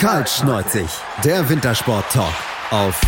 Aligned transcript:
Kaltschneuzig, 0.00 0.88
der 1.22 1.46
Wintersport-Talk 1.50 2.32
auf 2.70 2.98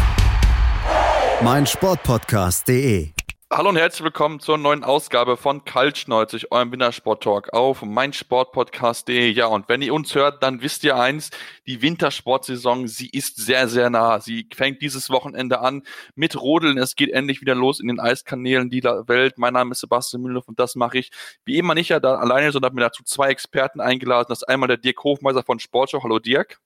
meinsportpodcast.de. 1.42 3.12
Hallo 3.50 3.70
und 3.70 3.76
herzlich 3.76 4.04
willkommen 4.04 4.40
zur 4.40 4.58
neuen 4.58 4.84
Ausgabe 4.84 5.38
von 5.38 5.64
Kaltschneuzig, 5.64 6.52
eurem 6.52 6.70
Wintersport-Talk 6.70 7.54
auf 7.54 7.80
meinsportpodcast.de. 7.80 9.30
Ja, 9.30 9.46
und 9.46 9.70
wenn 9.70 9.80
ihr 9.80 9.94
uns 9.94 10.14
hört, 10.14 10.42
dann 10.42 10.60
wisst 10.60 10.84
ihr 10.84 10.96
eins, 10.96 11.30
die 11.66 11.80
Wintersportsaison, 11.80 12.86
sie 12.88 13.08
ist 13.08 13.38
sehr, 13.38 13.68
sehr 13.68 13.88
nah. 13.88 14.20
Sie 14.20 14.46
fängt 14.54 14.82
dieses 14.82 15.08
Wochenende 15.08 15.60
an 15.60 15.84
mit 16.14 16.38
Rodeln. 16.38 16.76
Es 16.76 16.94
geht 16.94 17.10
endlich 17.10 17.40
wieder 17.40 17.54
los 17.54 17.80
in 17.80 17.88
den 17.88 18.00
Eiskanälen 18.00 18.68
dieser 18.68 19.08
Welt. 19.08 19.38
Mein 19.38 19.54
Name 19.54 19.70
ist 19.70 19.80
Sebastian 19.80 20.20
Müller 20.20 20.42
und 20.44 20.60
das 20.60 20.74
mache 20.74 20.98
ich 20.98 21.10
wie 21.46 21.56
immer 21.56 21.74
nicht 21.74 21.88
ja 21.88 22.00
da 22.00 22.16
alleine, 22.16 22.52
sondern 22.52 22.68
habe 22.68 22.76
mir 22.76 22.82
dazu 22.82 23.02
zwei 23.02 23.30
Experten 23.30 23.80
eingeladen. 23.80 24.26
Das 24.28 24.42
ist 24.42 24.48
einmal 24.48 24.68
der 24.68 24.76
Dirk 24.76 25.02
Hofmeister 25.02 25.42
von 25.42 25.58
Sportschau. 25.58 26.02
Hallo 26.02 26.18
Dirk. 26.18 26.60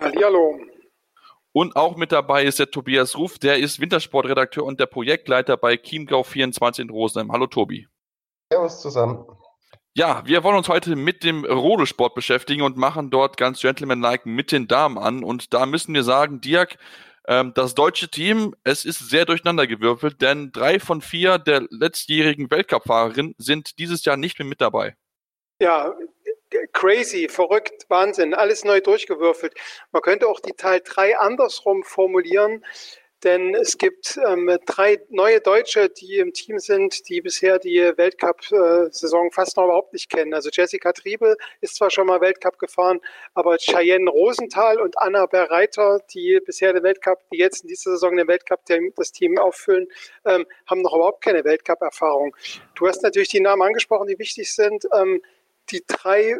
Hallihallo. 0.00 0.58
Und 1.52 1.76
auch 1.76 1.96
mit 1.96 2.12
dabei 2.12 2.44
ist 2.44 2.58
der 2.58 2.70
Tobias 2.70 3.16
Ruf, 3.18 3.38
der 3.38 3.58
ist 3.58 3.80
Wintersportredakteur 3.80 4.64
und 4.64 4.80
der 4.80 4.86
Projektleiter 4.86 5.56
bei 5.56 5.74
Chiemgau24 5.74 6.80
in 6.80 6.90
Rosenheim. 6.90 7.32
Hallo 7.32 7.46
Tobi. 7.46 7.86
Servus 8.52 8.80
zusammen. 8.80 9.26
Ja, 9.94 10.22
wir 10.24 10.44
wollen 10.44 10.56
uns 10.56 10.68
heute 10.68 10.94
mit 10.96 11.24
dem 11.24 11.44
Rodesport 11.44 12.14
beschäftigen 12.14 12.62
und 12.62 12.76
machen 12.76 13.10
dort 13.10 13.36
ganz 13.36 13.60
gentlemanlike 13.60 14.28
mit 14.28 14.52
den 14.52 14.68
Damen 14.68 14.96
an. 14.96 15.24
Und 15.24 15.52
da 15.52 15.66
müssen 15.66 15.92
wir 15.92 16.04
sagen, 16.04 16.40
Dirk, 16.40 16.78
ähm, 17.26 17.52
das 17.54 17.74
deutsche 17.74 18.08
Team, 18.08 18.54
es 18.62 18.84
ist 18.84 19.10
sehr 19.10 19.26
durcheinandergewürfelt, 19.26 20.22
denn 20.22 20.52
drei 20.52 20.78
von 20.78 21.02
vier 21.02 21.38
der 21.38 21.66
letztjährigen 21.70 22.50
Weltcup-Fahrerinnen 22.50 23.34
sind 23.38 23.78
dieses 23.78 24.04
Jahr 24.04 24.16
nicht 24.16 24.38
mehr 24.38 24.48
mit 24.48 24.60
dabei. 24.60 24.96
Ja, 25.60 25.92
crazy, 26.72 27.28
verrückt, 27.28 27.86
Wahnsinn, 27.88 28.34
alles 28.34 28.64
neu 28.64 28.80
durchgewürfelt. 28.80 29.54
Man 29.92 30.02
könnte 30.02 30.28
auch 30.28 30.40
die 30.40 30.52
Teil 30.52 30.80
3 30.84 31.18
andersrum 31.18 31.82
formulieren, 31.84 32.64
denn 33.22 33.54
es 33.54 33.76
gibt 33.76 34.18
ähm, 34.26 34.50
drei 34.64 34.98
neue 35.10 35.42
Deutsche, 35.42 35.90
die 35.90 36.16
im 36.16 36.32
Team 36.32 36.58
sind, 36.58 37.06
die 37.08 37.20
bisher 37.20 37.58
die 37.58 37.78
Weltcup-Saison 37.78 39.30
fast 39.30 39.58
noch 39.58 39.64
überhaupt 39.64 39.92
nicht 39.92 40.08
kennen. 40.08 40.32
Also 40.32 40.48
Jessica 40.50 40.92
Triebel 40.92 41.36
ist 41.60 41.76
zwar 41.76 41.90
schon 41.90 42.06
mal 42.06 42.22
Weltcup 42.22 42.58
gefahren, 42.58 42.98
aber 43.34 43.58
Cheyenne 43.58 44.08
Rosenthal 44.10 44.80
und 44.80 44.96
Anna 44.98 45.26
Berreiter, 45.26 46.00
die 46.14 46.40
bisher 46.44 46.72
den 46.72 46.82
Weltcup, 46.82 47.18
die 47.30 47.36
jetzt 47.36 47.62
in 47.62 47.68
dieser 47.68 47.90
Saison 47.90 48.16
den 48.16 48.26
Weltcup 48.26 48.60
das 48.96 49.12
Team 49.12 49.36
auffüllen, 49.36 49.86
ähm, 50.24 50.46
haben 50.66 50.80
noch 50.80 50.94
überhaupt 50.94 51.22
keine 51.22 51.44
Weltcup-Erfahrung. 51.44 52.34
Du 52.74 52.88
hast 52.88 53.02
natürlich 53.02 53.28
die 53.28 53.40
Namen 53.40 53.60
angesprochen, 53.60 54.06
die 54.06 54.18
wichtig 54.18 54.54
sind. 54.54 54.86
Ähm, 54.94 55.20
die 55.70 55.84
drei, 55.86 56.36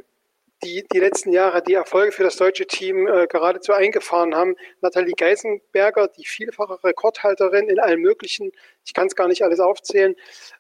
die 0.63 0.85
die 0.93 0.99
letzten 0.99 1.33
Jahre 1.33 1.63
die 1.63 1.75
Erfolge 1.75 2.13
für 2.13 2.23
das 2.23 2.37
deutsche 2.37 2.67
Team 2.67 3.07
äh, 3.07 3.27
geradezu 3.27 3.73
eingefahren 3.73 4.35
haben. 4.35 4.57
Nathalie 4.83 5.15
Geisenberger, 5.15 6.09
die 6.09 6.27
vielfache 6.27 6.83
Rekordhalterin 6.85 7.69
in 7.69 7.79
allen 7.79 8.01
möglichen, 8.01 8.53
ich 8.85 8.93
kann 8.93 9.07
es 9.07 9.15
gar 9.15 9.29
nicht 9.29 9.43
alles 9.43 9.61
aufzählen, 9.61 10.15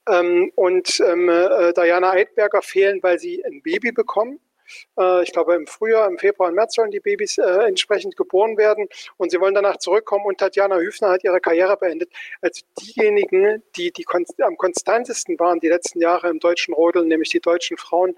ähm, 0.08 0.50
und 0.54 1.00
ähm, 1.00 1.28
äh, 1.28 1.72
Diana 1.74 2.12
Eidberger 2.12 2.62
fehlen, 2.62 3.02
weil 3.02 3.18
sie 3.18 3.44
ein 3.44 3.62
Baby 3.62 3.92
bekommen. 3.92 4.40
Äh, 4.98 5.22
ich 5.22 5.32
glaube, 5.32 5.54
im 5.54 5.66
Frühjahr, 5.66 6.08
im 6.08 6.18
Februar 6.18 6.48
und 6.48 6.54
März 6.54 6.74
sollen 6.74 6.90
die 6.90 7.00
Babys 7.00 7.38
äh, 7.38 7.66
entsprechend 7.66 8.16
geboren 8.16 8.56
werden 8.56 8.88
und 9.16 9.30
sie 9.30 9.40
wollen 9.40 9.54
danach 9.54 9.78
zurückkommen 9.78 10.24
und 10.24 10.38
Tatjana 10.38 10.78
Hüfner 10.78 11.10
hat 11.10 11.24
ihre 11.24 11.40
Karriere 11.40 11.76
beendet. 11.76 12.10
Also 12.40 12.62
diejenigen, 12.80 13.62
die, 13.76 13.92
die 13.92 14.04
konst 14.04 14.40
am 14.40 14.56
konstantesten 14.56 15.38
waren 15.38 15.60
die 15.60 15.68
letzten 15.68 16.00
Jahre 16.00 16.28
im 16.28 16.38
deutschen 16.38 16.74
Rodeln, 16.74 17.08
nämlich 17.08 17.30
die 17.30 17.40
deutschen 17.40 17.76
Frauen, 17.76 18.16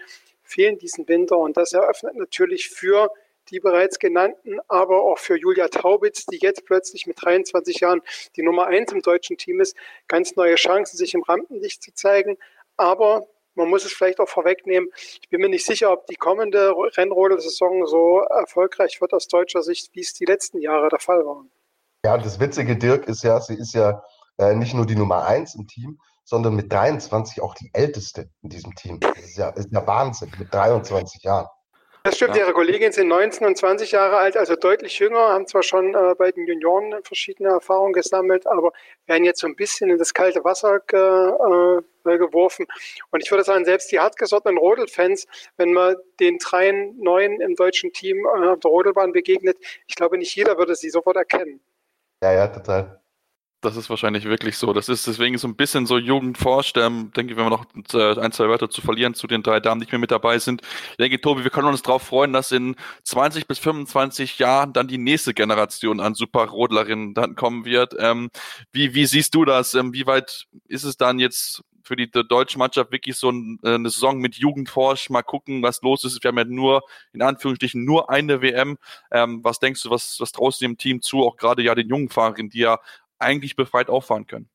fehlen 0.53 0.79
diesen 0.79 1.09
Winter. 1.09 1.39
Und 1.39 1.57
das 1.57 1.73
eröffnet 1.73 2.15
natürlich 2.17 2.69
für 2.69 3.11
die 3.51 3.61
bereits 3.61 3.99
genannten, 3.99 4.61
aber 4.69 5.03
auch 5.03 5.19
für 5.19 5.37
Julia 5.37 5.69
Taubitz, 5.69 6.27
die 6.27 6.39
jetzt 6.41 6.65
plötzlich 6.65 7.07
mit 7.07 7.21
23 7.21 7.81
Jahren 7.81 8.01
die 8.37 8.43
Nummer 8.43 8.67
eins 8.67 8.93
im 8.93 9.03
deutschen 9.03 9.37
Team 9.37 9.61
ist, 9.61 9.77
ganz 10.07 10.37
neue 10.37 10.55
Chancen, 10.55 10.97
sich 10.97 11.15
im 11.15 11.23
Rampenlicht 11.23 11.83
zu 11.83 11.93
zeigen. 11.93 12.39
Aber 12.77 13.27
man 13.55 13.69
muss 13.69 13.85
es 13.85 13.93
vielleicht 13.93 14.21
auch 14.21 14.29
vorwegnehmen. 14.29 14.89
Ich 15.21 15.29
bin 15.29 15.41
mir 15.41 15.49
nicht 15.49 15.67
sicher, 15.67 15.93
ob 15.93 16.07
die 16.07 16.17
kommende 16.17 16.73
Rennrodelsaison 16.97 17.87
so 17.87 18.21
erfolgreich 18.21 19.01
wird 19.01 19.13
aus 19.13 19.29
deutscher 19.29 19.63
Sicht, 19.63 19.91
wie 19.95 20.01
es 20.01 20.15
die 20.15 20.25
letzten 20.25 20.59
Jahre 20.59 20.89
der 20.89 21.01
Fall 21.01 21.25
war. 21.27 21.45
Ja, 22.05 22.17
das 22.19 22.41
Witzige, 22.41 22.77
Dirk, 22.77 23.09
ist 23.09 23.23
ja, 23.23 23.41
sie 23.41 23.55
ist 23.55 23.75
ja 23.75 24.03
äh, 24.39 24.55
nicht 24.55 24.75
nur 24.75 24.87
die 24.87 24.97
Nummer 24.97 25.27
eins 25.27 25.55
im 25.55 25.67
Team, 25.67 26.01
sondern 26.25 26.55
mit 26.55 26.73
23 26.73 27.43
auch 27.43 27.55
die 27.55 27.71
älteste 27.73 28.29
in 28.43 28.49
diesem 28.49 28.75
Team. 28.75 29.01
Das 29.01 29.19
ist 29.19 29.37
ja, 29.37 29.51
ist 29.51 29.69
ja 29.71 29.87
Wahnsinn, 29.87 30.31
mit 30.39 30.53
23 30.53 31.23
Jahren. 31.23 31.49
Das 32.05 32.17
stimmt, 32.17 32.35
ja. 32.35 32.43
ihre 32.43 32.53
Kolleginnen 32.53 32.91
sind 32.91 33.07
19 33.07 33.47
und 33.47 33.57
20 33.57 33.93
Jahre 33.93 34.17
alt, 34.17 34.37
also 34.37 34.57
deutlich 34.57 34.99
jünger, 34.99 35.21
haben 35.21 35.47
zwar 35.47 35.63
schon 35.63 35.95
äh, 35.95 36.15
bei 36.19 36.33
den 36.33 36.49
Junioren 36.49 37.01
verschiedene 37.05 37.51
Erfahrungen 37.51 37.93
gesammelt, 37.93 38.45
aber 38.49 38.73
werden 39.07 39.23
jetzt 39.25 39.39
so 39.39 39.47
ein 39.47 39.55
bisschen 39.55 39.89
in 39.89 39.99
das 39.99 40.13
kalte 40.13 40.43
Wasser 40.43 40.81
ge, 40.81 40.99
äh, 40.99 42.19
geworfen. 42.19 42.67
Und 43.13 43.23
ich 43.23 43.31
würde 43.31 43.45
sagen, 43.45 43.65
selbst 43.65 43.93
die 43.93 44.01
hartgesottenen 44.01 44.59
Rodelfans, 44.59 45.27
wenn 45.59 45.73
man 45.73 45.95
den 46.19 46.39
dreien 46.39 46.99
Neuen 46.99 47.41
im 47.41 47.55
deutschen 47.55 47.93
Team 47.93 48.27
äh, 48.27 48.49
auf 48.49 48.59
der 48.59 48.71
Rodelbahn 48.73 49.13
begegnet, 49.13 49.59
ich 49.87 49.95
glaube, 49.95 50.19
nicht 50.19 50.35
jeder 50.35 50.59
würde 50.59 50.75
sie 50.75 50.91
sofort 50.91 51.17
erkennen. 51.17 51.61
Ja, 52.21 52.33
ja, 52.33 52.49
total. 52.49 53.02
Das 53.63 53.77
ist 53.77 53.89
wahrscheinlich 53.89 54.25
wirklich 54.25 54.59
so. 54.59 54.73
Das 54.73 54.89
ist 54.89 55.07
deswegen 55.07 55.39
so 55.39 55.47
ein 55.47 55.55
bisschen 55.55 55.87
so 55.87 55.97
Jugendforscht. 55.97 56.77
Ähm, 56.79 57.13
denke, 57.17 57.37
wenn 57.37 57.45
wir 57.45 57.51
noch 57.51 57.65
äh, 57.95 58.21
ein, 58.21 58.33
zwei 58.33 58.49
Wörter 58.49 58.69
zu 58.69 58.81
verlieren 58.83 59.15
zu 59.15 59.29
den 59.29 59.45
drei 59.45 59.61
Damen, 59.61 59.81
die 59.81 59.85
nicht 59.85 59.93
mehr 59.93 60.01
mit 60.01 60.11
dabei 60.11 60.41
sind. 60.41 60.63
Ich 60.91 60.97
denke, 60.97 61.21
Tobi, 61.21 61.45
wir 61.45 61.51
können 61.51 61.69
uns 61.69 61.81
darauf 61.81 62.03
freuen, 62.03 62.33
dass 62.33 62.51
in 62.51 62.75
20 63.05 63.47
bis 63.47 63.61
25 63.61 64.41
Jahren 64.41 64.73
dann 64.73 64.89
die 64.89 64.99
nächste 64.99 65.33
Generation 65.33 66.01
an 66.01 66.15
Superrodlerinnen 66.15 67.15
dann 67.15 67.37
kommen 67.37 67.65
wird. 67.65 67.95
Ähm, 68.01 68.31
wie, 68.73 68.95
wie 68.95 69.07
siehst 69.07 69.33
du 69.37 69.45
das? 69.45 69.75
Ähm, 69.75 69.93
wie 69.93 70.09
weit 70.09 70.49
ist 70.67 70.83
es 70.83 70.97
dann 70.97 71.21
jetzt 71.21 71.63
für 71.85 71.97
die, 71.97 72.11
die 72.11 72.27
deutsche 72.27 72.59
Mannschaft 72.59 72.93
wirklich 72.93 73.17
so 73.17 73.31
ein, 73.31 73.59
äh, 73.63 73.75
eine 73.75 73.91
Saison 73.91 74.19
mit 74.19 74.37
Jugendforsch, 74.37 75.11
mal 75.11 75.23
gucken, 75.23 75.63
was 75.63 75.83
los 75.83 76.05
ist. 76.05 76.23
Wir 76.23 76.29
haben 76.29 76.39
ja 76.39 76.45
nur, 76.45 76.83
in 77.13 77.23
Anführungsstrichen, 77.23 77.85
nur 77.85 78.11
eine 78.11 78.41
WM. 78.41 78.79
Ähm, 79.11 79.43
was 79.43 79.59
denkst 79.59 79.83
du, 79.83 79.91
was, 79.91 80.19
was 80.19 80.33
traust 80.33 80.61
du 80.61 80.67
dem 80.67 80.79
Team 80.79 81.03
zu, 81.03 81.23
auch 81.23 81.37
gerade 81.37 81.63
ja 81.63 81.75
den 81.75 81.89
jungen 81.89 82.09
Fahrerinnen, 82.09 82.51
die 82.51 82.61
ja 82.61 82.79
eigentlich 83.23 83.57
befreit 83.57 83.89
auffahren 83.89 84.27
können. 84.27 84.51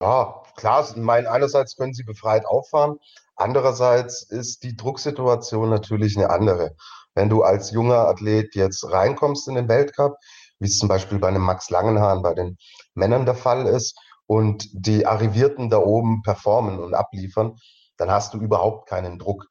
Ja, 0.00 0.42
klar, 0.56 0.86
ich 0.88 0.96
meine, 0.96 1.30
einerseits 1.30 1.76
können 1.76 1.94
sie 1.94 2.04
befreit 2.04 2.46
auffahren, 2.46 2.98
andererseits 3.36 4.22
ist 4.22 4.62
die 4.62 4.76
Drucksituation 4.76 5.70
natürlich 5.70 6.16
eine 6.16 6.30
andere. 6.30 6.76
Wenn 7.14 7.28
du 7.28 7.42
als 7.42 7.70
junger 7.70 8.08
Athlet 8.08 8.54
jetzt 8.54 8.90
reinkommst 8.90 9.48
in 9.48 9.54
den 9.54 9.68
Weltcup, 9.68 10.16
wie 10.58 10.66
es 10.66 10.78
zum 10.78 10.88
Beispiel 10.88 11.18
bei 11.18 11.28
einem 11.28 11.42
Max 11.42 11.70
Langenhahn 11.70 12.22
bei 12.22 12.34
den 12.34 12.58
Männern 12.94 13.24
der 13.24 13.34
Fall 13.34 13.66
ist, 13.66 13.96
und 14.26 14.68
die 14.72 15.06
Arrivierten 15.06 15.70
da 15.70 15.78
oben 15.78 16.22
performen 16.22 16.78
und 16.78 16.94
abliefern, 16.94 17.58
dann 17.96 18.10
hast 18.10 18.34
du 18.34 18.38
überhaupt 18.38 18.88
keinen 18.88 19.18
Druck. 19.18 19.46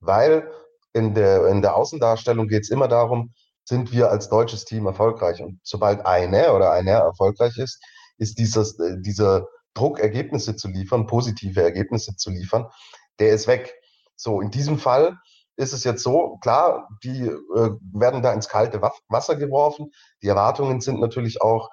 Weil 0.00 0.50
in 0.92 1.14
der, 1.14 1.46
in 1.48 1.62
der 1.62 1.76
Außendarstellung 1.76 2.48
geht 2.48 2.62
es 2.62 2.70
immer 2.70 2.88
darum, 2.88 3.32
sind 3.64 3.92
wir 3.92 4.10
als 4.10 4.28
deutsches 4.28 4.64
Team 4.64 4.86
erfolgreich. 4.86 5.42
Und 5.42 5.60
sobald 5.62 6.06
eine 6.06 6.52
oder 6.52 6.72
einer 6.72 6.92
erfolgreich 6.92 7.56
ist, 7.58 7.82
ist 8.18 8.38
dieses, 8.38 8.78
äh, 8.78 9.00
dieser 9.00 9.48
Druck, 9.74 10.00
Ergebnisse 10.00 10.56
zu 10.56 10.68
liefern, 10.68 11.06
positive 11.06 11.62
Ergebnisse 11.62 12.16
zu 12.16 12.30
liefern, 12.30 12.66
der 13.18 13.32
ist 13.32 13.46
weg. 13.46 13.74
So, 14.16 14.40
in 14.40 14.50
diesem 14.50 14.78
Fall 14.78 15.18
ist 15.56 15.72
es 15.72 15.84
jetzt 15.84 16.02
so, 16.02 16.38
klar, 16.40 16.88
die 17.02 17.26
äh, 17.26 17.70
werden 17.92 18.22
da 18.22 18.32
ins 18.32 18.48
kalte 18.48 18.80
Wasser 19.08 19.36
geworfen. 19.36 19.92
Die 20.22 20.28
Erwartungen 20.28 20.80
sind 20.80 21.00
natürlich 21.00 21.42
auch 21.42 21.70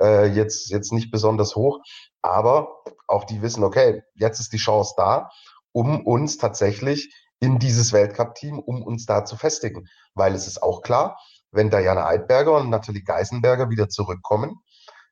äh, 0.00 0.26
jetzt, 0.26 0.70
jetzt 0.70 0.92
nicht 0.92 1.10
besonders 1.10 1.56
hoch, 1.56 1.80
aber 2.22 2.82
auch 3.06 3.24
die 3.24 3.42
wissen, 3.42 3.64
okay, 3.64 4.02
jetzt 4.14 4.40
ist 4.40 4.52
die 4.52 4.58
Chance 4.58 4.94
da, 4.96 5.30
um 5.72 6.04
uns 6.04 6.36
tatsächlich 6.38 7.14
in 7.40 7.58
dieses 7.58 7.92
Weltcup-Team, 7.92 8.58
um 8.58 8.82
uns 8.82 9.06
da 9.06 9.24
zu 9.24 9.36
festigen. 9.36 9.88
Weil 10.14 10.34
es 10.34 10.46
ist 10.46 10.62
auch 10.62 10.82
klar, 10.82 11.16
wenn 11.50 11.70
Diana 11.70 12.06
Eidberger 12.06 12.56
und 12.56 12.70
Nathalie 12.70 13.04
Geisenberger 13.04 13.70
wieder 13.70 13.88
zurückkommen, 13.88 14.60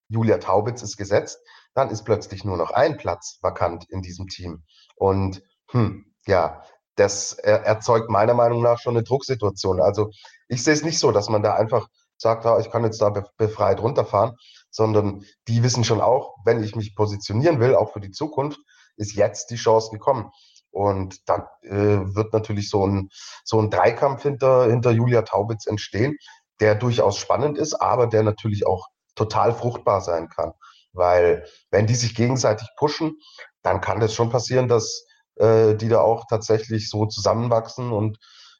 Julia 0.08 0.38
Taubitz 0.38 0.82
ist 0.82 0.97
gesetzt, 0.97 1.38
dann 1.75 1.91
ist 1.91 2.05
plötzlich 2.05 2.44
nur 2.44 2.56
noch 2.56 2.70
ein 2.70 2.97
Platz 2.97 3.38
vakant 3.43 3.85
in 3.91 4.03
diesem 4.03 4.29
Team. 4.29 4.62
Und 4.94 5.43
hm, 5.70 6.12
ja, 6.26 6.62
das 6.97 7.35
erzeugt 7.35 8.08
meiner 8.08 8.35
Meinung 8.35 8.62
nach 8.62 8.79
schon 8.79 8.97
eine 8.97 9.05
Drucksituation. 9.05 9.81
Also 9.81 10.11
ich 10.49 10.62
sehe 10.62 10.75
es 10.75 10.82
nicht 10.82 10.99
so, 10.99 11.12
dass 11.12 11.29
man 11.29 11.43
da 11.43 11.55
einfach 11.55 11.88
sagt, 12.17 12.44
ja, 12.44 12.58
ich 12.58 12.70
kann 12.70 12.85
jetzt 12.85 13.00
da 13.03 13.11
befreit 13.37 13.81
runterfahren, 13.81 14.37
sondern 14.70 15.25
die 15.49 15.62
wissen 15.62 15.85
schon 15.85 16.00
auch, 16.00 16.37
wenn 16.44 16.62
ich 16.62 16.75
mich 16.75 16.94
positionieren 16.94 17.61
will, 17.61 17.75
auch 17.75 17.93
für 17.93 18.00
die 18.00 18.11
Zukunft, 18.11 18.58
ist 18.97 19.14
jetzt 19.14 19.50
die 19.50 19.56
Chance 19.56 19.91
gekommen. 19.91 20.31
Und 20.70 21.29
dann 21.29 21.43
äh, 21.62 22.14
wird 22.14 22.32
natürlich 22.32 22.70
so 22.70 22.87
ein, 22.87 23.11
so 23.44 23.61
ein 23.61 23.70
Dreikampf 23.70 24.23
hinter, 24.23 24.67
hinter 24.67 24.91
Julia 24.91 25.23
Taubitz 25.23 25.67
entstehen, 25.67 26.17
der 26.61 26.75
durchaus 26.75 27.19
spannend 27.19 27.58
ist, 27.58 27.75
aber 27.75 28.06
der 28.06 28.23
natürlich 28.23 28.67
auch 28.67 28.88
total 29.17 29.53
fruchtbar 29.55 30.01
sein 30.01 30.29
kann. 30.29 30.53
Weil 30.93 31.45
wenn 31.71 31.87
die 31.87 31.95
sich 31.95 32.15
gegenseitig 32.15 32.69
pushen, 32.77 33.19
dann 33.63 33.81
kann 33.81 34.01
das 34.01 34.15
schon 34.15 34.31
passieren, 34.31 34.69
dass 34.69 35.05
äh, 35.37 35.75
die 35.75 35.89
da 35.89 36.01
auch 36.01 36.25
tatsächlich 36.29 36.89
so 36.89 37.07
zusammenwachsen 37.07 37.93
und 37.93 38.19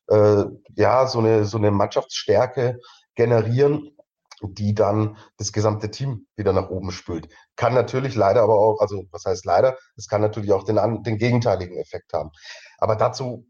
äh, 0.09 0.45
ja, 0.75 1.07
so 1.07 1.21
eine, 1.21 1.45
so 1.45 1.57
eine 1.59 1.71
Mannschaftsstärke 1.71 2.79
generieren, 3.15 3.97
die 4.43 4.75
dann 4.75 5.17
das 5.39 5.53
gesamte 5.53 5.91
Team 5.91 6.27
wieder 6.37 6.53
nach 6.53 6.69
oben 6.69 6.93
spült. 6.93 7.29
Kann 7.57 7.75
natürlich 7.75 8.15
leider 8.15 8.43
aber 8.43 8.59
auch, 8.59 8.81
also 8.81 9.05
was 9.11 9.25
heißt 9.25 9.47
leider, 9.47 9.79
es 9.97 10.09
kann 10.09 10.21
natürlich 10.21 10.53
auch 10.53 10.65
den, 10.65 11.03
den 11.03 11.17
gegenteiligen 11.17 11.79
Effekt 11.79 12.13
haben. 12.13 12.31
Aber 12.79 12.97
dazu 12.97 13.47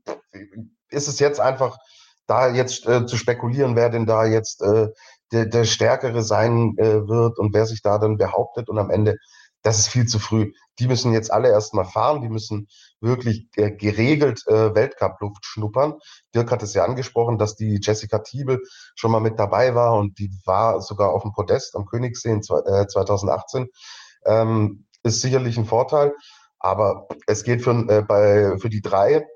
ist 0.89 1.09
es 1.09 1.19
jetzt 1.19 1.41
einfach, 1.41 1.77
da 2.27 2.49
jetzt 2.49 2.87
äh, 2.87 3.07
zu 3.07 3.17
spekulieren, 3.17 3.77
wer 3.77 3.89
denn 3.91 4.07
da 4.07 4.25
jetzt 4.25 4.63
äh, 4.63 4.89
der, 5.33 5.47
der 5.47 5.65
Stärkere 5.65 6.23
sein 6.23 6.75
äh, 6.79 7.07
wird 7.09 7.39
und 7.39 7.55
wer 7.55 7.67
sich 7.67 7.83
da 7.83 7.99
dann 7.99 8.17
behauptet 8.17 8.69
und 8.69 8.79
am 8.79 8.91
Ende, 8.91 9.17
das 9.63 9.79
ist 9.81 9.89
viel 9.89 10.07
zu 10.07 10.19
früh. 10.19 10.53
Die 10.79 10.87
müssen 10.87 11.13
jetzt 11.13 11.33
alle 11.33 11.49
erstmal 11.49 11.85
fahren, 11.87 12.23
die 12.23 12.29
müssen 12.29 12.69
wirklich 13.01 13.49
äh, 13.57 13.73
geregelt 13.73 14.45
äh, 14.47 14.75
Weltcup-Luft 14.75 15.45
schnuppern. 15.45 15.95
Dirk 16.35 16.53
hat 16.53 16.63
es 16.63 16.75
ja 16.75 16.85
angesprochen, 16.85 17.39
dass 17.39 17.57
die 17.57 17.81
Jessica 17.83 18.21
Tiebel 18.21 18.63
schon 18.95 19.11
mal 19.11 19.21
mit 19.21 19.39
dabei 19.39 19.75
war 19.75 19.95
und 19.95 20.19
die 20.19 20.31
war 20.45 20.81
sogar 20.81 21.13
auf 21.13 21.23
dem 21.23 21.33
Podest 21.33 21.75
am 21.75 21.87
Königssee 21.87 22.31
in, 22.31 22.41
äh, 22.41 22.87
2018. 22.87 23.69
Ähm, 24.25 24.87
ist 25.03 25.21
sicherlich 25.21 25.57
ein 25.57 25.67
Vorteil, 25.67 26.15
aber 26.59 27.09
es 27.27 27.43
geht 27.43 27.63
für, 27.63 27.73
äh, 27.89 28.03
bei, 28.03 28.59
für 28.59 28.71
die 28.71 28.83
drei 28.83 29.27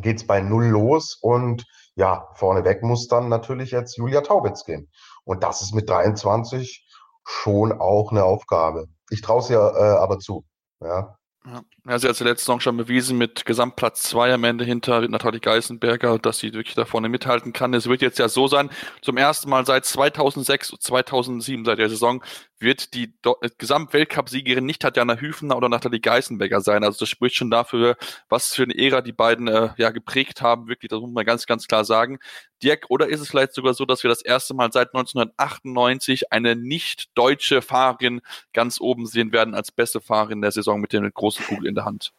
geht's 0.00 0.26
bei 0.26 0.40
Null 0.40 0.66
los 0.66 1.18
und 1.20 1.64
ja, 1.96 2.28
vorneweg 2.34 2.82
muss 2.82 3.06
dann 3.06 3.28
natürlich 3.28 3.70
jetzt 3.70 3.96
Julia 3.96 4.20
Taubitz 4.20 4.64
gehen. 4.64 4.90
Und 5.24 5.42
das 5.42 5.62
ist 5.62 5.74
mit 5.74 5.88
23 5.88 6.86
schon 7.24 7.72
auch 7.72 8.10
eine 8.10 8.24
Aufgabe. 8.24 8.88
Ich 9.10 9.22
traue 9.22 9.40
es 9.40 9.48
ja 9.48 9.68
äh, 9.70 9.98
aber 9.98 10.18
zu. 10.18 10.44
Ja. 10.80 11.18
Ja, 11.46 11.62
sie 11.86 12.08
hat 12.08 12.16
sie 12.16 12.24
letzte 12.24 12.46
Saison 12.46 12.60
schon 12.60 12.78
bewiesen 12.78 13.18
mit 13.18 13.44
Gesamtplatz 13.44 14.04
2 14.04 14.32
am 14.34 14.44
Ende 14.44 14.64
hinter 14.64 15.06
Nathalie 15.06 15.40
Geisenberger, 15.40 16.18
dass 16.18 16.38
sie 16.38 16.54
wirklich 16.54 16.74
da 16.74 16.86
vorne 16.86 17.10
mithalten 17.10 17.52
kann. 17.52 17.74
Es 17.74 17.86
wird 17.86 18.00
jetzt 18.00 18.18
ja 18.18 18.30
so 18.30 18.46
sein, 18.46 18.70
zum 19.02 19.18
ersten 19.18 19.50
Mal 19.50 19.66
seit 19.66 19.84
2006, 19.84 20.76
2007, 20.80 21.66
seit 21.66 21.78
der 21.78 21.90
Saison, 21.90 22.24
wird 22.58 22.94
die 22.94 23.12
äh, 23.24 23.50
Gesamtweltcup-Siegerin 23.58 24.64
nicht 24.64 24.80
Tatjana 24.80 25.16
Hüfner 25.16 25.56
oder 25.56 25.68
Nathalie 25.68 26.00
Geisenberger 26.00 26.62
sein. 26.62 26.84
Also 26.84 27.00
das 27.00 27.10
spricht 27.10 27.36
schon 27.36 27.50
dafür, 27.50 27.96
was 28.30 28.54
für 28.54 28.62
eine 28.62 28.78
Ära 28.78 29.02
die 29.02 29.12
beiden 29.12 29.46
äh, 29.46 29.70
ja 29.76 29.90
geprägt 29.90 30.40
haben. 30.40 30.68
Wirklich, 30.68 30.88
das 30.88 31.00
muss 31.00 31.12
man 31.12 31.26
ganz, 31.26 31.44
ganz 31.44 31.66
klar 31.66 31.84
sagen. 31.84 32.18
Dirk, 32.62 32.86
oder 32.88 33.08
ist 33.08 33.20
es 33.20 33.28
vielleicht 33.28 33.52
sogar 33.52 33.74
so, 33.74 33.84
dass 33.84 34.02
wir 34.02 34.08
das 34.08 34.22
erste 34.22 34.54
Mal 34.54 34.72
seit 34.72 34.94
1998 34.94 36.32
eine 36.32 36.56
nicht 36.56 37.10
deutsche 37.14 37.60
Fahrerin 37.60 38.22
ganz 38.54 38.80
oben 38.80 39.04
sehen 39.06 39.32
werden 39.32 39.54
als 39.54 39.70
beste 39.70 40.00
Fahrerin 40.00 40.40
der 40.40 40.52
Saison 40.52 40.80
mit 40.80 40.94
der 40.94 41.02
großen 41.10 41.44
Kugel 41.44 41.73
in 41.74 41.76
der 41.76 41.84
Hand? 41.84 42.12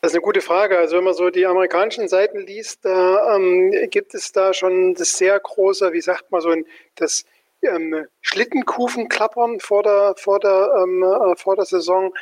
Das 0.00 0.12
ist 0.12 0.14
eine 0.14 0.22
gute 0.22 0.40
Frage. 0.40 0.78
Also 0.78 0.96
wenn 0.96 1.04
man 1.04 1.14
so 1.14 1.30
die 1.30 1.46
amerikanischen 1.46 2.08
Seiten 2.08 2.46
liest, 2.46 2.84
da 2.84 3.34
ähm, 3.34 3.72
gibt 3.90 4.14
es 4.14 4.32
da 4.32 4.54
schon 4.54 4.94
das 4.94 5.16
sehr 5.16 5.38
große, 5.40 5.92
wie 5.92 6.00
sagt 6.00 6.30
man 6.30 6.40
so, 6.40 6.50
ein, 6.50 6.64
das 6.94 7.24
ähm, 7.62 8.06
Schlittenkufenklappern 8.20 9.60
vor 9.60 9.82
der, 9.82 10.14
vor 10.16 10.38
der, 10.38 10.72
ähm, 10.82 11.02
äh, 11.02 11.36
vor 11.36 11.56
der 11.56 11.64
Saison. 11.64 12.14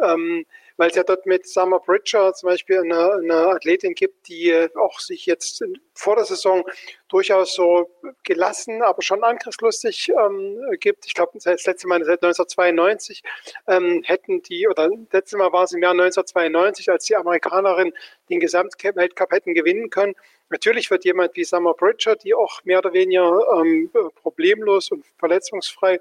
Ähm, 0.00 0.46
weil 0.76 0.90
es 0.90 0.96
ja 0.96 1.02
dort 1.02 1.26
mit 1.26 1.46
Summer 1.46 1.80
Bridger 1.80 2.32
zum 2.34 2.48
Beispiel 2.48 2.80
eine, 2.80 3.14
eine 3.14 3.48
Athletin 3.48 3.94
gibt, 3.94 4.28
die 4.28 4.68
auch 4.76 5.00
sich 5.00 5.26
jetzt 5.26 5.64
vor 5.94 6.16
der 6.16 6.24
Saison 6.24 6.64
durchaus 7.08 7.54
so 7.54 7.90
gelassen, 8.24 8.82
aber 8.82 9.02
schon 9.02 9.24
angriffslustig 9.24 10.10
ähm, 10.10 10.58
gibt. 10.80 11.06
Ich 11.06 11.14
glaube, 11.14 11.32
das 11.34 11.64
letzte 11.64 11.88
Mal 11.88 12.04
seit 12.04 12.22
1992 12.22 13.22
ähm, 13.68 14.02
hätten 14.04 14.42
die, 14.42 14.68
oder 14.68 14.88
das 14.88 15.12
letzte 15.12 15.36
Mal 15.38 15.52
war 15.52 15.64
es 15.64 15.72
im 15.72 15.82
Jahr 15.82 15.92
1992, 15.92 16.90
als 16.90 17.04
die 17.04 17.16
Amerikanerinnen 17.16 17.94
den 18.28 18.40
Gesamtweltcup 18.40 19.32
hätten 19.32 19.54
gewinnen 19.54 19.90
können. 19.90 20.14
Natürlich 20.48 20.90
wird 20.90 21.04
jemand 21.04 21.34
wie 21.36 21.44
Summer 21.44 21.74
Bridger, 21.74 22.16
die 22.16 22.34
auch 22.34 22.62
mehr 22.64 22.78
oder 22.78 22.92
weniger 22.92 23.40
ähm, 23.60 23.90
problemlos 24.14 24.90
und 24.90 25.04
verletzungsfrei 25.18 26.00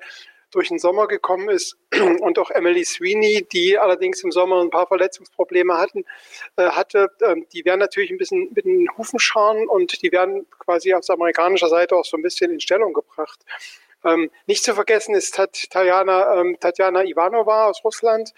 durch 0.51 0.69
den 0.69 0.80
Sommer 0.80 1.07
gekommen 1.07 1.50
ist 1.50 1.77
und 2.21 2.39
auch 2.39 2.51
Emily 2.51 2.86
Sweeney, 2.86 3.45
die 3.51 3.77
allerdings 3.77 4.24
im 4.24 4.31
Sommer 4.31 4.62
ein 4.62 4.69
paar 4.69 4.88
Verletzungsprobleme 4.88 5.77
hatten, 5.77 6.06
äh, 6.56 6.69
hatte, 6.69 7.09
äh, 7.21 7.36
die 7.53 7.65
werden 7.65 7.80
natürlich 7.80 8.12
ein 8.12 8.18
bisschen 8.18 8.51
mit 8.53 8.65
den 8.65 8.88
Hufen 8.97 9.19
scharen 9.19 9.68
und 9.68 10.01
die 10.01 10.12
werden 10.12 10.45
quasi 10.59 10.94
aus 10.94 11.09
amerikanischer 11.09 11.69
Seite 11.69 11.95
auch 11.95 12.06
so 12.06 12.18
ein 12.18 12.24
bisschen 12.24 12.51
in 12.51 12.59
Stellung 12.59 12.94
gebracht. 12.94 13.39
Ähm, 14.06 14.30
nicht 14.45 14.63
zu 14.63 14.75
vergessen 14.75 15.15
ist 15.15 15.36
Tatjana, 15.36 16.39
ähm, 16.39 16.57
Tatjana 16.59 17.03
Ivanova 17.03 17.65
aus 17.65 17.83
Russland, 17.83 18.33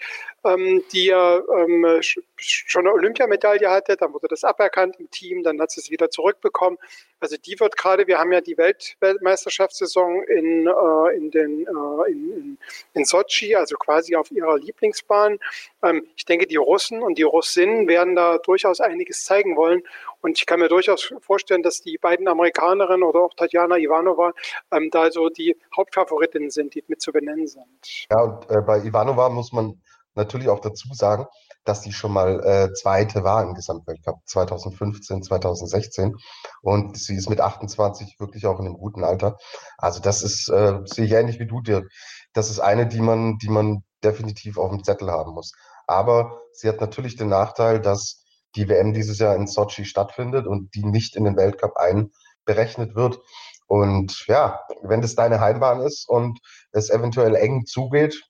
ähm, 0.48 0.82
die 0.92 1.06
ja 1.06 1.40
ähm, 1.56 2.00
schon 2.36 2.86
eine 2.86 2.94
Olympiamedaille 2.94 3.68
hatte, 3.70 3.96
dann 3.96 4.12
wurde 4.12 4.28
das 4.28 4.44
aberkannt 4.44 4.96
im 4.98 5.10
Team, 5.10 5.42
dann 5.42 5.60
hat 5.60 5.70
sie 5.70 5.80
es 5.80 5.90
wieder 5.90 6.10
zurückbekommen. 6.10 6.78
Also 7.20 7.36
die 7.36 7.58
wird 7.58 7.76
gerade, 7.76 8.06
wir 8.06 8.18
haben 8.18 8.32
ja 8.32 8.40
die 8.40 8.56
Welt 8.56 8.96
Weltmeisterschaftssaison 9.00 10.22
in, 10.24 10.66
äh, 10.66 11.16
in, 11.16 11.30
den, 11.30 11.66
äh, 11.66 12.10
in, 12.10 12.32
in, 12.32 12.58
in 12.94 13.04
Sochi, 13.04 13.56
also 13.56 13.76
quasi 13.76 14.14
auf 14.14 14.30
ihrer 14.30 14.56
Lieblingsbahn. 14.56 15.38
Ähm, 15.82 16.06
ich 16.16 16.24
denke, 16.24 16.46
die 16.46 16.56
Russen 16.56 17.02
und 17.02 17.18
die 17.18 17.24
Russinnen 17.24 17.88
werden 17.88 18.14
da 18.14 18.38
durchaus 18.38 18.80
einiges 18.80 19.24
zeigen 19.24 19.56
wollen. 19.56 19.82
Und 20.20 20.38
ich 20.38 20.46
kann 20.46 20.60
mir 20.60 20.68
durchaus 20.68 21.12
vorstellen, 21.20 21.62
dass 21.62 21.80
die 21.80 21.98
beiden 21.98 22.28
Amerikanerinnen 22.28 23.02
oder 23.02 23.20
auch 23.20 23.34
Tatjana 23.34 23.78
Ivanova 23.78 24.32
ähm, 24.72 24.90
da 24.90 25.10
so 25.10 25.28
die 25.28 25.56
Hauptfavoritinnen 25.76 26.50
sind, 26.50 26.74
die 26.74 26.84
mit 26.86 27.00
zu 27.00 27.12
benennen 27.12 27.46
sind. 27.46 28.06
Ja, 28.10 28.22
und 28.22 28.50
äh, 28.50 28.60
bei 28.64 28.78
Ivanova 28.78 29.28
muss 29.28 29.52
man 29.52 29.80
natürlich 30.18 30.48
auch 30.48 30.60
dazu 30.60 30.88
sagen, 30.92 31.26
dass 31.64 31.82
sie 31.82 31.92
schon 31.92 32.12
mal 32.12 32.44
äh, 32.44 32.72
Zweite 32.74 33.24
war 33.24 33.42
im 33.42 33.54
Gesamtweltcup 33.54 34.20
2015, 34.26 35.22
2016. 35.22 36.14
Und 36.62 36.98
sie 36.98 37.14
ist 37.14 37.30
mit 37.30 37.40
28 37.40 38.16
wirklich 38.18 38.46
auch 38.46 38.58
in 38.58 38.66
einem 38.66 38.76
guten 38.76 39.04
Alter. 39.04 39.36
Also 39.76 40.00
das 40.00 40.22
ist, 40.22 40.48
äh, 40.48 40.80
sehe 40.84 41.06
ich 41.06 41.12
ähnlich 41.12 41.38
wie 41.38 41.46
du 41.46 41.60
dir. 41.60 41.84
Das 42.32 42.50
ist 42.50 42.60
eine, 42.60 42.86
die 42.86 43.00
man, 43.00 43.38
die 43.38 43.48
man 43.48 43.82
definitiv 44.04 44.58
auf 44.58 44.70
dem 44.70 44.84
Zettel 44.84 45.10
haben 45.10 45.32
muss. 45.32 45.52
Aber 45.86 46.40
sie 46.52 46.68
hat 46.68 46.80
natürlich 46.80 47.16
den 47.16 47.28
Nachteil, 47.28 47.80
dass 47.80 48.24
die 48.54 48.68
WM 48.68 48.92
dieses 48.92 49.18
Jahr 49.18 49.36
in 49.36 49.46
Sochi 49.46 49.84
stattfindet 49.84 50.46
und 50.46 50.74
die 50.74 50.84
nicht 50.84 51.16
in 51.16 51.24
den 51.24 51.36
Weltcup 51.36 51.76
einberechnet 51.76 52.94
wird. 52.94 53.18
Und 53.66 54.26
ja, 54.26 54.60
wenn 54.82 55.02
das 55.02 55.14
deine 55.14 55.40
Heimbahn 55.40 55.80
ist 55.80 56.08
und 56.08 56.38
es 56.72 56.88
eventuell 56.88 57.34
eng 57.34 57.66
zugeht, 57.66 58.22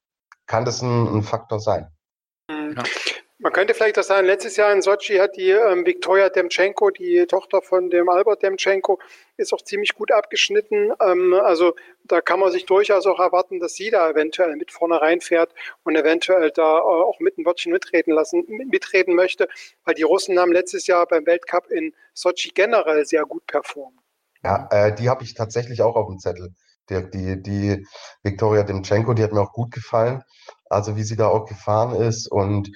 kann 0.49 0.65
das 0.65 0.83
ein, 0.83 1.19
ein 1.19 1.23
Faktor 1.23 1.61
sein. 1.61 1.87
Ja. 2.51 2.83
Man 3.41 3.53
könnte 3.53 3.73
vielleicht 3.73 3.97
auch 4.01 4.03
sagen, 4.03 4.27
letztes 4.27 4.57
Jahr 4.57 4.73
in 4.73 4.83
Sochi 4.83 5.19
hat 5.19 5.37
die 5.37 5.51
ähm, 5.51 5.87
Viktoria 5.87 6.29
Demchenko, 6.29 6.91
die 6.91 7.25
Tochter 7.29 7.63
von 7.63 7.89
dem 7.89 8.09
Albert 8.09 8.43
Demchenko, 8.43 8.99
ist 9.37 9.53
auch 9.53 9.63
ziemlich 9.63 9.95
gut 9.95 10.11
abgeschnitten. 10.11 10.93
Ähm, 11.01 11.35
also 11.35 11.77
da 12.03 12.21
kann 12.21 12.41
man 12.41 12.51
sich 12.51 12.67
durchaus 12.67 13.07
auch 13.07 13.21
erwarten, 13.21 13.61
dass 13.61 13.75
sie 13.75 13.91
da 13.91 14.11
eventuell 14.11 14.57
mit 14.57 14.73
vorne 14.73 15.01
reinfährt 15.01 15.55
und 15.85 15.95
eventuell 15.95 16.51
da 16.51 16.79
äh, 16.79 16.81
auch 16.81 17.21
mit 17.21 17.39
ein 17.39 17.47
Wörtchen 17.47 17.71
mitreden 17.71 18.13
lassen, 18.13 18.45
mitreden 18.49 19.15
möchte, 19.15 19.49
weil 19.85 19.95
die 19.95 20.03
Russen 20.03 20.37
haben 20.37 20.51
letztes 20.51 20.89
Jahr 20.89 21.07
beim 21.07 21.25
Weltcup 21.25 21.71
in 21.71 21.95
Sochi 22.15 22.51
generell 22.53 23.07
sehr 23.07 23.23
gut 23.23 23.47
performt. 23.47 24.01
Ja, 24.43 24.69
äh, 24.73 24.93
die 24.93 25.09
habe 25.09 25.23
ich 25.23 25.35
tatsächlich 25.35 25.81
auch 25.83 25.95
auf 25.95 26.09
dem 26.09 26.19
Zettel. 26.19 26.55
Die, 26.91 27.11
die, 27.11 27.43
die 27.43 27.87
Viktoria 28.23 28.63
Demchenko, 28.63 29.15
die 29.15 29.23
hat 29.23 29.33
mir 29.33 29.41
auch 29.41 29.53
gut 29.53 29.73
gefallen. 29.73 30.23
Also 30.71 30.97
wie 30.97 31.03
sie 31.03 31.17
da 31.17 31.29
auch 31.29 31.47
gefahren 31.47 31.95
ist. 31.95 32.31
Und 32.31 32.71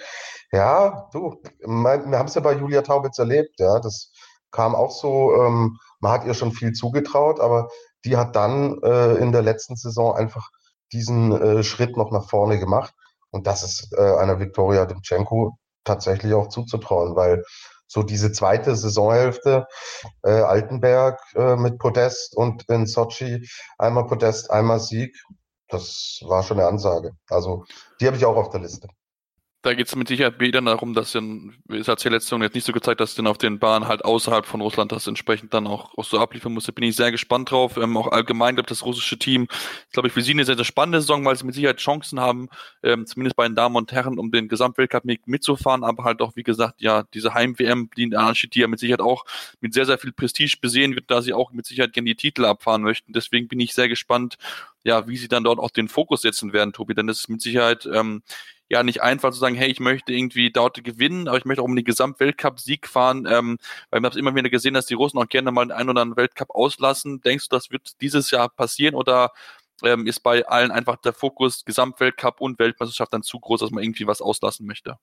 ja, 0.52 1.08
du, 1.12 1.42
wir 1.60 2.18
haben 2.18 2.28
es 2.28 2.34
ja 2.34 2.40
bei 2.40 2.54
Julia 2.54 2.82
Taubitz 2.82 3.18
erlebt, 3.18 3.58
ja. 3.58 3.80
Das 3.80 4.12
kam 4.50 4.74
auch 4.74 4.90
so, 4.90 5.34
ähm, 5.34 5.78
man 6.00 6.12
hat 6.12 6.24
ihr 6.26 6.34
schon 6.34 6.52
viel 6.52 6.72
zugetraut, 6.72 7.40
aber 7.40 7.68
die 8.04 8.16
hat 8.16 8.36
dann 8.36 8.80
äh, 8.82 9.14
in 9.14 9.32
der 9.32 9.42
letzten 9.42 9.76
Saison 9.76 10.14
einfach 10.14 10.50
diesen 10.92 11.32
äh, 11.32 11.62
Schritt 11.62 11.96
noch 11.96 12.10
nach 12.10 12.28
vorne 12.28 12.58
gemacht. 12.58 12.94
Und 13.30 13.46
das 13.46 13.62
ist 13.62 13.92
äh, 13.96 14.16
einer 14.16 14.38
Viktoria 14.40 14.84
Demchenko 14.84 15.56
tatsächlich 15.84 16.34
auch 16.34 16.48
zuzutrauen, 16.48 17.16
weil 17.16 17.44
so 17.92 18.02
diese 18.02 18.32
zweite 18.32 18.74
Saisonhälfte, 18.74 19.66
äh, 20.22 20.30
Altenberg 20.30 21.20
äh, 21.34 21.56
mit 21.56 21.78
Podest 21.78 22.34
und 22.34 22.64
in 22.70 22.86
Sochi 22.86 23.46
einmal 23.76 24.06
Podest, 24.06 24.50
einmal 24.50 24.80
Sieg, 24.80 25.14
das 25.68 26.20
war 26.24 26.42
schon 26.42 26.58
eine 26.58 26.68
Ansage. 26.68 27.12
Also 27.28 27.64
die 28.00 28.06
habe 28.06 28.16
ich 28.16 28.24
auch 28.24 28.36
auf 28.36 28.48
der 28.48 28.60
Liste. 28.60 28.88
Da 29.64 29.74
geht 29.74 29.86
es 29.86 29.94
mit 29.94 30.08
Sicherheit 30.08 30.40
wieder 30.40 30.60
darum, 30.60 30.92
dass 30.92 31.12
dann, 31.12 31.54
es 31.68 31.86
hat 31.86 32.02
die 32.02 32.08
letzte 32.08 32.34
jetzt 32.38 32.56
nicht 32.56 32.66
so 32.66 32.72
gezeigt, 32.72 33.00
dass 33.00 33.14
dann 33.14 33.28
auf 33.28 33.38
den 33.38 33.60
Bahnen 33.60 33.86
halt 33.86 34.04
außerhalb 34.04 34.44
von 34.44 34.60
Russland 34.60 34.90
das 34.90 35.06
entsprechend 35.06 35.54
dann 35.54 35.68
auch, 35.68 35.96
auch 35.96 36.02
so 36.02 36.18
abliefern 36.18 36.52
musste. 36.52 36.72
Bin 36.72 36.82
ich 36.82 36.96
sehr 36.96 37.12
gespannt 37.12 37.52
drauf. 37.52 37.76
Ähm, 37.76 37.96
auch 37.96 38.08
allgemein, 38.08 38.56
glaube 38.56 38.68
das 38.68 38.84
russische 38.84 39.20
Team, 39.20 39.46
glaube 39.92 40.08
ich, 40.08 40.14
für 40.14 40.20
sie 40.20 40.32
eine 40.32 40.44
sehr, 40.44 40.56
sehr 40.56 40.64
spannende 40.64 41.00
Saison, 41.00 41.24
weil 41.24 41.36
sie 41.36 41.46
mit 41.46 41.54
Sicherheit 41.54 41.76
Chancen 41.76 42.18
haben, 42.18 42.48
ähm, 42.82 43.06
zumindest 43.06 43.36
bei 43.36 43.46
den 43.46 43.54
Damen 43.54 43.76
und 43.76 43.92
Herren, 43.92 44.18
um 44.18 44.32
den 44.32 44.48
Gesamtweltcup 44.48 45.04
mitzufahren, 45.26 45.84
aber 45.84 46.02
halt 46.02 46.22
auch, 46.22 46.34
wie 46.34 46.42
gesagt, 46.42 46.80
ja, 46.80 47.04
diese 47.14 47.32
Heim-WM, 47.32 47.88
die 47.96 48.10
die 48.10 48.60
ja 48.60 48.66
mit 48.66 48.80
Sicherheit 48.80 49.00
auch 49.00 49.24
mit 49.60 49.74
sehr, 49.74 49.86
sehr 49.86 49.98
viel 49.98 50.12
Prestige 50.12 50.56
besehen 50.60 50.96
wird, 50.96 51.08
da 51.08 51.22
sie 51.22 51.34
auch 51.34 51.52
mit 51.52 51.66
Sicherheit 51.66 51.92
gerne 51.92 52.08
die 52.08 52.16
Titel 52.16 52.46
abfahren 52.46 52.82
möchten. 52.82 53.12
Deswegen 53.12 53.46
bin 53.46 53.60
ich 53.60 53.74
sehr 53.74 53.88
gespannt, 53.88 54.38
ja, 54.82 55.06
wie 55.06 55.16
sie 55.16 55.28
dann 55.28 55.44
dort 55.44 55.60
auch 55.60 55.70
den 55.70 55.86
Fokus 55.86 56.22
setzen 56.22 56.52
werden, 56.52 56.72
Tobi, 56.72 56.94
denn 56.94 57.06
das 57.06 57.20
ist 57.20 57.28
mit 57.28 57.40
Sicherheit, 57.40 57.86
ähm, 57.86 58.22
ja 58.72 58.82
nicht 58.82 59.02
einfach 59.02 59.32
zu 59.32 59.38
sagen, 59.38 59.54
hey, 59.54 59.70
ich 59.70 59.80
möchte 59.80 60.12
irgendwie 60.12 60.50
dort 60.50 60.82
gewinnen, 60.82 61.28
aber 61.28 61.36
ich 61.36 61.44
möchte 61.44 61.60
auch 61.60 61.66
um 61.66 61.76
den 61.76 61.84
Gesamtweltcup-Sieg 61.84 62.88
fahren, 62.88 63.26
ähm, 63.30 63.58
weil 63.90 63.98
haben 63.98 64.06
es 64.06 64.16
immer 64.16 64.34
wieder 64.34 64.48
gesehen, 64.48 64.72
dass 64.72 64.86
die 64.86 64.94
Russen 64.94 65.18
auch 65.18 65.28
gerne 65.28 65.52
mal 65.52 65.66
den 65.66 65.72
einen 65.72 65.90
oder 65.90 66.00
anderen 66.00 66.16
Weltcup 66.16 66.50
auslassen. 66.50 67.20
Denkst 67.20 67.50
du, 67.50 67.56
das 67.56 67.70
wird 67.70 68.00
dieses 68.00 68.30
Jahr 68.30 68.48
passieren 68.48 68.94
oder 68.94 69.32
ähm, 69.84 70.06
ist 70.06 70.20
bei 70.20 70.46
allen 70.46 70.70
einfach 70.70 70.96
der 70.96 71.12
Fokus 71.12 71.66
Gesamtweltcup 71.66 72.40
und 72.40 72.58
Weltmeisterschaft 72.58 73.12
dann 73.12 73.22
zu 73.22 73.38
groß, 73.38 73.60
dass 73.60 73.70
man 73.70 73.84
irgendwie 73.84 74.06
was 74.06 74.22
auslassen 74.22 74.66
möchte? 74.66 74.96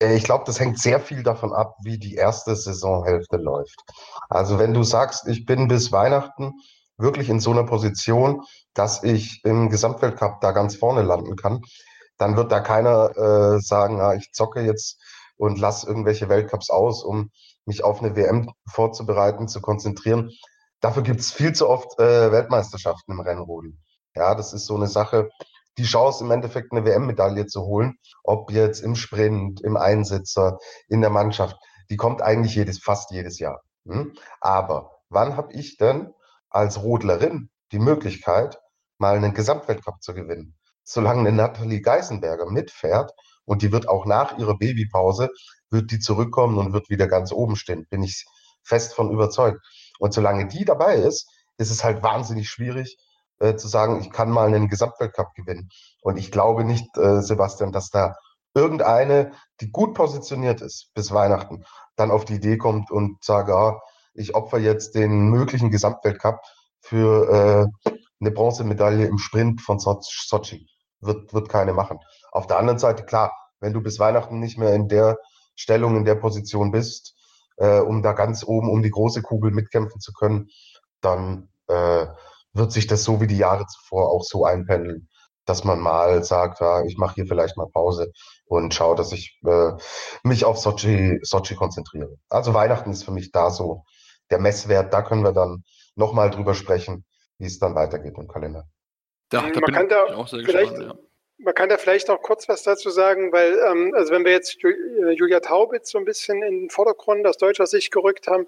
Äh, 0.00 0.16
ich 0.16 0.22
glaube, 0.22 0.44
das 0.46 0.60
hängt 0.60 0.78
sehr 0.78 1.00
viel 1.00 1.24
davon 1.24 1.52
ab, 1.52 1.74
wie 1.82 1.98
die 1.98 2.14
erste 2.14 2.54
Saisonhälfte 2.54 3.36
läuft. 3.36 3.80
Also 4.28 4.60
wenn 4.60 4.74
du 4.74 4.84
sagst, 4.84 5.26
ich 5.26 5.44
bin 5.44 5.66
bis 5.66 5.90
Weihnachten 5.90 6.52
wirklich 6.98 7.28
in 7.28 7.40
so 7.40 7.50
einer 7.50 7.64
Position, 7.64 8.44
dass 8.74 9.02
ich 9.02 9.40
im 9.44 9.70
Gesamtweltcup 9.70 10.40
da 10.40 10.52
ganz 10.52 10.76
vorne 10.76 11.02
landen 11.02 11.34
kann, 11.34 11.62
dann 12.18 12.36
wird 12.36 12.52
da 12.52 12.60
keiner 12.60 13.16
äh, 13.16 13.60
sagen, 13.60 14.00
ah, 14.00 14.14
ich 14.14 14.32
zocke 14.32 14.60
jetzt 14.60 15.00
und 15.36 15.58
lasse 15.58 15.86
irgendwelche 15.86 16.28
Weltcups 16.28 16.70
aus, 16.70 17.02
um 17.04 17.30
mich 17.64 17.84
auf 17.84 18.00
eine 18.00 18.16
WM 18.16 18.50
vorzubereiten, 18.68 19.48
zu 19.48 19.60
konzentrieren. 19.60 20.30
Dafür 20.80 21.02
gibt 21.02 21.20
es 21.20 21.32
viel 21.32 21.52
zu 21.52 21.68
oft 21.68 21.98
äh, 21.98 22.32
Weltmeisterschaften 22.32 23.12
im 23.12 23.20
Rennrodeln. 23.20 23.78
Ja, 24.14 24.34
das 24.34 24.52
ist 24.52 24.66
so 24.66 24.74
eine 24.74 24.88
Sache, 24.88 25.30
die 25.76 25.84
Chance 25.84 26.24
im 26.24 26.30
Endeffekt 26.32 26.72
eine 26.72 26.84
WM-Medaille 26.84 27.46
zu 27.46 27.62
holen, 27.62 27.98
ob 28.24 28.50
jetzt 28.50 28.80
im 28.80 28.96
Sprint, 28.96 29.60
im 29.60 29.76
Einsitzer, 29.76 30.58
in 30.88 31.00
der 31.00 31.10
Mannschaft, 31.10 31.56
die 31.88 31.96
kommt 31.96 32.20
eigentlich 32.20 32.56
jedes, 32.56 32.80
fast 32.80 33.12
jedes 33.12 33.38
Jahr. 33.38 33.62
Hm? 33.86 34.12
Aber 34.40 34.98
wann 35.08 35.36
habe 35.36 35.52
ich 35.52 35.76
denn 35.76 36.12
als 36.50 36.82
Rodlerin 36.82 37.50
die 37.70 37.78
Möglichkeit, 37.78 38.58
mal 38.98 39.16
einen 39.16 39.34
Gesamtweltcup 39.34 40.02
zu 40.02 40.14
gewinnen? 40.14 40.56
Solange 40.90 41.20
eine 41.20 41.32
Nathalie 41.32 41.82
Geisenberger 41.82 42.50
mitfährt 42.50 43.12
und 43.44 43.60
die 43.60 43.72
wird 43.72 43.90
auch 43.90 44.06
nach 44.06 44.38
ihrer 44.38 44.56
Babypause, 44.56 45.28
wird 45.68 45.90
die 45.90 45.98
zurückkommen 45.98 46.56
und 46.56 46.72
wird 46.72 46.88
wieder 46.88 47.06
ganz 47.06 47.30
oben 47.30 47.56
stehen, 47.56 47.86
bin 47.90 48.02
ich 48.02 48.24
fest 48.62 48.94
von 48.94 49.10
überzeugt. 49.10 49.60
Und 49.98 50.14
solange 50.14 50.48
die 50.48 50.64
dabei 50.64 50.94
ist, 50.94 51.28
ist 51.58 51.70
es 51.70 51.84
halt 51.84 52.02
wahnsinnig 52.02 52.48
schwierig, 52.48 52.96
äh, 53.38 53.54
zu 53.56 53.68
sagen, 53.68 54.00
ich 54.00 54.10
kann 54.10 54.30
mal 54.30 54.46
einen 54.46 54.68
Gesamtweltcup 54.68 55.34
gewinnen. 55.34 55.68
Und 56.00 56.16
ich 56.16 56.32
glaube 56.32 56.64
nicht, 56.64 56.96
äh, 56.96 57.20
Sebastian, 57.20 57.70
dass 57.70 57.90
da 57.90 58.14
irgendeine, 58.54 59.32
die 59.60 59.70
gut 59.70 59.92
positioniert 59.92 60.62
ist 60.62 60.90
bis 60.94 61.12
Weihnachten, 61.12 61.64
dann 61.96 62.10
auf 62.10 62.24
die 62.24 62.36
Idee 62.36 62.56
kommt 62.56 62.90
und 62.90 63.22
sage, 63.22 63.54
ah, 63.54 63.82
ich 64.14 64.34
opfer 64.34 64.58
jetzt 64.58 64.94
den 64.94 65.28
möglichen 65.28 65.70
Gesamtweltcup 65.70 66.40
für 66.80 67.70
äh, 67.84 67.90
eine 68.20 68.30
Bronzemedaille 68.30 69.04
im 69.04 69.18
Sprint 69.18 69.60
von 69.60 69.78
Sochi. 69.78 70.66
Wird, 71.00 71.32
wird 71.32 71.48
keine 71.48 71.72
machen. 71.72 71.98
Auf 72.32 72.46
der 72.46 72.58
anderen 72.58 72.78
Seite, 72.78 73.04
klar, 73.04 73.32
wenn 73.60 73.72
du 73.72 73.80
bis 73.80 73.98
Weihnachten 73.98 74.40
nicht 74.40 74.58
mehr 74.58 74.74
in 74.74 74.88
der 74.88 75.18
Stellung, 75.54 75.96
in 75.96 76.04
der 76.04 76.14
Position 76.16 76.70
bist, 76.70 77.14
äh, 77.56 77.80
um 77.80 78.02
da 78.02 78.12
ganz 78.12 78.44
oben 78.44 78.70
um 78.70 78.82
die 78.82 78.90
große 78.90 79.22
Kugel 79.22 79.50
mitkämpfen 79.50 80.00
zu 80.00 80.12
können, 80.12 80.48
dann 81.00 81.48
äh, 81.68 82.06
wird 82.52 82.72
sich 82.72 82.86
das 82.86 83.04
so 83.04 83.20
wie 83.20 83.26
die 83.26 83.36
Jahre 83.36 83.66
zuvor 83.66 84.10
auch 84.10 84.22
so 84.22 84.44
einpendeln, 84.44 85.08
dass 85.44 85.64
man 85.64 85.80
mal 85.80 86.24
sagt, 86.24 86.60
ja, 86.60 86.82
ich 86.84 86.96
mache 86.98 87.16
hier 87.16 87.26
vielleicht 87.26 87.56
mal 87.56 87.68
Pause 87.72 88.12
und 88.46 88.74
schaue, 88.74 88.96
dass 88.96 89.12
ich 89.12 89.38
äh, 89.46 89.72
mich 90.22 90.44
auf 90.44 90.58
Sochi, 90.58 91.18
Sochi 91.22 91.54
konzentriere. 91.54 92.16
Also 92.28 92.54
Weihnachten 92.54 92.90
ist 92.90 93.04
für 93.04 93.12
mich 93.12 93.32
da 93.32 93.50
so 93.50 93.84
der 94.30 94.38
Messwert. 94.38 94.92
Da 94.92 95.02
können 95.02 95.22
wir 95.24 95.32
dann 95.32 95.64
nochmal 95.94 96.30
drüber 96.30 96.54
sprechen, 96.54 97.04
wie 97.38 97.46
es 97.46 97.58
dann 97.58 97.74
weitergeht 97.74 98.14
im 98.18 98.28
Kalender. 98.28 98.64
Ja, 99.32 99.50
da 99.50 99.60
man, 99.60 99.74
kann 99.74 99.88
da 99.88 100.04
auch 100.04 100.28
sehr 100.28 100.40
vielleicht, 100.44 100.74
gespannt, 100.74 100.98
ja. 100.98 101.44
man 101.44 101.54
kann 101.54 101.68
da 101.68 101.76
vielleicht 101.76 102.08
noch 102.08 102.22
kurz 102.22 102.48
was 102.48 102.62
dazu 102.62 102.90
sagen, 102.90 103.32
weil, 103.32 103.58
ähm, 103.70 103.92
also 103.94 104.12
wenn 104.12 104.24
wir 104.24 104.32
jetzt 104.32 104.62
äh, 104.64 105.10
Julia 105.12 105.40
Taubitz 105.40 105.90
so 105.90 105.98
ein 105.98 106.04
bisschen 106.04 106.42
in 106.42 106.60
den 106.62 106.70
Vordergrund 106.70 107.26
aus 107.26 107.36
deutscher 107.36 107.66
Sicht 107.66 107.92
gerückt 107.92 108.26
haben, 108.26 108.46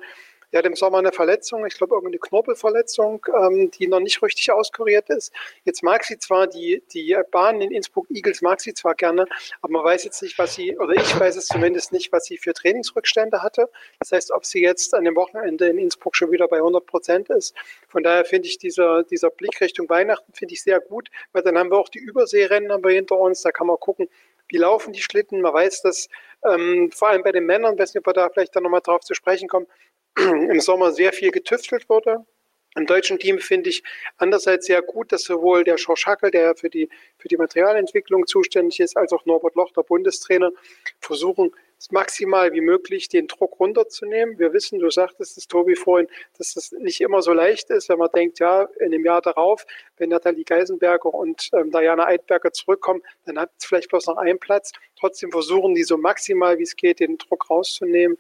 er 0.53 0.59
hat 0.59 0.67
im 0.67 0.75
Sommer 0.75 0.99
eine 0.99 1.13
Verletzung, 1.13 1.65
ich 1.67 1.77
glaube 1.77 1.95
irgendeine 1.95 2.19
Knorpelverletzung, 2.19 3.25
ähm, 3.41 3.71
die 3.71 3.87
noch 3.87 4.01
nicht 4.01 4.23
richtig 4.23 4.51
auskuriert 4.51 5.09
ist. 5.11 5.33
Jetzt 5.65 5.83
mag 5.83 6.05
sie 6.05 6.19
zwar 6.19 6.47
die, 6.47 6.83
die 6.93 7.17
Bahn 7.31 7.61
in 7.61 7.71
Innsbruck 7.71 8.07
Eagles 8.11 8.43
mag 8.43 8.61
sie 8.61 8.75
zwar 8.75 8.95
gerne, 8.95 9.27
aber 9.63 9.73
man 9.73 9.85
weiß 9.85 10.05
jetzt 10.05 10.23
nicht, 10.23 10.39
was 10.39 10.55
sie, 10.55 10.77
oder 10.77 10.95
ich 10.95 11.19
weiß 11.19 11.37
es 11.37 11.47
zumindest 11.47 11.93
nicht, 11.93 12.13
was 12.13 12.25
sie 12.25 12.37
für 12.37 12.53
Trainingsrückstände 12.53 13.43
hatte. 13.43 13.69
Das 13.99 14.13
heißt, 14.13 14.33
ob 14.33 14.45
sie 14.45 14.61
jetzt 14.61 14.95
an 14.95 15.05
dem 15.05 15.15
Wochenende 15.17 15.69
in 15.69 15.79
Innsbruck 15.79 16.17
schon 16.17 16.33
wieder 16.33 16.49
bei 16.49 16.57
100 16.57 16.85
Prozent 16.85 17.31
ist. 17.31 17.55
Von 17.89 18.03
daher 18.03 18.25
finde 18.25 18.49
ich 18.49 18.59
dieser, 18.59 19.05
dieser 19.05 19.31
Blick 19.31 19.61
Richtung 19.61 19.89
Weihnachten 19.89 20.33
finde 20.33 20.55
ich 20.55 20.63
sehr 20.63 20.81
gut, 20.81 21.11
weil 21.33 21.43
dann 21.43 21.57
haben 21.57 21.71
wir 21.71 21.79
auch 21.79 21.89
die 21.89 21.99
Überseerennen 21.99 22.71
aber 22.71 22.91
hinter 22.91 23.19
uns. 23.19 23.43
Da 23.43 23.53
kann 23.53 23.67
man 23.67 23.77
gucken, 23.79 24.09
wie 24.49 24.59
laufen 24.59 24.93
die 24.93 25.01
Schlitten. 25.01 25.41
Man 25.41 25.55
weiß, 25.55 25.83
dass 25.83 26.09
ähm, 26.45 26.91
vor 26.93 27.09
allem 27.09 27.23
bei 27.23 27.33
den 27.33 27.47
Männern, 27.47 27.79
weiß 27.79 27.95
nicht, 27.95 28.01
ob 28.01 28.07
wir 28.07 28.13
da 28.13 28.29
vielleicht 28.29 28.55
dann 28.57 28.63
nochmal 28.63 28.81
drauf 28.81 29.03
zu 29.03 29.15
sprechen 29.15 29.49
kommen, 29.49 29.67
im 30.51 30.61
Sommer 30.61 30.93
sehr 30.93 31.13
viel 31.13 31.31
getüftelt 31.31 31.89
wurde. 31.89 32.25
Im 32.77 32.87
deutschen 32.87 33.19
Team 33.19 33.41
finde 33.41 33.71
ich 33.71 33.83
andererseits 34.17 34.67
sehr 34.67 34.81
gut, 34.81 35.11
dass 35.11 35.25
sowohl 35.25 35.65
der 35.65 35.77
Schorsch 35.77 36.07
Hackel, 36.07 36.31
der 36.31 36.55
für 36.55 36.71
die, 36.71 36.89
für 37.19 37.27
die 37.27 37.37
Materialentwicklung 37.37 38.29
zuständig 38.29 38.79
ist, 38.79 38.97
als 38.97 39.13
auch 39.13 39.27
Norbert 39.27 39.57
Loch, 39.57 39.73
der 39.73 39.83
Bundestrainer, 39.83 40.53
versuchen, 41.01 41.51
maximal 41.91 42.53
wie 42.53 42.61
möglich 42.61 43.09
den 43.09 43.27
Druck 43.27 43.59
runterzunehmen. 43.59 44.39
Wir 44.39 44.53
wissen, 44.53 44.79
du 44.79 44.89
sagtest 44.91 45.37
es, 45.37 45.49
Tobi, 45.49 45.75
vorhin, 45.75 46.07
dass 46.39 46.55
das 46.55 46.71
nicht 46.73 47.01
immer 47.01 47.23
so 47.23 47.33
leicht 47.33 47.71
ist, 47.71 47.89
wenn 47.89 47.99
man 47.99 48.11
denkt, 48.15 48.39
ja, 48.39 48.69
in 48.79 48.93
dem 48.93 49.05
Jahr 49.05 49.23
darauf, 49.23 49.67
wenn 49.97 50.11
Nathalie 50.11 50.45
Geisenberger 50.45 51.13
und 51.13 51.51
ähm, 51.55 51.73
Diana 51.73 52.07
Eidberger 52.07 52.53
zurückkommen, 52.53 53.03
dann 53.25 53.39
hat 53.39 53.51
es 53.59 53.65
vielleicht 53.65 53.89
bloß 53.89 54.07
noch 54.07 54.19
einen 54.19 54.39
Platz. 54.39 54.73
Trotzdem 54.99 55.33
versuchen 55.33 55.75
die 55.75 55.83
so 55.83 55.97
maximal, 55.97 56.59
wie 56.59 56.65
es 56.65 56.77
geht, 56.77 57.01
den 57.01 57.19
Druck 57.19 57.51
rauszunehmen. 57.51 58.17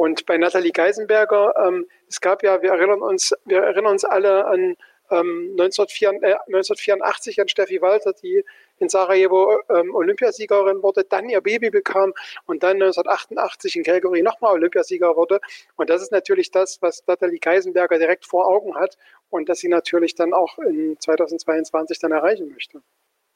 Und 0.00 0.24
bei 0.24 0.38
Nathalie 0.38 0.72
Geisenberger, 0.72 1.52
ähm, 1.62 1.86
es 2.08 2.22
gab 2.22 2.42
ja, 2.42 2.62
wir 2.62 2.70
erinnern 2.70 3.02
uns, 3.02 3.34
wir 3.44 3.58
erinnern 3.58 3.92
uns 3.92 4.06
alle 4.06 4.46
an 4.46 4.74
ähm, 5.10 5.56
1984, 5.58 6.22
äh, 6.22 6.36
1984 6.46 7.38
an 7.38 7.48
Steffi 7.48 7.82
Walter, 7.82 8.14
die 8.14 8.42
in 8.78 8.88
Sarajevo 8.88 9.60
ähm, 9.68 9.94
Olympiasiegerin 9.94 10.82
wurde, 10.82 11.04
dann 11.04 11.28
ihr 11.28 11.42
Baby 11.42 11.68
bekam 11.68 12.14
und 12.46 12.62
dann 12.62 12.76
1988 12.76 13.76
in 13.76 13.82
Calgary 13.82 14.22
nochmal 14.22 14.54
Olympiasieger 14.54 15.16
wurde. 15.16 15.38
Und 15.76 15.90
das 15.90 16.00
ist 16.00 16.12
natürlich 16.12 16.50
das, 16.50 16.80
was 16.80 17.06
Nathalie 17.06 17.38
Geisenberger 17.38 17.98
direkt 17.98 18.24
vor 18.24 18.48
Augen 18.48 18.76
hat 18.76 18.96
und 19.28 19.50
das 19.50 19.58
sie 19.58 19.68
natürlich 19.68 20.14
dann 20.14 20.32
auch 20.32 20.56
in 20.60 20.96
2022 20.98 21.98
dann 21.98 22.12
erreichen 22.12 22.48
möchte. 22.48 22.80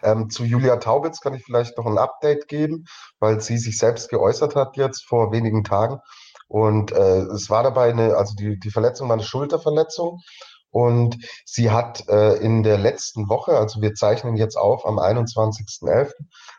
Ähm, 0.03 0.31
zu 0.31 0.45
Julia 0.45 0.79
Taubitz 0.79 1.21
kann 1.21 1.35
ich 1.35 1.45
vielleicht 1.45 1.77
noch 1.77 1.85
ein 1.85 1.99
Update 1.99 2.49
geben, 2.49 2.87
weil 3.21 3.43
sie 3.43 3.59
sich 3.59 3.77
selbst 3.77 4.09
geäußert 4.09 4.57
hat 4.57 4.79
jetzt 4.79 5.05
vor 5.05 5.31
wenigen 5.31 5.63
Tagen. 5.63 6.01
Und 6.49 6.93
äh, 6.93 7.21
es 7.33 7.51
war 7.51 7.63
dabei 7.63 7.91
eine, 7.91 8.17
also 8.17 8.35
die, 8.35 8.59
die 8.59 8.71
Verletzung 8.71 9.09
war 9.09 9.15
eine 9.15 9.25
Schulterverletzung. 9.25 10.21
Und 10.71 11.17
sie 11.45 11.71
hat 11.71 12.09
äh, 12.09 12.35
in 12.39 12.65
der 12.65 12.79
letzten 12.79 13.29
Woche, 13.29 13.57
also 13.57 13.81
wir 13.81 13.95
zeichnen 13.95 14.37
jetzt 14.37 14.57
auf 14.57 14.85
am 14.87 14.99
21.11., 14.99 16.11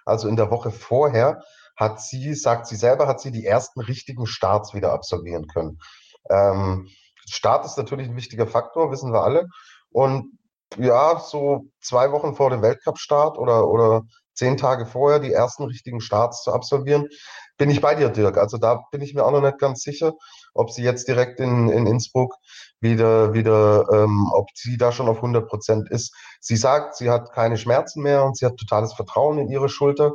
also 0.06 0.30
in 0.30 0.38
der 0.38 0.52
Woche 0.52 0.72
vorher, 0.72 1.42
hat 1.76 2.00
sie, 2.02 2.34
sagt 2.34 2.68
sie 2.68 2.78
selber, 2.78 3.08
hat 3.08 3.20
sie 3.20 3.32
die 3.32 3.46
ersten 3.46 3.82
richtigen 3.82 4.26
Starts 4.26 4.74
wieder 4.74 4.94
absolvieren 4.94 5.48
können. 5.48 5.80
Ähm, 6.30 6.88
Start 7.30 7.66
ist 7.66 7.78
natürlich 7.78 8.08
ein 8.08 8.16
wichtiger 8.16 8.48
Faktor, 8.48 8.92
wissen 8.92 9.12
wir 9.12 9.24
alle. 9.24 9.48
Und 9.90 10.38
ja, 10.78 11.20
so 11.20 11.66
zwei 11.82 12.12
Wochen 12.12 12.36
vor 12.36 12.50
dem 12.50 12.62
Weltcup-Start 12.62 13.38
oder, 13.38 13.68
oder 13.68 14.04
zehn 14.36 14.58
Tage 14.58 14.86
vorher 14.86 15.20
die 15.20 15.32
ersten 15.32 15.64
richtigen 15.64 16.02
Starts 16.02 16.44
zu 16.44 16.54
absolvieren, 16.54 17.08
bin 17.58 17.70
ich 17.70 17.82
bei 17.82 17.96
dir, 17.96 18.10
Dirk. 18.10 18.38
Also 18.38 18.58
da 18.58 18.84
bin 18.92 19.02
ich 19.02 19.14
mir 19.14 19.26
auch 19.26 19.32
noch 19.32 19.42
nicht 19.42 19.60
ganz 19.60 19.82
sicher, 19.82 20.14
ob 20.54 20.72
sie 20.72 20.84
jetzt 20.84 21.08
direkt 21.08 21.40
in, 21.40 21.70
in 21.70 21.88
Innsbruck 21.88 22.36
wieder, 22.80 23.34
wieder, 23.34 23.88
ähm, 23.92 24.30
ob 24.34 24.50
sie 24.54 24.78
da 24.78 24.92
schon 24.92 25.08
auf 25.08 25.18
100 25.18 25.48
Prozent 25.48 25.90
ist. 25.90 26.14
Sie 26.42 26.58
sagt, 26.58 26.96
sie 26.96 27.10
hat 27.10 27.32
keine 27.32 27.58
Schmerzen 27.58 28.02
mehr 28.04 28.26
und 28.26 28.38
sie 28.38 28.46
hat 28.46 28.58
totales 28.58 28.94
Vertrauen 28.94 29.40
in 29.40 29.50
ihre 29.50 29.70
Schulter 29.70 30.14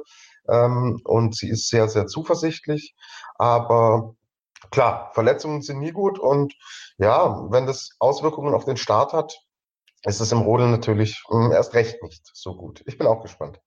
ähm, 0.48 1.00
und 1.04 1.34
sie 1.36 1.48
ist 1.48 1.68
sehr, 1.68 1.88
sehr 1.88 2.06
zuversichtlich. 2.06 2.94
Aber 3.36 4.14
klar, 4.70 5.10
Verletzungen 5.14 5.62
sind 5.62 5.78
nie 5.78 5.92
gut 5.92 6.18
und 6.18 6.54
ja, 6.98 7.46
wenn 7.50 7.66
das 7.66 7.90
Auswirkungen 7.98 8.54
auf 8.54 8.64
den 8.66 8.76
Start 8.76 9.12
hat, 9.12 9.34
ist 10.04 10.20
es 10.20 10.32
im 10.32 10.40
Rodeln 10.40 10.70
natürlich 10.70 11.22
hm, 11.28 11.52
erst 11.52 11.74
recht 11.74 12.02
nicht 12.02 12.30
so 12.32 12.54
gut. 12.54 12.82
Ich 12.86 12.98
bin 12.98 13.06
auch 13.06 13.22
gespannt. 13.22 13.60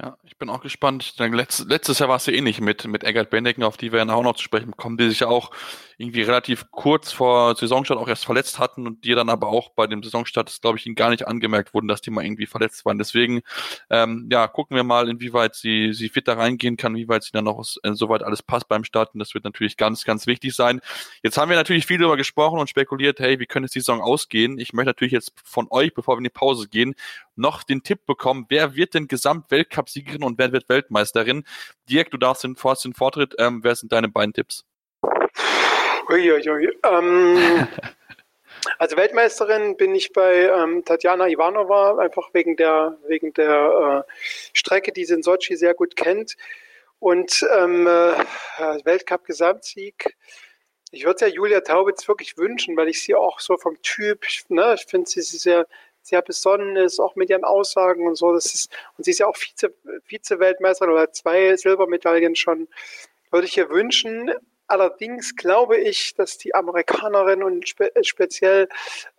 Ja, 0.00 0.16
ich 0.24 0.38
bin 0.38 0.48
auch 0.48 0.62
gespannt. 0.62 1.14
Letzt, 1.18 1.68
letztes 1.68 1.98
Jahr 1.98 2.08
war 2.08 2.16
es 2.16 2.24
ja 2.24 2.32
ähnlich 2.32 2.60
mit, 2.60 2.86
mit 2.86 3.04
Eggert 3.04 3.28
Bendecken, 3.28 3.62
auf 3.62 3.76
die 3.76 3.92
wir 3.92 4.04
ja 4.04 4.14
auch 4.14 4.22
noch 4.22 4.36
zu 4.36 4.42
sprechen 4.42 4.74
kommen, 4.74 4.96
die 4.96 5.08
sich 5.10 5.20
ja 5.20 5.28
auch 5.28 5.50
irgendwie 5.98 6.22
relativ 6.22 6.70
kurz 6.70 7.12
vor 7.12 7.54
Saisonstart 7.54 8.00
auch 8.00 8.08
erst 8.08 8.24
verletzt 8.24 8.58
hatten 8.58 8.86
und 8.86 9.04
die 9.04 9.14
dann 9.14 9.28
aber 9.28 9.48
auch 9.48 9.68
bei 9.70 9.86
dem 9.86 10.02
Saisonstart, 10.02 10.60
glaube 10.62 10.78
ich, 10.78 10.86
ihnen 10.86 10.96
gar 10.96 11.10
nicht 11.10 11.28
angemerkt 11.28 11.74
wurden, 11.74 11.88
dass 11.88 12.00
die 12.00 12.10
mal 12.10 12.24
irgendwie 12.24 12.46
verletzt 12.46 12.84
waren. 12.86 12.98
Deswegen, 12.98 13.42
ähm, 13.90 14.28
ja, 14.32 14.48
gucken 14.48 14.76
wir 14.76 14.82
mal, 14.82 15.08
inwieweit 15.10 15.54
sie, 15.54 15.92
sie 15.92 16.08
fit 16.08 16.26
da 16.26 16.34
reingehen 16.34 16.76
kann, 16.78 16.96
wie 16.96 17.06
weit 17.06 17.22
sie 17.22 17.30
dann 17.32 17.44
noch 17.44 17.62
äh, 17.82 17.92
soweit 17.92 18.22
alles 18.22 18.42
passt 18.42 18.68
beim 18.68 18.84
Starten. 18.84 19.18
Das 19.18 19.34
wird 19.34 19.44
natürlich 19.44 19.76
ganz, 19.76 20.04
ganz 20.04 20.26
wichtig 20.26 20.54
sein. 20.54 20.80
Jetzt 21.22 21.36
haben 21.36 21.50
wir 21.50 21.56
natürlich 21.56 21.86
viel 21.86 21.98
darüber 21.98 22.16
gesprochen 22.16 22.58
und 22.58 22.70
spekuliert, 22.70 23.20
hey, 23.20 23.38
wie 23.38 23.46
könnte 23.46 23.68
die 23.70 23.78
Saison 23.78 24.00
ausgehen? 24.00 24.58
Ich 24.58 24.72
möchte 24.72 24.88
natürlich 24.88 25.12
jetzt 25.12 25.32
von 25.44 25.66
euch, 25.70 25.94
bevor 25.94 26.14
wir 26.14 26.18
in 26.18 26.24
die 26.24 26.30
Pause 26.30 26.66
gehen, 26.68 26.94
noch 27.36 27.62
den 27.62 27.82
Tipp 27.82 28.06
bekommen, 28.06 28.46
wer 28.48 28.76
wird 28.76 28.94
denn 28.94 29.08
Gesamtweltcup-Siegerin 29.08 30.22
und 30.22 30.38
wer 30.38 30.52
wird 30.52 30.68
Weltmeisterin? 30.68 31.44
Dirk, 31.88 32.10
du 32.10 32.16
darfst 32.16 32.44
den, 32.44 32.56
hast 32.62 32.84
den 32.84 32.94
Vortritt. 32.94 33.34
Ähm, 33.38 33.60
wer 33.62 33.74
sind 33.74 33.92
deine 33.92 34.08
beiden 34.08 34.32
Tipps? 34.32 34.64
Uiuiui. 36.08 36.68
Ähm, 36.84 37.68
also 38.78 38.96
Weltmeisterin 38.96 39.76
bin 39.76 39.94
ich 39.94 40.12
bei 40.12 40.48
ähm, 40.48 40.84
Tatjana 40.84 41.28
Ivanova, 41.28 41.98
einfach 41.98 42.28
wegen 42.32 42.56
der, 42.56 42.98
wegen 43.08 43.32
der 43.34 44.04
äh, 44.08 44.12
Strecke, 44.52 44.92
die 44.92 45.04
sie 45.04 45.14
in 45.14 45.22
Sochi 45.22 45.56
sehr 45.56 45.74
gut 45.74 45.96
kennt. 45.96 46.36
Und 46.98 47.44
ähm, 47.58 47.86
äh, 47.86 48.24
Weltcup-Gesamtsieg. 48.84 50.16
Ich 50.92 51.04
würde 51.04 51.14
es 51.14 51.20
ja 51.22 51.26
Julia 51.28 51.60
Taubitz 51.60 52.06
wirklich 52.06 52.36
wünschen, 52.36 52.76
weil 52.76 52.88
ich 52.88 53.02
sie 53.02 53.14
auch 53.14 53.40
so 53.40 53.56
vom 53.56 53.80
Typ, 53.82 54.24
ne, 54.48 54.74
ich 54.74 54.84
finde 54.84 55.08
sie 55.08 55.22
sehr, 55.22 55.66
sehr 56.02 56.22
besonnen 56.22 56.76
ist, 56.76 57.00
auch 57.00 57.16
mit 57.16 57.30
ihren 57.30 57.44
Aussagen 57.44 58.06
und 58.06 58.16
so. 58.16 58.32
Das 58.32 58.46
ist, 58.46 58.70
und 58.96 59.04
sie 59.04 59.12
ist 59.12 59.18
ja 59.18 59.26
auch 59.26 59.36
Vize, 59.36 59.74
Vize-Weltmeisterin 60.04 60.92
oder 60.92 61.12
zwei 61.12 61.56
Silbermedaillen 61.56 62.36
schon. 62.36 62.68
Würde 63.30 63.46
ich 63.46 63.56
ihr 63.56 63.70
wünschen. 63.70 64.30
Allerdings 64.66 65.36
glaube 65.36 65.76
ich, 65.76 66.14
dass 66.14 66.38
die 66.38 66.54
Amerikanerin 66.54 67.42
und 67.42 67.68
spe 67.68 67.92
speziell 68.02 68.68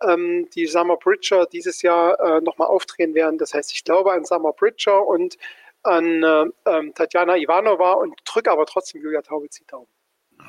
ähm, 0.02 0.48
die 0.54 0.66
Summer 0.66 0.96
Bridger 0.96 1.46
dieses 1.46 1.82
Jahr 1.82 2.18
äh, 2.20 2.40
nochmal 2.40 2.68
aufdrehen 2.68 3.14
werden. 3.14 3.38
Das 3.38 3.54
heißt, 3.54 3.72
ich 3.72 3.84
glaube 3.84 4.12
an 4.12 4.24
Summer 4.24 4.52
Bridger 4.52 5.06
und 5.06 5.36
an 5.84 6.22
äh, 6.22 6.46
äh, 6.64 6.90
Tatjana 6.92 7.36
Ivanova 7.36 7.92
und 7.92 8.20
drücke 8.24 8.50
aber 8.50 8.66
trotzdem 8.66 9.02
Julia 9.02 9.22
Taubitz 9.22 9.58
die 9.58 9.66
Daumen. 9.66 9.86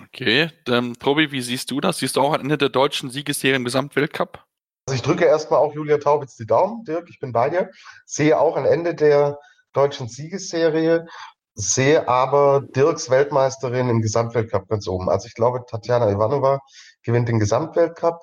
Okay, 0.07 0.49
dann 0.65 0.93
Tobi, 0.95 1.31
wie 1.31 1.41
siehst 1.41 1.71
du 1.71 1.81
das? 1.81 1.99
Siehst 1.99 2.15
du 2.15 2.21
auch 2.21 2.33
am 2.33 2.41
Ende 2.41 2.57
der 2.57 2.69
deutschen 2.69 3.09
Siegesserie 3.09 3.57
im 3.57 3.65
Gesamtweltcup? 3.65 4.43
Also 4.87 4.95
ich 4.95 5.01
drücke 5.01 5.25
erstmal 5.25 5.59
auch 5.59 5.73
Julia 5.73 5.97
Taubitz 5.97 6.35
die 6.35 6.45
Daumen, 6.45 6.83
Dirk, 6.83 7.09
ich 7.09 7.19
bin 7.19 7.31
bei 7.31 7.49
dir. 7.49 7.71
Sehe 8.05 8.39
auch 8.39 8.55
ein 8.55 8.65
Ende 8.65 8.93
der 8.93 9.39
deutschen 9.73 10.07
Siegesserie 10.07 11.07
sehe 11.55 12.07
aber 12.07 12.61
Dirks 12.75 13.09
Weltmeisterin 13.09 13.89
im 13.89 14.01
Gesamtweltcup 14.01 14.67
ganz 14.67 14.87
oben. 14.87 15.09
Also 15.09 15.27
ich 15.27 15.33
glaube, 15.33 15.63
Tatjana 15.67 16.11
Ivanova 16.11 16.59
gewinnt 17.01 17.29
den 17.29 17.39
Gesamtweltcup 17.39 18.19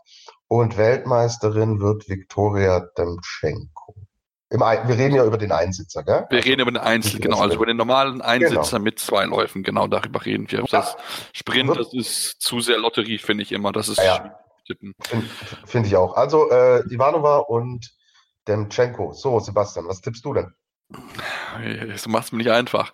und 0.49 0.77
Weltmeisterin 0.77 1.81
wird 1.81 2.09
Viktoria 2.09 2.87
Demtschenko. 2.97 3.95
Im, 4.51 4.61
wir 4.61 4.99
reden 4.99 5.15
ja 5.15 5.25
über 5.25 5.39
den 5.39 5.51
Einsitzer, 5.51 6.03
gell? 6.03 6.27
Wir 6.29 6.45
reden 6.45 6.61
über 6.61 6.71
den 6.71 6.77
Einzel, 6.77 7.21
genau, 7.21 7.41
also 7.41 7.57
über 7.57 7.65
den 7.65 7.79
normalen 7.79 8.21
Einsitzer 8.21 8.73
genau. 8.73 8.85
mit 8.85 8.99
zwei 8.99 9.25
Läufen, 9.25 9.63
genau 9.63 9.87
darüber 9.87 10.27
reden 10.27 10.51
wir. 10.51 10.65
Das 10.71 10.95
Sprint, 11.33 11.75
das 11.75 11.95
ist 11.95 12.43
zu 12.43 12.61
sehr 12.61 12.77
Lotterie, 12.77 13.17
finde 13.17 13.45
ich 13.45 13.53
immer. 13.53 13.73
Das 13.73 13.89
ist 13.89 13.97
ja, 13.97 14.39
tippen. 14.73 14.95
Finde 15.01 15.27
find 15.67 15.87
ich 15.87 15.97
auch. 15.97 16.15
Also 16.15 16.51
äh, 16.51 16.81
Ivanova 16.93 17.39
und 17.39 17.95
Demtschenko. 18.49 19.13
So, 19.13 19.39
Sebastian, 19.41 19.87
was 19.87 20.01
tippst 20.01 20.25
du 20.25 20.35
denn? 20.35 20.53
Du 22.05 22.11
machst 22.11 22.33
mir 22.33 22.39
nicht 22.39 22.51
einfach. 22.51 22.93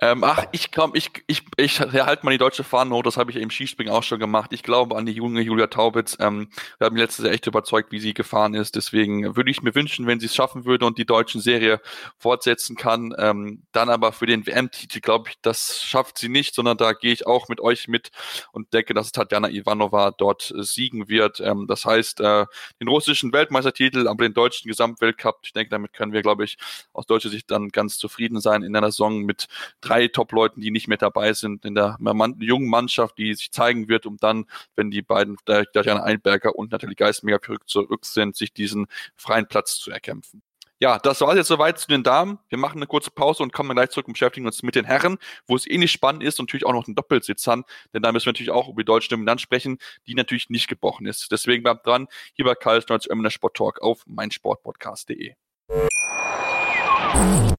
Ähm, 0.00 0.24
ach, 0.24 0.44
ich 0.52 0.72
komm, 0.72 0.92
ich, 0.94 1.10
ich, 1.26 1.44
ich 1.56 1.80
halte 1.80 2.24
mal 2.24 2.32
die 2.32 2.38
deutsche 2.38 2.64
Fahne 2.64 2.94
hoch, 2.94 3.02
das 3.02 3.16
habe 3.16 3.30
ich 3.30 3.36
im 3.36 3.50
Skispringen 3.50 3.92
auch 3.92 4.02
schon 4.02 4.18
gemacht. 4.18 4.52
Ich 4.52 4.62
glaube 4.62 4.96
an 4.96 5.06
die 5.06 5.12
junge 5.12 5.40
Julia 5.40 5.68
Taubitz. 5.68 6.16
Ähm, 6.20 6.48
wir 6.78 6.86
haben 6.86 6.96
letztes 6.96 7.24
Jahr 7.24 7.34
echt 7.34 7.46
überzeugt, 7.46 7.92
wie 7.92 8.00
sie 8.00 8.14
gefahren 8.14 8.54
ist. 8.54 8.76
Deswegen 8.76 9.36
würde 9.36 9.50
ich 9.50 9.62
mir 9.62 9.74
wünschen, 9.74 10.06
wenn 10.06 10.20
sie 10.20 10.26
es 10.26 10.34
schaffen 10.34 10.64
würde 10.64 10.86
und 10.86 10.98
die 10.98 11.06
deutschen 11.06 11.40
Serie 11.40 11.80
fortsetzen 12.18 12.76
kann. 12.76 13.14
Ähm, 13.18 13.62
dann 13.72 13.88
aber 13.90 14.12
für 14.12 14.26
den 14.26 14.46
WM-Titel 14.46 15.00
glaube 15.00 15.30
ich, 15.30 15.36
das 15.42 15.82
schafft 15.82 16.18
sie 16.18 16.28
nicht, 16.28 16.54
sondern 16.54 16.76
da 16.76 16.92
gehe 16.92 17.12
ich 17.12 17.26
auch 17.26 17.48
mit 17.48 17.60
euch 17.60 17.88
mit 17.88 18.10
und 18.52 18.72
denke, 18.72 18.94
dass 18.94 19.12
Tatjana 19.12 19.50
Ivanova 19.50 20.10
dort 20.12 20.50
äh, 20.50 20.62
siegen 20.62 21.08
wird. 21.08 21.40
Ähm, 21.40 21.66
das 21.68 21.84
heißt, 21.84 22.20
äh, 22.20 22.46
den 22.80 22.88
russischen 22.88 23.32
Weltmeistertitel, 23.32 24.08
aber 24.08 24.24
den 24.24 24.34
deutschen 24.34 24.68
Gesamtweltcup. 24.68 25.40
Ich 25.42 25.52
denke, 25.52 25.70
damit 25.70 25.92
können 25.92 26.12
wir, 26.12 26.22
glaube 26.22 26.44
ich, 26.44 26.58
aus 26.92 27.06
deutscher 27.06 27.28
Sicht 27.28 27.39
dann 27.46 27.70
ganz 27.70 27.98
zufrieden 27.98 28.40
sein 28.40 28.62
in 28.62 28.76
einer 28.76 28.90
Saison 28.90 29.20
mit 29.20 29.48
drei 29.80 30.08
Top-Leuten, 30.08 30.60
die 30.60 30.70
nicht 30.70 30.88
mehr 30.88 30.98
dabei 30.98 31.32
sind, 31.32 31.64
in 31.64 31.74
der 31.74 31.98
jungen 32.38 32.68
Mannschaft, 32.68 33.18
die 33.18 33.34
sich 33.34 33.52
zeigen 33.52 33.88
wird, 33.88 34.06
um 34.06 34.16
dann, 34.16 34.46
wenn 34.76 34.90
die 34.90 35.02
beiden, 35.02 35.36
Darian 35.44 36.00
Einberger 36.00 36.56
und 36.56 36.72
Nathalie 36.72 36.96
Geismega 36.96 37.38
zurück 37.66 38.04
sind, 38.04 38.36
sich 38.36 38.52
diesen 38.52 38.86
freien 39.16 39.46
Platz 39.46 39.78
zu 39.78 39.90
erkämpfen. 39.90 40.42
Ja, 40.82 40.98
das 40.98 41.20
war 41.20 41.36
jetzt 41.36 41.48
soweit 41.48 41.78
zu 41.78 41.88
den 41.88 42.02
Damen. 42.02 42.38
Wir 42.48 42.56
machen 42.56 42.78
eine 42.78 42.86
kurze 42.86 43.10
Pause 43.10 43.42
und 43.42 43.52
kommen 43.52 43.76
gleich 43.76 43.90
zurück 43.90 44.06
und 44.06 44.14
beschäftigen 44.14 44.46
uns 44.46 44.62
mit 44.62 44.74
den 44.74 44.86
Herren, 44.86 45.18
wo 45.46 45.54
es 45.54 45.68
ähnlich 45.68 45.92
spannend 45.92 46.22
ist 46.22 46.40
und 46.40 46.48
natürlich 46.48 46.64
auch 46.64 46.72
noch 46.72 46.86
einen 46.86 46.94
Doppelsitz 46.94 47.46
haben, 47.46 47.64
denn 47.92 48.00
da 48.00 48.12
müssen 48.12 48.24
wir 48.24 48.32
natürlich 48.32 48.50
auch 48.50 48.66
über 48.66 48.80
die 48.80 48.86
deutsche 48.86 49.10
Dominanz 49.10 49.42
sprechen, 49.42 49.76
die 50.06 50.14
natürlich 50.14 50.48
nicht 50.48 50.68
gebrochen 50.68 51.04
ist. 51.06 51.30
Deswegen 51.30 51.62
bleibt 51.62 51.86
dran, 51.86 52.08
hier 52.32 52.46
bei 52.46 52.54
Karl 52.54 52.80
Schnolz 52.80 53.06
Ömmener 53.06 53.30
Sport 53.30 53.58
Talk 53.58 53.82
auf 53.82 54.06
meinsportpodcast.de. 54.06 55.34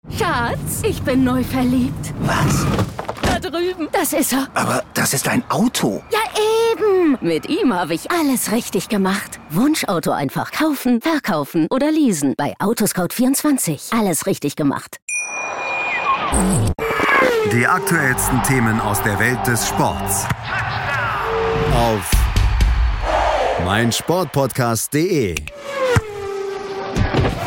Schatz, 0.09 0.81
ich 0.83 1.01
bin 1.03 1.23
neu 1.23 1.43
verliebt. 1.43 2.13
Was? 2.21 2.65
Da 3.21 3.39
drüben. 3.39 3.87
Das 3.91 4.13
ist 4.13 4.33
er. 4.33 4.47
Aber 4.53 4.83
das 4.93 5.13
ist 5.13 5.27
ein 5.27 5.43
Auto. 5.49 6.01
Ja, 6.11 6.19
eben. 6.71 7.17
Mit 7.21 7.47
ihm 7.49 7.73
habe 7.73 7.93
ich 7.93 8.09
alles 8.11 8.51
richtig 8.51 8.89
gemacht. 8.89 9.39
Wunschauto 9.49 10.11
einfach 10.11 10.51
kaufen, 10.51 11.01
verkaufen 11.01 11.67
oder 11.69 11.91
leasen. 11.91 12.33
Bei 12.35 12.53
Autoscout24. 12.59 13.97
Alles 13.97 14.25
richtig 14.25 14.55
gemacht. 14.55 14.97
Die 17.51 17.67
aktuellsten 17.67 18.41
Themen 18.43 18.79
aus 18.79 19.01
der 19.03 19.19
Welt 19.19 19.45
des 19.45 19.67
Sports. 19.67 20.25
Auf 21.75 22.09
meinsportpodcast.de 23.65 25.35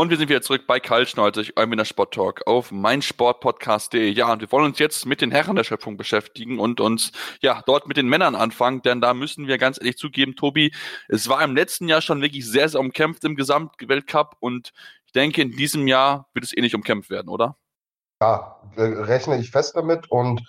Und 0.00 0.08
wir 0.08 0.16
sind 0.16 0.30
wieder 0.30 0.40
zurück 0.40 0.62
bei 0.66 0.80
Karl 0.80 1.06
Schnolzig, 1.06 1.58
Euminder 1.58 1.84
Sport 1.84 2.14
Talk 2.14 2.46
auf 2.46 2.72
meinsportpodcast.de. 2.72 4.08
Ja, 4.08 4.32
und 4.32 4.40
wir 4.40 4.50
wollen 4.50 4.64
uns 4.64 4.78
jetzt 4.78 5.04
mit 5.04 5.20
den 5.20 5.30
Herren 5.30 5.56
der 5.56 5.64
Schöpfung 5.64 5.98
beschäftigen 5.98 6.58
und 6.58 6.80
uns 6.80 7.12
ja 7.42 7.62
dort 7.66 7.86
mit 7.86 7.98
den 7.98 8.08
Männern 8.08 8.34
anfangen, 8.34 8.80
denn 8.80 9.02
da 9.02 9.12
müssen 9.12 9.46
wir 9.46 9.58
ganz 9.58 9.76
ehrlich 9.78 9.98
zugeben, 9.98 10.36
Tobi, 10.36 10.72
es 11.10 11.28
war 11.28 11.44
im 11.44 11.54
letzten 11.54 11.86
Jahr 11.86 12.00
schon 12.00 12.22
wirklich 12.22 12.48
sehr, 12.48 12.66
sehr 12.70 12.80
umkämpft 12.80 13.24
im 13.24 13.36
Gesamtweltcup 13.36 14.36
und 14.40 14.72
ich 15.04 15.12
denke, 15.12 15.42
in 15.42 15.50
diesem 15.50 15.86
Jahr 15.86 16.30
wird 16.32 16.46
es 16.46 16.56
eh 16.56 16.62
nicht 16.62 16.74
umkämpft 16.74 17.10
werden, 17.10 17.28
oder? 17.28 17.58
Ja, 18.22 18.56
rechne 18.78 19.38
ich 19.38 19.50
fest 19.50 19.76
damit 19.76 20.10
und 20.10 20.40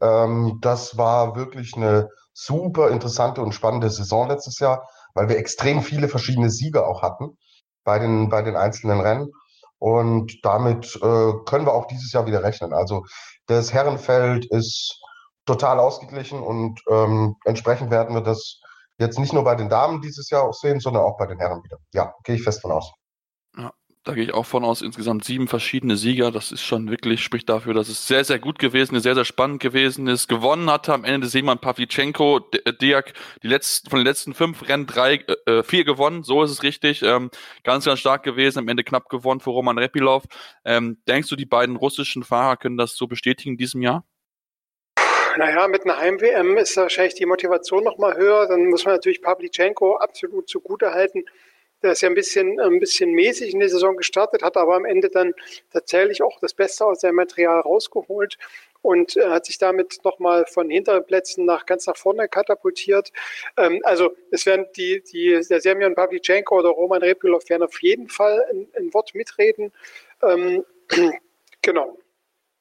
ähm, 0.00 0.58
das 0.60 0.96
war 0.96 1.34
wirklich 1.34 1.74
eine 1.74 2.08
super 2.34 2.90
interessante 2.90 3.42
und 3.42 3.50
spannende 3.50 3.90
Saison 3.90 4.28
letztes 4.28 4.60
Jahr, 4.60 4.88
weil 5.14 5.28
wir 5.28 5.38
extrem 5.38 5.82
viele 5.82 6.06
verschiedene 6.06 6.50
Sieger 6.50 6.86
auch 6.86 7.02
hatten 7.02 7.36
bei 7.84 7.98
den, 7.98 8.28
bei 8.28 8.42
den 8.42 8.56
einzelnen 8.56 9.00
Rennen. 9.00 9.32
Und 9.78 10.44
damit 10.44 10.94
äh, 10.96 11.32
können 11.44 11.66
wir 11.66 11.74
auch 11.74 11.86
dieses 11.86 12.12
Jahr 12.12 12.26
wieder 12.26 12.42
rechnen. 12.42 12.72
Also 12.72 13.04
das 13.46 13.72
Herrenfeld 13.72 14.46
ist 14.46 15.00
total 15.44 15.80
ausgeglichen 15.80 16.40
und 16.40 16.80
ähm, 16.88 17.34
entsprechend 17.44 17.90
werden 17.90 18.14
wir 18.14 18.22
das 18.22 18.60
jetzt 18.98 19.18
nicht 19.18 19.32
nur 19.32 19.42
bei 19.42 19.56
den 19.56 19.68
Damen 19.68 20.00
dieses 20.00 20.30
Jahr 20.30 20.44
auch 20.44 20.54
sehen, 20.54 20.78
sondern 20.78 21.02
auch 21.02 21.16
bei 21.18 21.26
den 21.26 21.38
Herren 21.38 21.64
wieder. 21.64 21.78
Ja, 21.92 22.14
gehe 22.22 22.36
ich 22.36 22.44
fest 22.44 22.62
von 22.62 22.70
aus. 22.70 22.92
Ja, 23.56 23.72
da 24.04 24.14
gehe 24.14 24.24
ich 24.24 24.34
auch 24.34 24.46
von 24.46 24.64
aus, 24.64 24.82
insgesamt 24.82 25.24
sieben 25.24 25.46
verschiedene 25.46 25.96
Sieger. 25.96 26.32
Das 26.32 26.50
ist 26.50 26.62
schon 26.62 26.90
wirklich, 26.90 27.22
spricht 27.22 27.48
dafür, 27.48 27.72
dass 27.72 27.88
es 27.88 28.08
sehr, 28.08 28.24
sehr 28.24 28.40
gut 28.40 28.58
gewesen 28.58 28.96
ist, 28.96 29.04
sehr, 29.04 29.14
sehr 29.14 29.24
spannend 29.24 29.62
gewesen 29.62 30.08
ist. 30.08 30.28
Gewonnen 30.28 30.68
hatte 30.70 30.92
am 30.92 31.04
Ende 31.04 31.20
des 31.20 31.32
Seemann 31.32 31.60
Pavlichenko, 31.60 32.40
äh, 32.64 32.72
Diak, 32.72 33.12
die 33.44 33.48
letzten, 33.48 33.90
von 33.90 34.00
den 34.00 34.06
letzten 34.06 34.34
fünf 34.34 34.68
Rennen 34.68 34.86
drei, 34.88 35.14
äh, 35.46 35.50
äh, 35.50 35.62
vier 35.62 35.84
gewonnen, 35.84 36.24
so 36.24 36.42
ist 36.42 36.50
es 36.50 36.64
richtig. 36.64 37.02
Ähm, 37.02 37.30
ganz, 37.62 37.84
ganz 37.84 38.00
stark 38.00 38.24
gewesen, 38.24 38.58
am 38.58 38.68
Ende 38.68 38.82
knapp 38.82 39.08
gewonnen 39.08 39.40
für 39.40 39.50
Roman 39.50 39.78
Repilov. 39.78 40.24
Ähm, 40.64 40.98
denkst 41.06 41.28
du, 41.28 41.36
die 41.36 41.46
beiden 41.46 41.76
russischen 41.76 42.24
Fahrer 42.24 42.56
können 42.56 42.76
das 42.76 42.96
so 42.96 43.06
bestätigen 43.06 43.50
in 43.50 43.56
diesem 43.56 43.82
Jahr? 43.82 44.04
Naja, 45.36 45.68
mit 45.68 45.84
einer 45.84 45.96
Heim-WM 45.96 46.56
ist 46.56 46.76
wahrscheinlich 46.76 47.14
die 47.14 47.24
Motivation 47.24 47.84
nochmal 47.84 48.16
höher. 48.16 48.48
Dann 48.48 48.66
muss 48.66 48.84
man 48.84 48.94
natürlich 48.94 49.22
Pavlichenko 49.22 49.96
absolut 49.96 50.48
zugute 50.48 50.92
halten 50.92 51.24
der 51.82 51.92
ist 51.92 52.02
ja 52.02 52.08
ein 52.08 52.14
bisschen, 52.14 52.60
ein 52.60 52.80
bisschen 52.80 53.12
mäßig 53.12 53.54
in 53.54 53.60
die 53.60 53.68
Saison 53.68 53.96
gestartet, 53.96 54.42
hat 54.42 54.56
aber 54.56 54.76
am 54.76 54.84
Ende 54.84 55.08
dann 55.08 55.34
tatsächlich 55.72 56.22
auch 56.22 56.38
das 56.40 56.54
Beste 56.54 56.84
aus 56.84 57.00
seinem 57.00 57.16
Material 57.16 57.60
rausgeholt 57.60 58.38
und 58.82 59.16
äh, 59.16 59.28
hat 59.28 59.46
sich 59.46 59.58
damit 59.58 59.98
nochmal 60.04 60.46
von 60.46 60.70
hinteren 60.70 61.04
Plätzen 61.06 61.44
nach 61.44 61.66
ganz 61.66 61.86
nach 61.86 61.96
vorne 61.96 62.28
katapultiert. 62.28 63.12
Ähm, 63.56 63.80
also 63.84 64.14
es 64.30 64.46
werden 64.46 64.66
die, 64.76 65.02
die, 65.02 65.40
der 65.48 65.60
Semyon 65.60 65.94
Pavlichenko 65.94 66.58
oder 66.58 66.70
Roman 66.70 67.02
Repulov 67.02 67.48
werden 67.48 67.62
auf 67.62 67.80
jeden 67.82 68.08
Fall 68.08 68.44
ein, 68.50 68.68
ein 68.76 68.94
Wort 68.94 69.14
mitreden. 69.14 69.72
Ähm, 70.22 70.64
Genau. 71.62 71.96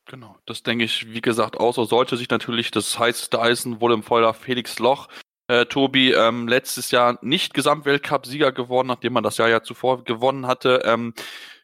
Genau, 0.05 0.37
das 0.45 0.63
denke 0.63 0.85
ich, 0.85 1.13
wie 1.13 1.21
gesagt, 1.21 1.59
auch 1.59 1.73
so 1.73 1.85
sollte 1.85 2.17
sich 2.17 2.29
natürlich 2.29 2.71
das 2.71 2.97
heißeste 2.97 3.39
Eisen 3.39 3.81
wohl 3.81 3.93
im 3.93 4.03
Feuer 4.03 4.33
Felix 4.33 4.79
Loch. 4.79 5.07
Äh, 5.51 5.65
Tobi, 5.65 6.13
ähm, 6.13 6.47
letztes 6.47 6.91
Jahr 6.91 7.19
nicht 7.21 7.53
Gesamtweltcup-Sieger 7.53 8.53
geworden, 8.53 8.87
nachdem 8.87 9.11
man 9.11 9.23
das 9.23 9.35
Jahr 9.35 9.49
ja 9.49 9.61
zuvor 9.61 10.05
gewonnen 10.05 10.47
hatte. 10.47 10.83
Ähm, 10.85 11.13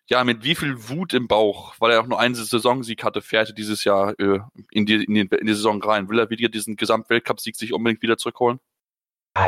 ja, 0.08 0.26
mit 0.26 0.44
wie 0.44 0.56
viel 0.56 0.90
Wut 0.90 1.14
im 1.14 1.30
Bauch, 1.30 1.74
weil 1.80 1.92
er 1.92 2.02
auch 2.02 2.08
nur 2.08 2.20
einen 2.20 2.36
Saisonsieg 2.36 3.06
hatte, 3.06 3.22
fährt 3.22 3.48
er 3.48 3.56
dieses 3.56 3.86
Jahr 3.86 4.14
äh, 4.20 4.40
in, 4.72 4.86
die, 4.86 5.06
in, 5.06 5.14
die, 5.14 5.22
in 5.22 5.48
die 5.48 5.54
Saison 5.54 5.82
rein. 5.82 6.10
Will 6.10 6.20
er 6.20 6.30
wieder 6.30 6.50
diesen 6.50 6.76
Gesamtweltcup-Sieg 6.76 7.56
sich 7.56 7.72
unbedingt 7.72 8.02
wieder 8.02 8.18
zurückholen? 8.18 8.60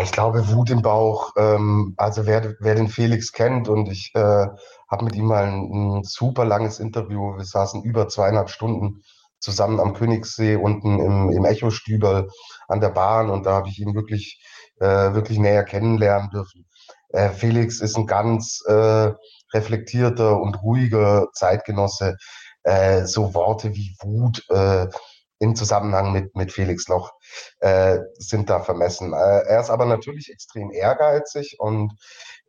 Ich 0.02 0.13
glaube, 0.13 0.47
Wut 0.47 0.69
im 0.69 0.84
Bauch, 0.84 1.34
ähm, 1.36 1.95
also 1.97 2.25
wer, 2.25 2.56
wer 2.62 2.75
den 2.75 2.88
Felix 2.88 3.34
kennt 3.34 3.67
und 3.67 3.91
ich 3.91 4.12
äh, 4.15 4.47
habe 4.88 5.04
mit 5.04 5.15
ihm 5.15 5.25
mal 5.25 5.43
ein, 5.47 5.97
ein, 5.97 6.04
super 6.06 6.45
langes 6.45 6.80
Interview, 6.80 7.36
wir 7.36 7.43
saßen 7.43 7.84
über 7.84 8.08
zweieinhalb 8.08 8.49
Stunden 8.49 9.04
zusammen 9.39 9.80
am 9.80 9.93
Königssee 9.93 10.56
unten 10.56 10.99
im, 10.99 11.32
im 11.32 11.45
Echo-Stüberl 11.45 12.28
an 12.67 12.82
der 12.82 12.89
Bahn 12.89 13.30
und 13.30 13.45
da 13.45 13.54
habe 13.54 13.69
ich 13.69 13.80
ihn 13.80 13.95
wirklich, 13.95 14.43
äh, 14.80 15.13
wirklich 15.13 15.39
näher 15.39 15.63
kennenlernen 15.63 16.30
dürfen. 16.30 16.65
Äh, 17.10 17.30
Felix 17.30 17.82
ist 17.82 17.97
ein 17.97 18.08
ganz 18.08 18.62
äh, 18.67 19.12
reflektierter 19.54 20.39
und 20.39 20.62
ruhiger 20.62 21.28
Zeitgenosse. 21.34 22.17
Äh, 22.63 23.06
so 23.06 23.34
Worte 23.34 23.73
wie 23.73 23.95
Wut, 24.02 24.45
äh, 24.49 24.88
im 25.39 25.56
Zusammenhang 25.56 26.12
mit, 26.12 26.36
mit 26.36 26.52
Felix 26.52 26.88
Loch 26.88 27.13
äh, 27.60 27.99
sind 28.17 28.49
da 28.49 28.60
vermessen. 28.60 29.13
Äh, 29.13 29.45
er 29.47 29.62
ist 29.62 29.69
aber 29.69 29.86
natürlich 29.86 30.30
extrem 30.30 30.71
ehrgeizig 30.71 31.56
und 31.60 31.93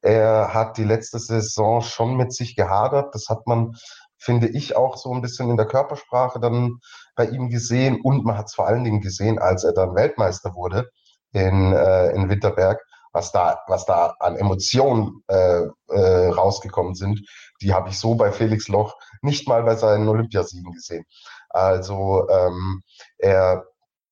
er 0.03 0.53
hat 0.55 0.77
die 0.77 0.85
letzte 0.85 1.19
Saison 1.19 1.83
schon 1.83 2.17
mit 2.17 2.33
sich 2.35 2.57
gehadert. 2.57 3.15
Das 3.15 3.29
hat 3.29 3.47
man, 3.47 3.77
finde 4.21 4.49
ich, 4.49 4.77
auch 4.77 4.97
so 4.97 5.13
ein 5.13 5.23
bisschen 5.23 5.51
in 5.51 5.57
der 5.57 5.67
Körpersprache 5.67 6.39
dann 6.39 6.79
bei 7.17 7.27
ihm 7.27 7.49
gesehen. 7.49 8.01
Und 8.03 8.25
man 8.25 8.37
hat 8.37 8.47
es 8.47 8.55
vor 8.55 8.67
allen 8.67 8.85
Dingen 8.85 9.01
gesehen, 9.01 9.39
als 9.39 9.65
er 9.65 9.73
dann 9.73 9.95
Weltmeister 9.95 10.55
wurde 10.55 10.91
in, 11.33 11.73
äh, 11.73 12.11
in 12.11 12.29
Winterberg, 12.29 12.81
was 13.13 13.33
da, 13.33 13.61
was 13.67 13.87
da 13.87 14.15
an 14.21 14.37
Emotionen 14.37 15.23
äh, 15.29 15.63
äh, 15.89 16.29
rausgekommen 16.29 16.95
sind. 16.95 17.21
Die 17.63 17.73
habe 17.73 17.89
ich 17.89 17.99
so 17.99 18.15
bei 18.15 18.31
Felix 18.31 18.69
Loch 18.69 18.95
nicht 19.23 19.49
mal 19.49 19.63
bei 19.63 19.75
seinen 19.75 20.09
Olympiasiegen 20.09 20.73
gesehen. 20.73 21.05
Also 21.49 22.29
ähm, 22.29 22.83
er 23.19 23.65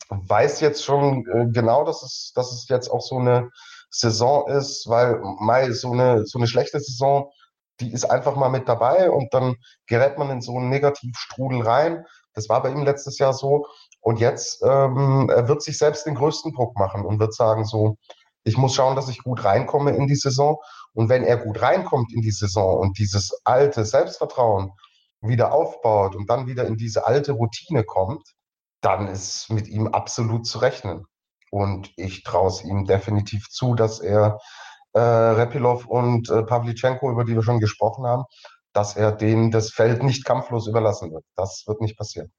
weiß 0.09 0.61
jetzt 0.61 0.85
schon 0.85 1.27
äh, 1.29 1.47
genau, 1.53 1.85
dass 1.85 2.03
es, 2.03 2.33
dass 2.35 2.53
es 2.53 2.69
jetzt 2.69 2.89
auch 2.89 3.03
so 3.03 3.19
eine 3.19 3.51
Saison 3.91 4.49
ist, 4.49 4.89
weil 4.89 5.21
Mai 5.41 5.71
so 5.73 5.93
eine, 5.93 6.27
so 6.27 6.39
eine 6.39 6.47
schlechte 6.47 6.81
Saison, 6.81 7.31
die 7.81 7.93
ist 7.93 8.05
einfach 8.05 8.37
mal 8.37 8.49
mit 8.49 8.69
dabei 8.69 9.11
und 9.11 9.33
dann 9.33 9.57
gerät 9.87 10.19
man 10.19 10.31
in 10.31 10.41
so 10.41 10.57
einen 10.57 10.69
Negativstrudel 10.69 11.63
rein. 11.63 12.05
Das 12.35 12.49
war 12.49 12.63
bei 12.63 12.71
ihm 12.71 12.83
letztes 12.83 13.19
Jahr 13.19 13.33
so. 13.33 13.67
Und 14.01 14.21
jetzt 14.21 14.63
ähm, 14.63 15.31
er 15.31 15.49
wird 15.49 15.63
sich 15.63 15.79
selbst 15.79 16.07
den 16.07 16.15
größten 16.15 16.53
Druck 16.53 16.77
machen 16.77 17.05
und 17.05 17.19
wird 17.19 17.35
sagen 17.35 17.65
so, 17.65 17.97
ich 18.45 18.57
muss 18.57 18.75
schauen, 18.75 18.97
dass 18.97 19.09
ich 19.09 19.23
gut 19.23 19.45
reinkomme 19.45 19.91
in 19.93 20.07
die 20.07 20.17
Saison. 20.17 20.57
Und 20.95 21.09
wenn 21.09 21.25
er 21.25 21.37
gut 21.37 21.61
reinkommt 21.61 22.13
in 22.13 22.23
die 22.23 22.31
Saison 22.31 22.79
und 22.79 22.99
dieses 22.99 23.41
alte 23.45 23.85
Selbstvertrauen 23.85 24.73
wieder 25.21 25.53
aufbaut 25.53 26.17
und 26.17 26.31
dann 26.31 26.47
wieder 26.47 26.67
in 26.67 26.77
diese 26.77 27.07
alte 27.07 27.33
Routine 27.33 27.85
kommt, 27.85 28.35
dann 28.81 29.09
ist 29.09 29.51
mit 29.51 29.69
ihm 29.69 29.89
absolut 29.89 30.47
zu 30.47 30.59
rechnen. 30.59 31.05
Und 31.51 31.93
ich 31.97 32.23
traue 32.23 32.49
es 32.49 32.63
ihm 32.63 32.85
definitiv 32.85 33.49
zu, 33.49 33.75
dass 33.75 34.01
er 34.01 34.39
äh, 34.99 35.41
Repilov 35.41 35.87
und 35.87 36.29
äh, 36.31 36.43
Pavlichenko, 36.43 37.11
über 37.11 37.25
die 37.25 37.35
wir 37.35 37.43
schon 37.43 37.61
gesprochen 37.61 38.07
haben, 38.07 38.25
dass 38.73 38.97
er 38.97 39.13
denen 39.13 39.51
das 39.51 39.71
Feld 39.71 40.03
nicht 40.03 40.25
kampflos 40.25 40.67
überlassen 40.69 41.13
wird. 41.13 41.25
Das 41.37 41.65
wird 41.67 41.81
nicht 41.81 41.97
passieren. 41.97 42.33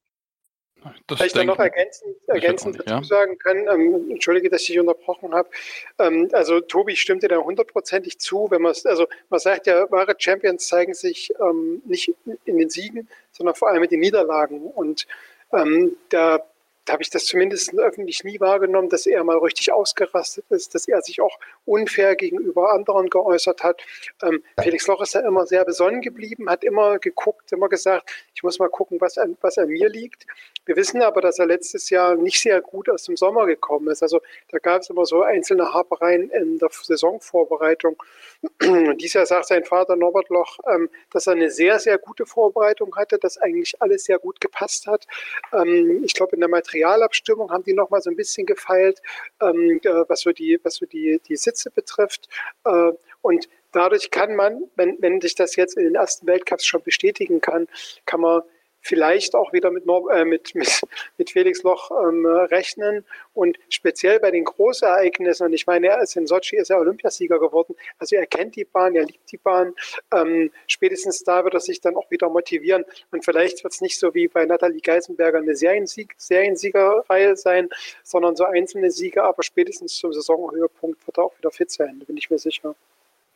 Das 1.08 1.18
Vielleicht 1.18 1.36
dann 1.36 1.48
noch 1.48 1.60
ergänzend, 1.60 2.16
ergänzend 2.28 2.80
dazu 2.80 2.90
ja. 2.90 3.04
sagen 3.04 3.38
können, 3.38 3.68
ähm, 3.68 4.12
entschuldige, 4.12 4.50
dass 4.50 4.68
ich 4.70 4.80
unterbrochen 4.80 5.34
habe. 5.34 5.50
Ähm, 5.98 6.30
also 6.32 6.62
Tobi 6.62 6.96
stimmte 6.96 7.28
da 7.28 7.38
hundertprozentig 7.38 8.20
zu, 8.20 8.48
wenn 8.50 8.62
man 8.62 8.74
also 8.86 9.08
man 9.30 9.40
sagt 9.40 9.68
ja, 9.68 9.92
wahre 9.92 10.16
Champions 10.18 10.68
zeigen 10.68 10.94
sich 10.94 11.34
ähm, 11.42 11.82
nicht 11.86 12.14
in 12.46 12.58
den 12.58 12.70
Siegen, 12.70 13.10
sondern 13.32 13.56
vor 13.56 13.68
allem 13.70 13.84
in 13.84 13.90
den 13.90 14.00
Niederlagen. 14.00 14.62
Und 14.62 15.06
ähm, 15.52 15.98
da 16.10 16.40
habe 16.92 17.02
ich 17.02 17.10
das 17.10 17.26
zumindest 17.26 17.78
öffentlich 17.78 18.24
nie 18.24 18.40
wahrgenommen, 18.40 18.90
dass 18.90 19.06
er 19.06 19.24
mal 19.24 19.38
richtig 19.38 19.72
ausgerastet 19.72 20.46
ist, 20.50 20.76
dass 20.76 20.88
er 20.88 21.02
sich 21.02 21.22
auch 21.22 21.38
unfair 21.66 22.16
gegenüber 22.16 22.72
anderen 22.72 23.10
geäußert 23.10 23.64
hat. 23.64 23.82
Ähm, 24.24 24.44
Felix 24.62 24.88
Loch 24.88 25.02
ist 25.02 25.14
ja 25.14 25.22
immer 25.22 25.46
sehr 25.46 25.66
besonnen 25.66 26.02
geblieben, 26.02 26.50
hat 26.50 26.64
immer 26.64 27.00
geguckt, 27.00 27.52
immer 27.52 27.70
gesagt, 27.70 28.10
ich 28.34 28.44
muss 28.44 28.60
mal 28.60 28.70
gucken, 28.70 29.00
was 29.02 29.18
an, 29.18 29.38
was 29.42 29.58
an 29.58 29.68
mir 29.70 29.90
liegt. 29.90 30.26
Wir 30.70 30.76
wissen 30.76 31.02
aber, 31.02 31.22
dass 31.22 31.40
er 31.40 31.48
letztes 31.48 31.90
Jahr 31.90 32.16
nicht 32.16 32.40
sehr 32.40 32.62
gut 32.62 32.92
aus 32.92 33.06
dem 33.06 33.18
Sommer 33.18 33.48
gekommen 33.48 33.88
ist. 33.88 34.04
Also 34.04 34.22
da 34.50 34.60
gab 34.60 34.84
es 34.84 34.92
immer 34.92 35.04
so 35.08 35.24
einzelne 35.24 35.74
Hapereien 35.74 36.30
in 36.30 36.60
der 36.60 36.70
Saisonvorbereitung. 36.70 37.96
Und 38.62 39.00
dieses 39.00 39.16
Jahr 39.16 39.26
sagt 39.26 39.48
sein 39.48 39.64
Vater 39.64 39.96
Norbert 39.96 40.30
Loch, 40.30 40.60
ähm, 40.72 40.92
dass 41.10 41.26
er 41.26 41.34
eine 41.34 41.50
sehr, 41.50 41.80
sehr 41.80 41.98
gute 41.98 42.28
Vorbereitung 42.28 42.96
hatte, 42.96 43.18
dass 43.18 43.40
eigentlich 43.40 43.82
alles 43.82 44.04
sehr 44.04 44.20
gut 44.20 44.40
gepasst 44.40 44.86
hat. 44.86 45.08
Ähm, 45.54 46.04
ich 46.04 46.14
glaube, 46.14 46.36
in 46.36 46.40
der 46.40 46.50
Materialabstimmung 46.50 47.50
haben 47.50 47.64
die 47.64 47.74
nochmal 47.74 48.04
so 48.04 48.12
ein 48.12 48.16
bisschen 48.16 48.46
gefeilt, 48.46 49.02
ähm, 49.42 49.80
äh, 49.84 49.90
was 50.08 50.20
so 50.20 50.32
die, 50.32 50.60
was 50.62 50.76
so 50.76 50.86
die, 50.86 51.20
die 51.28 51.36
Sitze 51.36 51.72
betrifft. 51.72 52.30
Äh, 52.66 52.92
und 53.24 53.50
dadurch 53.72 54.12
kann 54.12 54.36
man, 54.36 54.66
wenn, 54.76 55.02
wenn 55.02 55.20
sich 55.20 55.34
das 55.34 55.56
jetzt 55.56 55.78
in 55.78 55.86
den 55.86 55.96
ersten 55.96 56.28
Weltcups 56.28 56.64
schon 56.64 56.84
bestätigen 56.84 57.42
kann, 57.42 57.68
kann 58.06 58.22
man 58.22 58.44
vielleicht 58.82 59.36
auch 59.36 59.54
wieder 59.54 59.72
mit, 59.72 59.84
äh, 60.12 60.26
mit, 60.26 60.56
mit, 60.56 60.82
mit 61.18 61.30
Felix 61.30 61.64
Loch 61.64 61.92
ähm, 61.92 62.26
rechnen. 62.26 63.06
Und 63.34 63.58
speziell 63.70 64.20
bei 64.20 64.32
den 64.32 64.44
Großereignissen, 64.44 65.48
und 65.48 65.54
ich 65.54 65.68
meine, 65.68 65.88
er 65.88 66.02
ist 66.02 66.16
in 66.16 66.28
Sochi 66.28 66.58
ist 66.58 66.70
er 66.70 66.80
Olympiasieger 66.80 67.40
geworden, 67.40 67.76
also 67.98 68.16
er 68.16 68.26
kennt 68.26 68.56
die 68.56 68.66
Bahn, 68.66 68.96
er 68.96 69.06
liebt 69.06 69.32
die 69.32 69.38
Bahn. 69.38 69.74
Ähm, 70.14 70.52
spätestens 70.68 71.24
da 71.24 71.44
wird 71.44 71.54
er 71.54 71.60
sich 71.60 71.82
dann 71.82 71.96
auch 71.96 72.10
wieder 72.12 72.30
motivieren. 72.30 72.86
Und 73.12 73.24
vielleicht 73.24 73.64
wird 73.64 73.74
es 73.74 73.82
nicht 73.82 74.00
so 74.00 74.14
wie 74.14 74.28
bei 74.28 74.46
Nathalie 74.46 74.82
Geisenberger 74.82 75.40
eine 75.40 75.56
Seriensieg, 75.56 76.14
Seriensiegerreihe 76.18 77.36
sein, 77.36 77.70
sondern 78.04 78.36
so 78.36 78.46
einzelne 78.46 78.92
Siege, 78.92 79.24
aber 79.24 79.44
spätestens 79.44 79.96
zum 79.96 80.14
Saisonhöhepunkt 80.14 81.06
wird 81.06 81.18
er 81.18 81.26
auch 81.26 81.38
wieder 81.38 81.52
fit 81.52 81.72
sein, 81.72 81.98
da 82.00 82.06
bin 82.06 82.18
ich 82.18 82.30
mir 82.30 82.40
sicher. 82.40 82.76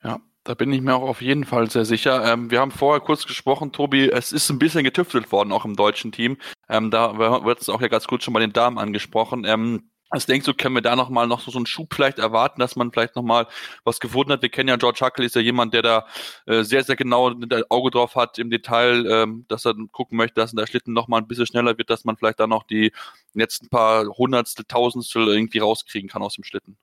Ja, 0.04 0.20
da 0.44 0.54
bin 0.54 0.74
ich 0.74 0.82
mir 0.82 0.96
auch 0.96 1.04
auf 1.08 1.22
jeden 1.22 1.46
Fall 1.46 1.70
sehr 1.70 1.86
sicher. 1.86 2.26
Ähm, 2.26 2.52
wir 2.52 2.60
haben 2.60 2.72
vorher 2.72 3.02
kurz 3.02 3.26
gesprochen, 3.26 3.72
Tobi, 3.72 4.10
es 4.10 4.32
ist 4.32 4.50
ein 4.50 4.60
bisschen 4.60 4.84
getüftelt 4.84 5.32
worden, 5.32 5.52
auch 5.52 5.66
im 5.66 5.76
deutschen 5.76 6.12
Team. 6.12 6.38
Ähm, 6.70 6.92
da 6.92 7.18
wird 7.46 7.62
es 7.62 7.70
auch 7.70 7.82
ja 7.82 7.88
ganz 7.88 8.08
kurz 8.08 8.24
schon 8.24 8.34
bei 8.34 8.42
den 8.42 8.54
Damen 8.54 8.78
angesprochen. 8.78 9.46
Ähm, 9.46 9.90
was 10.14 10.28
denkst 10.28 10.46
du, 10.46 10.54
können 10.54 10.76
wir 10.76 10.84
da 10.84 10.96
nochmal 10.96 11.26
noch 11.26 11.40
so, 11.40 11.58
einen 11.58 11.66
Schub 11.66 11.92
vielleicht 11.92 12.20
erwarten, 12.20 12.60
dass 12.60 12.76
man 12.76 12.92
vielleicht 12.92 13.16
nochmal 13.16 13.48
was 13.84 14.00
gefunden 14.00 14.32
hat? 14.32 14.44
Wir 14.44 14.50
kennen 14.50 14.70
ja 14.70 14.76
George 14.76 15.00
Huckel, 15.02 15.26
ist 15.26 15.36
ja 15.36 15.42
jemand, 15.42 15.74
der 15.74 15.82
da 15.82 16.06
äh, 16.46 16.62
sehr, 16.62 16.84
sehr 16.84 16.96
genau 16.96 17.30
ein 17.30 17.50
Auge 17.70 17.90
drauf 17.90 18.16
hat 18.16 18.38
im 18.38 18.52
Detail, 18.52 19.08
ähm, 19.08 19.46
dass 19.48 19.66
er 19.66 19.74
gucken 19.92 20.18
möchte, 20.18 20.36
dass 20.36 20.52
der 20.52 20.68
Schlitten 20.68 20.94
nochmal 20.94 21.22
ein 21.22 21.28
bisschen 21.28 21.48
schneller 21.48 21.80
wird, 21.80 21.90
dass 21.90 22.06
man 22.06 22.16
vielleicht 22.16 22.40
da 22.40 22.46
noch 22.46 22.62
die 22.62 22.92
letzten 23.34 23.70
paar 23.70 24.06
Hundertstel, 24.06 24.66
Tausendstel 24.68 25.28
irgendwie 25.30 25.60
rauskriegen 25.60 26.10
kann 26.10 26.22
aus 26.22 26.36
dem 26.36 26.44
Schlitten. 26.44 26.78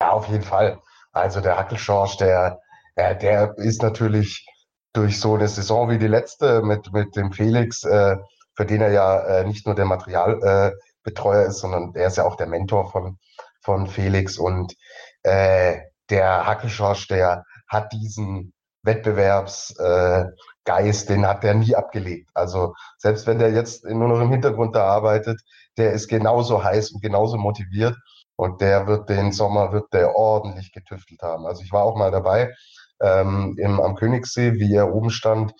Ja, 0.00 0.10
auf 0.10 0.28
jeden 0.28 0.42
Fall. 0.42 0.82
Also 1.12 1.40
der 1.40 1.58
Hackelschorsch, 1.58 2.16
der, 2.16 2.60
der, 2.96 3.14
der 3.14 3.58
ist 3.58 3.82
natürlich 3.82 4.46
durch 4.92 5.20
so 5.20 5.34
eine 5.34 5.48
Saison 5.48 5.90
wie 5.90 5.98
die 5.98 6.06
letzte 6.06 6.62
mit, 6.62 6.92
mit 6.92 7.16
dem 7.16 7.32
Felix, 7.32 7.84
äh, 7.84 8.16
für 8.54 8.66
den 8.66 8.82
er 8.82 8.92
ja 8.92 9.20
äh, 9.20 9.44
nicht 9.44 9.66
nur 9.66 9.74
der 9.74 9.86
Materialbetreuer 9.86 11.44
äh, 11.44 11.48
ist, 11.48 11.58
sondern 11.58 11.94
er 11.94 12.08
ist 12.08 12.16
ja 12.16 12.24
auch 12.24 12.36
der 12.36 12.46
Mentor 12.46 12.90
von, 12.90 13.18
von 13.60 13.86
Felix. 13.86 14.38
Und 14.38 14.74
äh, 15.22 15.78
der 16.10 16.46
Hackelschorsch, 16.46 17.08
der 17.08 17.44
hat 17.68 17.92
diesen 17.92 18.52
Wettbewerbsgeist, 18.82 21.10
äh, 21.10 21.14
den 21.14 21.26
hat 21.26 21.42
der 21.42 21.54
nie 21.54 21.74
abgelegt. 21.74 22.30
Also 22.34 22.74
selbst 22.98 23.26
wenn 23.26 23.38
der 23.38 23.52
jetzt 23.52 23.84
nur 23.84 24.08
noch 24.08 24.20
im 24.20 24.30
Hintergrund 24.30 24.76
da 24.76 24.84
arbeitet, 24.84 25.40
der 25.78 25.92
ist 25.92 26.08
genauso 26.08 26.62
heiß 26.62 26.92
und 26.92 27.02
genauso 27.02 27.38
motiviert. 27.38 27.96
Und 28.42 28.60
der 28.60 28.88
wird 28.88 29.08
den 29.08 29.30
Sommer, 29.30 29.72
wird 29.72 29.92
der 29.92 30.16
ordentlich 30.16 30.72
getüftelt 30.72 31.22
haben. 31.22 31.46
Also 31.46 31.62
ich 31.62 31.70
war 31.70 31.84
auch 31.84 31.94
mal 31.94 32.10
dabei 32.10 32.52
ähm, 33.00 33.54
im, 33.56 33.78
am 33.78 33.94
Königssee, 33.94 34.54
wie 34.54 34.74
er 34.74 34.92
oben 34.92 35.10
stand 35.10 35.52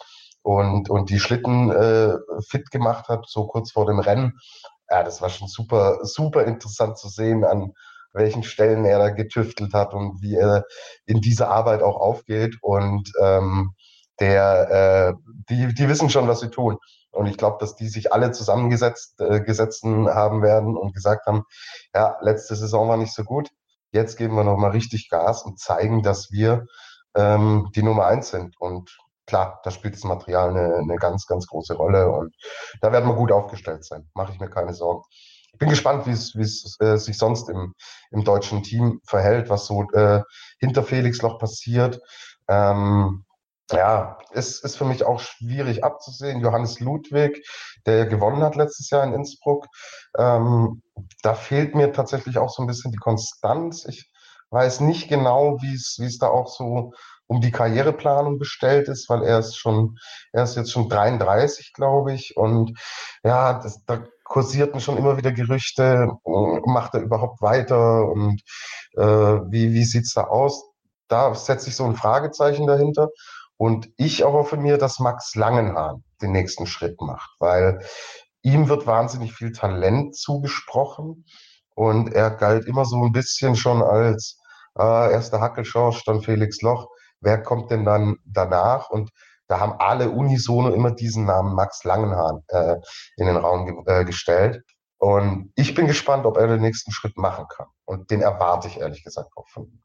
und, 0.43 0.91
und 0.91 1.09
die 1.09 1.21
Schlitten 1.21 1.71
äh, 1.71 2.15
fit 2.49 2.73
gemacht 2.73 3.07
hat, 3.09 3.27
so 3.29 3.47
kurz 3.47 3.71
vor 3.71 3.87
dem 3.87 4.01
Rennen. 4.01 4.37
Ja, 4.91 5.05
das 5.05 5.23
war 5.23 5.29
schon 5.29 5.47
super, 5.47 6.01
super 6.03 6.45
interessant 6.45 6.99
zu 6.99 7.07
sehen, 7.07 7.45
an 7.45 7.73
welchen 8.15 8.43
Stellen 8.43 8.85
er 8.85 8.99
da 8.99 9.11
getüftelt 9.11 9.75
hat 9.75 9.95
und 9.95 10.21
wie 10.21 10.35
er 10.35 10.65
in 11.07 11.21
dieser 11.21 11.51
Arbeit 11.51 11.83
auch 11.83 12.01
aufgeht. 12.01 12.57
Und 12.63 13.13
ähm, 13.23 13.77
der, 14.19 15.15
äh, 15.15 15.33
die, 15.49 15.73
die 15.73 15.89
wissen 15.89 16.11
schon, 16.11 16.27
was 16.27 16.41
sie 16.41 16.51
tun. 16.51 16.79
Und 17.13 17.27
ich 17.27 17.37
glaube, 17.37 17.59
dass 17.61 17.77
die 17.77 17.89
sich 17.89 18.13
alle 18.13 18.33
zusammengesetzt 18.33 19.21
äh, 19.21 19.41
gesetzen 19.41 20.09
haben 20.09 20.43
werden 20.43 20.77
und 20.77 20.95
gesagt 20.95 21.27
haben, 21.27 21.45
ja, 21.95 22.17
letzte 22.21 22.57
Saison 22.57 22.89
war 22.89 22.97
nicht 22.97 23.15
so 23.15 23.23
gut. 23.25 23.51
Jetzt 23.93 24.17
geben 24.17 24.35
wir 24.35 24.45
nochmal 24.45 24.71
richtig 24.71 25.11
Gas 25.11 25.43
und 25.43 25.59
zeigen, 25.59 26.03
dass 26.03 26.31
wir 26.31 26.67
ähm, 27.15 27.71
die 27.75 27.83
Nummer 27.83 28.07
eins 28.07 28.31
sind. 28.31 28.59
Und 28.59 28.97
klar, 29.27 29.61
da 29.65 29.71
spielt 29.71 29.95
das 29.95 30.05
Material 30.05 30.51
eine, 30.51 30.77
eine 30.77 30.97
ganz, 30.97 31.27
ganz 31.27 31.47
große 31.47 31.75
Rolle 31.75 32.11
und 32.11 32.35
da 32.81 32.93
werden 32.93 33.09
wir 33.09 33.15
gut 33.15 33.33
aufgestellt 33.33 33.85
sein. 33.85 34.09
Mache 34.15 34.33
ich 34.33 34.41
mir 34.41 34.49
keine 34.49 34.73
Sorgen. 34.73 35.03
Ich 35.53 35.59
bin 35.59 35.69
gespannt, 35.69 36.07
wie 36.07 36.13
es, 36.13 36.35
wie 36.35 36.43
es 36.43 36.79
äh, 36.81 36.97
sich 36.97 37.19
sonst 37.19 37.51
im, 37.51 37.75
im 38.11 38.25
deutschen 38.25 38.63
Team 38.63 39.01
verhält, 39.05 39.51
was 39.51 39.67
so 39.67 39.83
äh, 39.93 40.23
hinter 40.59 40.83
Felix 40.83 41.21
noch 41.21 41.39
passiert. 41.39 42.01
Ähm, 42.49 43.25
ja, 43.73 44.19
ist, 44.33 44.65
ist 44.65 44.77
für 44.77 44.85
mich 44.85 45.05
auch 45.05 45.21
schwierig 45.21 45.85
abzusehen. 45.85 46.41
Johannes 46.41 46.81
Ludwig, 46.81 47.45
der 47.87 48.07
gewonnen 48.07 48.43
hat 48.43 48.57
letztes 48.57 48.91
Jahr 48.91 49.05
in 49.05 49.15
Innsbruck, 49.15 49.67
ähm, 50.19 50.83
da 51.23 51.35
fehlt 51.35 51.75
mir 51.75 51.93
tatsächlich 51.93 52.39
auch 52.39 52.51
so 52.51 52.63
ein 52.63 52.67
bisschen 52.67 52.93
die 52.93 52.99
Konstanz. 52.99 53.85
Ich 53.87 54.11
weiß 54.51 54.81
nicht 54.81 55.09
genau, 55.09 55.59
wie 55.63 55.75
es, 55.75 55.97
wie 55.99 56.07
es 56.07 56.19
da 56.19 56.29
auch 56.29 56.49
so 56.49 56.93
um 57.27 57.41
die 57.41 57.51
Karriereplanung 57.51 58.39
bestellt 58.39 58.89
ist, 58.89 59.09
weil 59.09 59.23
er 59.23 59.39
ist 59.39 59.57
schon, 59.57 59.99
er 60.33 60.45
ist 60.45 60.57
jetzt 60.57 60.71
schon 60.71 60.89
33, 60.89 61.73
glaube 61.73 62.13
ich. 62.13 62.37
Und 62.37 62.79
ja, 63.25 63.55
das, 63.55 63.83
da 63.87 64.05
kursierten 64.25 64.81
schon 64.81 64.99
immer 64.99 65.17
wieder 65.17 65.33
Gerüchte, 65.33 66.11
macht 66.67 66.95
er 66.95 67.01
überhaupt 67.01 67.41
weiter 67.43 68.09
und 68.11 68.43
äh, 68.97 69.03
wie, 69.03 69.73
wie 69.73 69.85
sieht's 69.85 70.15
da 70.15 70.25
aus? 70.25 70.65
Da 71.09 71.35
setze 71.35 71.69
ich 71.69 71.77
so 71.77 71.85
ein 71.85 71.97
Fragezeichen 71.97 72.67
dahinter. 72.67 73.09
Und 73.63 73.91
ich 73.97 74.23
erhoffe 74.23 74.57
mir, 74.57 74.77
dass 74.77 74.99
Max 74.99 75.37
Langenhahn 75.37 76.03
den 76.21 76.33
nächsten 76.33 76.67
Schritt 76.67 77.01
macht, 77.01 77.31
weil 77.39 77.79
ihm 78.43 78.69
wird 78.69 78.89
wahnsinnig 78.89 79.35
viel 79.35 79.53
Talent 79.53 80.17
zugesprochen 80.17 81.25
und 81.77 82.13
er 82.13 82.33
galt 82.33 82.67
immer 82.67 82.85
so 82.85 83.01
ein 83.01 83.13
bisschen 83.13 83.55
schon 83.55 83.81
als 83.81 84.41
äh, 84.77 85.13
erster 85.13 85.41
Hackelschorsch, 85.41 86.05
dann 86.05 86.23
Felix 86.23 86.61
Loch. 86.61 86.89
Wer 87.21 87.41
kommt 87.41 87.71
denn 87.71 87.85
dann 87.85 88.17
danach? 88.25 88.91
Und 88.91 89.11
da 89.47 89.61
haben 89.61 89.75
alle 89.79 90.11
unisono 90.11 90.71
immer 90.71 90.91
diesen 90.91 91.25
Namen 91.25 91.55
Max 91.55 91.85
Langenhahn 91.85 92.43
äh, 92.49 92.79
in 93.17 93.27
den 93.27 93.37
Raum 93.37 93.67
ge 93.67 93.77
äh, 93.87 94.05
gestellt. 94.05 94.61
Und 94.99 95.53
ich 95.55 95.73
bin 95.77 95.87
gespannt, 95.87 96.27
ob 96.27 96.37
er 96.37 96.49
den 96.49 96.63
nächsten 96.63 96.91
Schritt 96.91 97.17
machen 97.17 97.47
kann. 97.49 97.69
Und 97.85 98.11
den 98.11 98.23
erwarte 98.23 98.67
ich 98.67 98.81
ehrlich 98.81 99.05
gesagt 99.05 99.31
auch 99.37 99.47
von 99.47 99.67
ihm. 99.67 99.83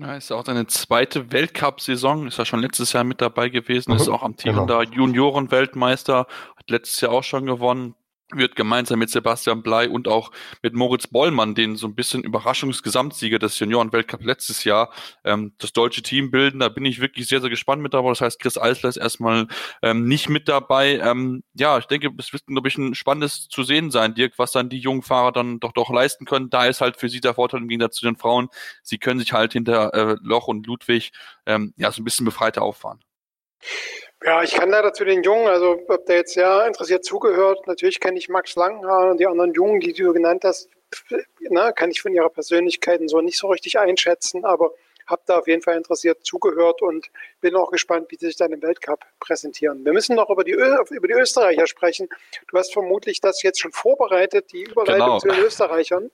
Ja, 0.00 0.16
ist 0.16 0.32
auch 0.32 0.44
seine 0.44 0.66
zweite 0.66 1.30
Weltcup-Saison, 1.30 2.26
ist 2.26 2.38
ja 2.38 2.44
schon 2.44 2.60
letztes 2.60 2.92
Jahr 2.92 3.04
mit 3.04 3.20
dabei 3.20 3.48
gewesen, 3.48 3.92
mhm, 3.92 3.96
ist 3.96 4.08
auch 4.08 4.22
amtierender 4.22 4.84
genau. 4.84 4.96
Junioren-Weltmeister, 4.96 6.26
hat 6.56 6.70
letztes 6.70 7.00
Jahr 7.00 7.12
auch 7.12 7.22
schon 7.22 7.46
gewonnen 7.46 7.94
wird 8.32 8.56
gemeinsam 8.56 8.98
mit 8.98 9.10
Sebastian 9.10 9.62
Blei 9.62 9.88
und 9.88 10.08
auch 10.08 10.30
mit 10.62 10.74
Moritz 10.74 11.06
Bollmann, 11.06 11.54
den 11.54 11.76
so 11.76 11.86
ein 11.86 11.94
bisschen 11.94 12.22
Überraschungsgesamtsieger 12.22 13.38
des 13.38 13.58
Junioren-Weltcup 13.58 14.22
letztes 14.24 14.64
Jahr, 14.64 14.92
ähm, 15.24 15.54
das 15.58 15.72
deutsche 15.72 16.02
Team 16.02 16.30
bilden. 16.30 16.60
Da 16.60 16.68
bin 16.68 16.84
ich 16.84 17.00
wirklich 17.00 17.28
sehr, 17.28 17.40
sehr 17.40 17.50
gespannt 17.50 17.82
mit 17.82 17.94
dabei. 17.94 18.08
Das 18.10 18.20
heißt, 18.20 18.40
Chris 18.40 18.58
Eisler 18.58 18.88
ist 18.88 18.96
erstmal 18.96 19.46
ähm, 19.82 20.06
nicht 20.06 20.28
mit 20.28 20.48
dabei. 20.48 20.98
Ähm, 20.98 21.42
ja, 21.54 21.78
ich 21.78 21.86
denke, 21.86 22.10
es 22.18 22.32
wird, 22.32 22.46
glaube 22.46 22.68
ich, 22.68 22.78
ein 22.78 22.94
spannendes 22.94 23.48
zu 23.48 23.62
sehen 23.62 23.90
sein, 23.90 24.14
Dirk, 24.14 24.34
was 24.38 24.52
dann 24.52 24.68
die 24.68 24.78
jungen 24.78 25.02
Fahrer 25.02 25.32
dann 25.32 25.60
doch 25.60 25.72
doch 25.72 25.90
leisten 25.90 26.24
können. 26.24 26.50
Da 26.50 26.66
ist 26.66 26.80
halt 26.80 26.96
für 26.96 27.08
sie 27.08 27.20
der 27.20 27.34
Vorteil 27.34 27.60
im 27.60 27.68
Gegensatz 27.68 27.96
zu 27.96 28.06
den 28.06 28.16
Frauen. 28.16 28.48
Sie 28.82 28.98
können 28.98 29.20
sich 29.20 29.32
halt 29.32 29.52
hinter 29.52 29.92
äh, 29.94 30.16
Loch 30.22 30.48
und 30.48 30.66
Ludwig 30.66 31.12
ähm, 31.46 31.74
ja 31.76 31.92
so 31.92 32.00
ein 32.00 32.04
bisschen 32.04 32.24
befreiter 32.24 32.62
auffahren. 32.62 33.00
Ja, 34.24 34.42
ich 34.42 34.54
kann 34.54 34.70
leider 34.70 34.92
zu 34.94 35.04
den 35.04 35.22
Jungen, 35.22 35.48
also 35.48 35.78
ob 35.86 36.06
der 36.06 36.16
jetzt 36.16 36.32
sehr 36.32 36.66
interessiert 36.66 37.04
zugehört, 37.04 37.66
natürlich 37.66 38.00
kenne 38.00 38.18
ich 38.18 38.30
Max 38.30 38.56
Langenhaar 38.56 39.10
und 39.10 39.18
die 39.18 39.26
anderen 39.26 39.52
Jungen, 39.52 39.80
die 39.80 39.92
du 39.92 40.14
genannt 40.14 40.44
hast, 40.44 40.70
na, 41.50 41.72
kann 41.72 41.90
ich 41.90 42.00
von 42.00 42.14
ihrer 42.14 42.30
Persönlichkeiten 42.30 43.06
so 43.06 43.20
nicht 43.20 43.38
so 43.38 43.48
richtig 43.48 43.78
einschätzen, 43.78 44.44
aber 44.46 44.72
habe 45.06 45.22
da 45.26 45.38
auf 45.38 45.46
jeden 45.46 45.60
Fall 45.60 45.76
interessiert 45.76 46.24
zugehört 46.24 46.80
und 46.80 47.10
bin 47.42 47.54
auch 47.56 47.70
gespannt, 47.70 48.06
wie 48.10 48.16
sie 48.16 48.26
sich 48.26 48.36
dann 48.36 48.52
im 48.52 48.62
Weltcup 48.62 49.00
präsentieren. 49.20 49.84
Wir 49.84 49.92
müssen 49.92 50.16
noch 50.16 50.30
über 50.30 50.44
die, 50.44 50.52
Ö 50.52 50.78
über 50.90 51.06
die 51.06 51.14
Österreicher 51.14 51.66
sprechen. 51.66 52.08
Du 52.48 52.56
hast 52.56 52.72
vermutlich 52.72 53.20
das 53.20 53.42
jetzt 53.42 53.60
schon 53.60 53.72
vorbereitet, 53.72 54.52
die 54.52 54.62
Überleitung 54.62 55.06
genau. 55.06 55.18
zu 55.18 55.28
den 55.28 55.38
Österreichern. 55.40 56.10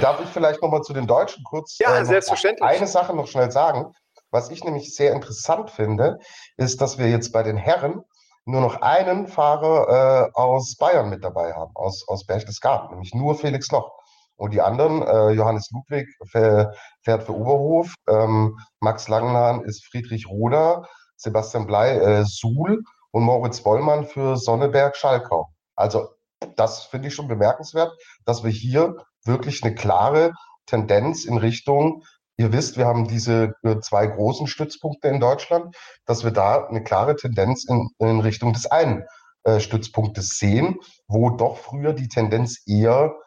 Darf 0.00 0.20
ich 0.22 0.28
vielleicht 0.28 0.60
nochmal 0.60 0.82
zu 0.82 0.92
den 0.92 1.06
Deutschen 1.06 1.44
kurz 1.44 1.78
ja, 1.78 2.00
äh, 2.00 2.04
selbstverständlich. 2.04 2.68
eine 2.68 2.86
Sache 2.86 3.14
noch 3.14 3.28
schnell 3.28 3.50
sagen? 3.50 3.94
Was 4.30 4.50
ich 4.50 4.64
nämlich 4.64 4.94
sehr 4.94 5.12
interessant 5.12 5.70
finde, 5.70 6.18
ist, 6.56 6.80
dass 6.80 6.98
wir 6.98 7.08
jetzt 7.08 7.32
bei 7.32 7.42
den 7.42 7.56
Herren 7.56 8.02
nur 8.44 8.60
noch 8.60 8.80
einen 8.80 9.26
Fahrer 9.26 10.28
äh, 10.28 10.30
aus 10.34 10.76
Bayern 10.76 11.10
mit 11.10 11.22
dabei 11.22 11.52
haben, 11.54 11.72
aus, 11.74 12.06
aus 12.08 12.24
Berchtesgaden, 12.24 12.90
nämlich 12.90 13.14
nur 13.14 13.34
Felix 13.34 13.70
Loch. 13.70 13.92
Und 14.36 14.52
die 14.52 14.60
anderen, 14.60 15.02
äh, 15.02 15.30
Johannes 15.30 15.70
Ludwig 15.72 16.08
fährt 16.30 16.74
für 17.04 17.34
Oberhof, 17.34 17.92
ähm, 18.08 18.56
Max 18.80 19.08
Langenhahn 19.08 19.62
ist 19.64 19.84
Friedrich 19.84 20.28
Roder, 20.28 20.88
Sebastian 21.16 21.66
Blei 21.66 21.96
äh, 21.96 22.24
Suhl 22.24 22.82
und 23.10 23.24
Moritz 23.24 23.64
Wollmann 23.64 24.06
für 24.06 24.36
Sonneberg 24.36 24.96
Schalkau. 24.96 25.48
Also 25.74 26.08
das 26.56 26.84
finde 26.84 27.08
ich 27.08 27.14
schon 27.14 27.28
bemerkenswert, 27.28 27.92
dass 28.24 28.44
wir 28.44 28.50
hier 28.50 28.96
wirklich 29.24 29.62
eine 29.64 29.74
klare 29.74 30.32
Tendenz 30.66 31.24
in 31.24 31.36
Richtung 31.36 32.04
Ihr 32.40 32.52
wisst, 32.52 32.78
wir 32.78 32.86
haben 32.86 33.08
diese 33.08 33.56
äh, 33.64 33.80
zwei 33.80 34.06
großen 34.06 34.46
Stützpunkte 34.46 35.08
in 35.08 35.18
Deutschland, 35.18 35.76
dass 36.06 36.22
wir 36.22 36.30
da 36.30 36.68
eine 36.68 36.84
klare 36.84 37.16
Tendenz 37.16 37.64
in, 37.68 37.90
in 37.98 38.20
Richtung 38.20 38.52
des 38.52 38.66
einen 38.66 39.04
äh, 39.42 39.58
Stützpunktes 39.58 40.38
sehen, 40.38 40.78
wo 41.08 41.30
doch 41.30 41.58
früher 41.58 41.92
die 41.92 42.06
Tendenz 42.06 42.62
eher 42.64 43.18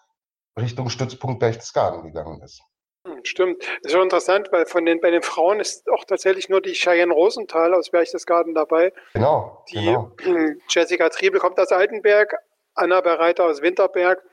Richtung 0.58 0.90
Stützpunkt 0.90 1.42
Berchtesgaden 1.42 2.04
gegangen 2.04 2.42
ist. 2.42 2.62
Hm, 3.06 3.20
stimmt. 3.24 3.62
Das 3.62 3.92
ist 3.92 3.92
schon 3.92 4.04
interessant, 4.04 4.48
weil 4.54 4.66
von 4.66 4.86
den, 4.86 5.02
bei 5.02 5.12
den 5.12 5.24
Frauen 5.24 5.60
ist 5.60 5.90
auch 5.90 6.06
tatsächlich 6.06 6.48
nur 6.48 6.62
die 6.62 6.74
Cheyenne 6.74 7.14
Rosenthal 7.14 7.74
aus 7.74 7.90
Berchtesgaden 7.90 8.54
dabei. 8.54 8.94
Genau. 9.14 9.66
Die 9.72 9.84
genau. 9.84 10.12
Jessica 10.70 11.10
Triebel 11.10 11.42
kommt 11.42 11.60
aus 11.60 11.74
Altenberg, 11.74 12.34
Anna 12.76 13.02
Bereiter 13.02 13.44
aus 13.44 13.62
Winterberg 13.62 14.24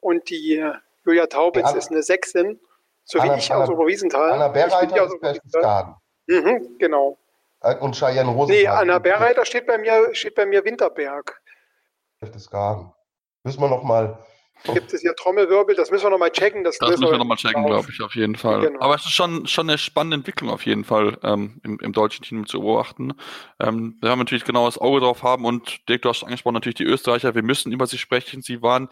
und 0.00 0.28
die 0.28 0.56
äh, 0.56 0.72
Julia 1.04 1.28
Taubitz 1.28 1.70
ja. 1.70 1.76
ist 1.76 1.92
eine 1.92 2.02
Sechsin 2.02 2.58
so 3.04 3.18
Anna, 3.18 3.34
wie 3.34 3.38
ich 3.38 3.52
Anna, 3.52 3.64
aus 3.64 3.70
Oberwiesenthal. 3.70 4.32
Anna 4.32 4.48
Berreiter 4.48 5.04
ist 5.04 5.20
Berchtesgaden. 5.20 5.94
Mhm, 6.26 6.76
genau. 6.78 7.18
Äh, 7.60 7.76
und 7.76 7.94
Cheyenne 7.94 8.30
Rosenthal. 8.30 8.62
Nee, 8.62 8.66
Anna 8.66 8.98
Berreiter 8.98 9.44
steht 9.44 9.66
bei 9.66 9.78
mir, 9.78 10.14
steht 10.14 10.34
bei 10.34 10.46
mir 10.46 10.64
Winterberg. 10.64 11.40
Berchtesgaden. 12.20 12.92
Müssen 13.42 13.60
wir 13.60 13.68
noch 13.68 13.82
mal 13.82 14.18
Gibt 14.62 14.94
es 14.94 15.02
hier 15.02 15.14
Trommelwirbel? 15.14 15.74
Das 15.74 15.90
müssen 15.90 16.04
wir 16.04 16.10
nochmal 16.10 16.30
checken. 16.30 16.64
Das, 16.64 16.78
das 16.78 16.90
müssen 16.90 17.10
wir 17.10 17.18
nochmal 17.18 17.36
checken, 17.36 17.66
glaube 17.66 17.88
ich, 17.90 18.00
auf 18.00 18.14
jeden 18.14 18.36
Fall. 18.36 18.60
Genau. 18.62 18.80
Aber 18.80 18.94
es 18.94 19.04
ist 19.04 19.12
schon, 19.12 19.46
schon 19.46 19.68
eine 19.68 19.76
spannende 19.76 20.16
Entwicklung 20.16 20.48
auf 20.48 20.64
jeden 20.64 20.84
Fall 20.84 21.18
ähm, 21.22 21.60
im, 21.64 21.78
im, 21.80 21.92
deutschen 21.92 22.24
Team 22.24 22.46
zu 22.46 22.60
beobachten. 22.60 23.12
Ähm, 23.60 23.98
wir 24.00 24.10
haben 24.10 24.20
natürlich 24.20 24.44
genau 24.44 24.64
das 24.64 24.78
Auge 24.78 25.00
drauf 25.00 25.22
haben 25.22 25.44
und 25.44 25.86
Dirk, 25.88 26.02
du 26.02 26.08
hast 26.08 26.24
angesprochen, 26.24 26.54
natürlich 26.54 26.76
die 26.76 26.84
Österreicher, 26.84 27.34
wir 27.34 27.42
müssen 27.42 27.72
über 27.72 27.86
sie 27.86 27.98
sprechen. 27.98 28.40
Sie 28.40 28.62
waren 28.62 28.88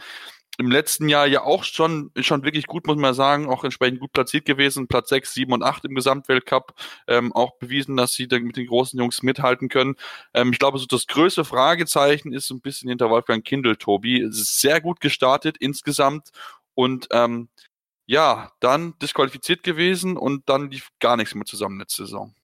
im 0.58 0.70
letzten 0.70 1.08
Jahr 1.08 1.26
ja 1.26 1.42
auch 1.42 1.64
schon, 1.64 2.10
schon 2.16 2.44
wirklich 2.44 2.66
gut, 2.66 2.86
muss 2.86 2.96
man 2.96 3.14
sagen, 3.14 3.48
auch 3.48 3.64
entsprechend 3.64 4.00
gut 4.00 4.12
platziert 4.12 4.44
gewesen. 4.44 4.86
Platz 4.86 5.08
6, 5.08 5.32
7 5.32 5.52
und 5.52 5.62
8 5.62 5.86
im 5.86 5.94
Gesamtweltcup. 5.94 6.74
Ähm, 7.08 7.32
auch 7.32 7.56
bewiesen, 7.56 7.96
dass 7.96 8.12
sie 8.12 8.28
mit 8.30 8.56
den 8.56 8.66
großen 8.66 8.98
Jungs 8.98 9.22
mithalten 9.22 9.68
können. 9.68 9.96
Ähm, 10.34 10.52
ich 10.52 10.58
glaube, 10.58 10.78
so 10.78 10.86
das 10.86 11.06
größte 11.06 11.44
Fragezeichen 11.44 12.32
ist 12.32 12.50
ein 12.50 12.60
bisschen 12.60 12.90
hinter 12.90 13.08
Wolfgang 13.08 13.44
Kindl, 13.44 13.76
Tobi. 13.76 14.20
Es 14.20 14.38
ist 14.38 14.60
sehr 14.60 14.80
gut 14.80 15.00
gestartet 15.00 15.56
insgesamt 15.58 16.30
und 16.74 17.08
ähm, 17.12 17.48
ja, 18.06 18.50
dann 18.60 18.98
disqualifiziert 19.00 19.62
gewesen 19.62 20.18
und 20.18 20.48
dann 20.48 20.70
lief 20.70 20.90
gar 21.00 21.16
nichts 21.16 21.34
mehr 21.34 21.46
zusammen 21.46 21.78
letzte 21.78 22.04
Saison. 22.04 22.34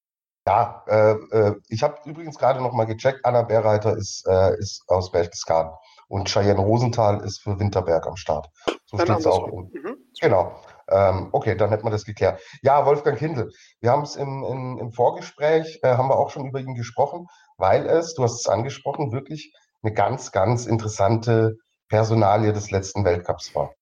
Ja, 0.46 0.82
äh, 0.86 1.12
äh, 1.36 1.56
ich 1.68 1.82
habe 1.82 1.98
übrigens 2.06 2.38
gerade 2.38 2.62
noch 2.62 2.72
mal 2.72 2.86
gecheckt, 2.86 3.22
Anna 3.26 3.42
Bärreiter 3.42 3.94
ist, 3.96 4.26
äh, 4.26 4.58
ist 4.58 4.82
aus 4.88 5.12
Berchtesgaden 5.12 5.72
und 6.08 6.28
Cheyenne 6.28 6.60
Rosenthal 6.60 7.22
ist 7.24 7.42
für 7.42 7.58
Winterberg 7.60 8.06
am 8.06 8.16
Start. 8.16 8.48
So 8.86 8.98
steht 8.98 9.18
es 9.18 9.26
auch. 9.26 9.46
Mhm. 9.46 9.96
Genau. 10.20 10.56
Ähm, 10.90 11.28
okay, 11.32 11.54
dann 11.54 11.68
hätten 11.68 11.84
wir 11.84 11.90
das 11.90 12.04
geklärt. 12.04 12.40
Ja, 12.62 12.86
Wolfgang 12.86 13.18
Kindl. 13.18 13.50
Wir 13.80 13.90
haben 13.90 14.02
es 14.02 14.16
im, 14.16 14.42
im, 14.44 14.78
im, 14.78 14.92
Vorgespräch, 14.92 15.80
äh, 15.82 15.96
haben 15.96 16.08
wir 16.08 16.18
auch 16.18 16.30
schon 16.30 16.46
über 16.46 16.60
ihn 16.60 16.74
gesprochen, 16.74 17.26
weil 17.58 17.86
es, 17.86 18.14
du 18.14 18.22
hast 18.22 18.40
es 18.40 18.48
angesprochen, 18.48 19.12
wirklich 19.12 19.52
eine 19.82 19.92
ganz, 19.92 20.32
ganz 20.32 20.66
interessante 20.66 21.56
Personalie 21.88 22.52
des 22.52 22.70
letzten 22.70 23.04
Weltcups 23.04 23.54
war. 23.54 23.72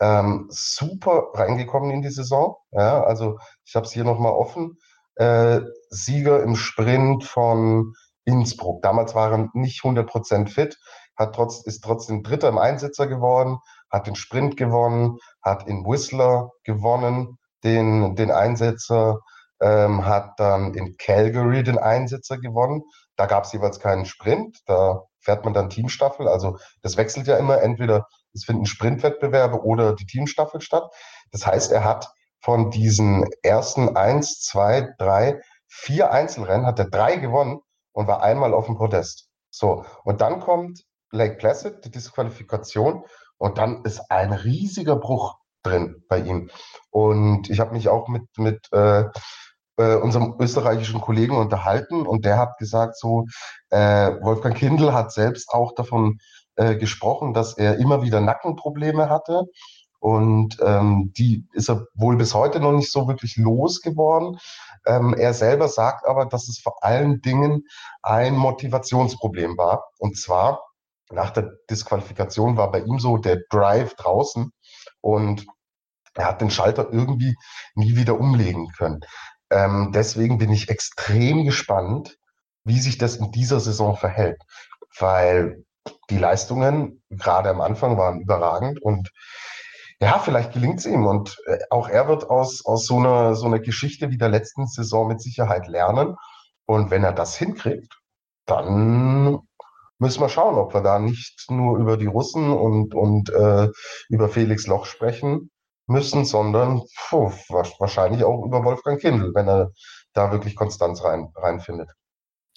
Ähm, 0.00 0.46
super 0.48 1.28
reingekommen 1.34 1.90
in 1.90 2.02
die 2.02 2.10
Saison. 2.10 2.56
Ja, 2.72 3.04
also 3.04 3.38
ich 3.64 3.74
habe 3.76 3.86
es 3.86 3.92
hier 3.92 4.04
nochmal 4.04 4.32
offen. 4.32 4.78
Äh, 5.16 5.60
Sieger 5.90 6.42
im 6.42 6.56
Sprint 6.56 7.24
von 7.24 7.92
Innsbruck. 8.24 8.82
Damals 8.82 9.14
waren 9.14 9.50
nicht 9.52 9.82
100% 9.82 10.48
fit, 10.48 10.78
hat 11.16 11.34
trotz, 11.34 11.62
ist 11.62 11.82
trotzdem 11.82 12.22
Dritter 12.22 12.48
im 12.48 12.58
Einsitzer 12.58 13.06
geworden, 13.06 13.58
hat 13.90 14.06
den 14.06 14.16
Sprint 14.16 14.56
gewonnen, 14.56 15.18
hat 15.42 15.66
in 15.66 15.84
Whistler 15.84 16.50
gewonnen, 16.64 17.38
den, 17.62 18.14
den 18.16 18.30
Einsetzer, 18.30 19.20
ähm, 19.60 20.04
hat 20.04 20.38
dann 20.38 20.74
in 20.74 20.96
Calgary 20.96 21.62
den 21.62 21.78
Einsitzer 21.78 22.38
gewonnen. 22.38 22.82
Da 23.16 23.26
gab 23.26 23.44
es 23.44 23.52
jeweils 23.52 23.78
keinen 23.80 24.06
Sprint, 24.06 24.58
da 24.66 25.02
fährt 25.20 25.44
man 25.44 25.54
dann 25.54 25.70
Teamstaffel. 25.70 26.28
Also 26.28 26.58
das 26.82 26.96
wechselt 26.96 27.26
ja 27.26 27.36
immer, 27.36 27.62
entweder 27.62 28.06
es 28.34 28.44
finden 28.44 28.66
Sprintwettbewerbe 28.66 29.62
oder 29.62 29.94
die 29.94 30.06
Teamstaffel 30.06 30.60
statt. 30.60 30.90
Das 31.30 31.46
heißt, 31.46 31.72
er 31.72 31.84
hat 31.84 32.12
von 32.40 32.70
diesen 32.70 33.24
ersten 33.42 33.96
eins, 33.96 34.40
zwei, 34.40 34.92
drei, 34.98 35.40
vier 35.66 36.12
Einzelrennen 36.12 36.66
hat 36.66 36.78
er 36.78 36.90
drei 36.90 37.16
gewonnen 37.16 37.60
und 37.92 38.06
war 38.06 38.22
einmal 38.22 38.52
auf 38.52 38.66
dem 38.66 38.76
Podest. 38.76 39.28
So, 39.50 39.84
und 40.04 40.20
dann 40.20 40.40
kommt 40.40 40.82
Lake 41.14 41.36
Placid, 41.36 41.84
die 41.84 41.90
Disqualifikation, 41.90 43.04
und 43.38 43.58
dann 43.58 43.84
ist 43.84 44.10
ein 44.10 44.32
riesiger 44.32 44.96
Bruch 44.96 45.36
drin 45.62 46.04
bei 46.08 46.18
ihm. 46.18 46.50
Und 46.90 47.50
ich 47.50 47.60
habe 47.60 47.72
mich 47.72 47.88
auch 47.88 48.08
mit, 48.08 48.24
mit 48.36 48.68
äh, 48.72 49.04
äh, 49.76 49.96
unserem 49.96 50.36
österreichischen 50.38 51.00
Kollegen 51.00 51.36
unterhalten 51.36 52.06
und 52.06 52.24
der 52.24 52.38
hat 52.38 52.58
gesagt, 52.58 52.96
so, 52.96 53.26
äh, 53.70 54.12
Wolfgang 54.22 54.56
Kindl 54.56 54.92
hat 54.92 55.12
selbst 55.12 55.50
auch 55.50 55.74
davon 55.74 56.18
äh, 56.56 56.76
gesprochen, 56.76 57.34
dass 57.34 57.54
er 57.54 57.78
immer 57.78 58.02
wieder 58.02 58.20
Nackenprobleme 58.20 59.08
hatte. 59.08 59.44
Und 59.98 60.58
ähm, 60.60 61.12
die 61.16 61.48
ist 61.54 61.70
er 61.70 61.86
wohl 61.94 62.16
bis 62.16 62.34
heute 62.34 62.60
noch 62.60 62.72
nicht 62.72 62.92
so 62.92 63.08
wirklich 63.08 63.38
losgeworden. 63.38 64.38
Ähm, 64.84 65.14
er 65.14 65.32
selber 65.32 65.66
sagt 65.68 66.06
aber, 66.06 66.26
dass 66.26 66.46
es 66.48 66.58
vor 66.58 66.84
allen 66.84 67.22
Dingen 67.22 67.64
ein 68.02 68.36
Motivationsproblem 68.36 69.56
war. 69.56 69.84
Und 69.98 70.18
zwar 70.18 70.62
nach 71.10 71.30
der 71.30 71.52
Disqualifikation 71.70 72.56
war 72.56 72.70
bei 72.70 72.80
ihm 72.80 72.98
so 72.98 73.18
der 73.18 73.40
Drive 73.50 73.94
draußen 73.94 74.52
und 75.00 75.46
er 76.14 76.26
hat 76.26 76.40
den 76.40 76.50
Schalter 76.50 76.88
irgendwie 76.92 77.36
nie 77.74 77.96
wieder 77.96 78.18
umlegen 78.18 78.68
können. 78.76 79.00
Ähm, 79.50 79.92
deswegen 79.92 80.38
bin 80.38 80.50
ich 80.50 80.68
extrem 80.68 81.44
gespannt, 81.44 82.16
wie 82.64 82.80
sich 82.80 82.98
das 82.98 83.16
in 83.16 83.30
dieser 83.30 83.60
Saison 83.60 83.96
verhält, 83.96 84.40
weil 84.98 85.64
die 86.10 86.18
Leistungen 86.18 87.02
gerade 87.10 87.50
am 87.50 87.60
Anfang 87.60 87.98
waren 87.98 88.20
überragend 88.20 88.80
und 88.80 89.10
ja, 90.00 90.18
vielleicht 90.18 90.52
gelingt 90.52 90.80
es 90.80 90.86
ihm 90.86 91.06
und 91.06 91.38
äh, 91.46 91.58
auch 91.70 91.88
er 91.88 92.08
wird 92.08 92.28
aus, 92.28 92.64
aus 92.64 92.86
so, 92.86 92.98
einer, 92.98 93.34
so 93.34 93.46
einer 93.46 93.60
Geschichte 93.60 94.10
wie 94.10 94.18
der 94.18 94.28
letzten 94.28 94.66
Saison 94.66 95.08
mit 95.08 95.20
Sicherheit 95.20 95.66
lernen. 95.68 96.16
Und 96.66 96.90
wenn 96.90 97.04
er 97.04 97.12
das 97.12 97.36
hinkriegt, 97.36 98.00
dann 98.46 99.38
müssen 100.04 100.20
wir 100.20 100.28
schauen, 100.28 100.56
ob 100.56 100.74
wir 100.74 100.82
da 100.82 100.98
nicht 100.98 101.50
nur 101.50 101.78
über 101.78 101.96
die 101.96 102.06
Russen 102.06 102.52
und, 102.52 102.94
und 102.94 103.30
äh, 103.30 103.70
über 104.10 104.28
Felix 104.28 104.66
Loch 104.66 104.84
sprechen 104.84 105.50
müssen, 105.86 106.26
sondern 106.26 106.82
puh, 107.08 107.32
wahrscheinlich 107.48 108.22
auch 108.22 108.44
über 108.44 108.62
Wolfgang 108.64 109.00
Kindl, 109.00 109.32
wenn 109.34 109.48
er 109.48 109.72
da 110.12 110.30
wirklich 110.30 110.56
Konstanz 110.56 111.02
rein, 111.02 111.28
reinfindet. 111.34 111.88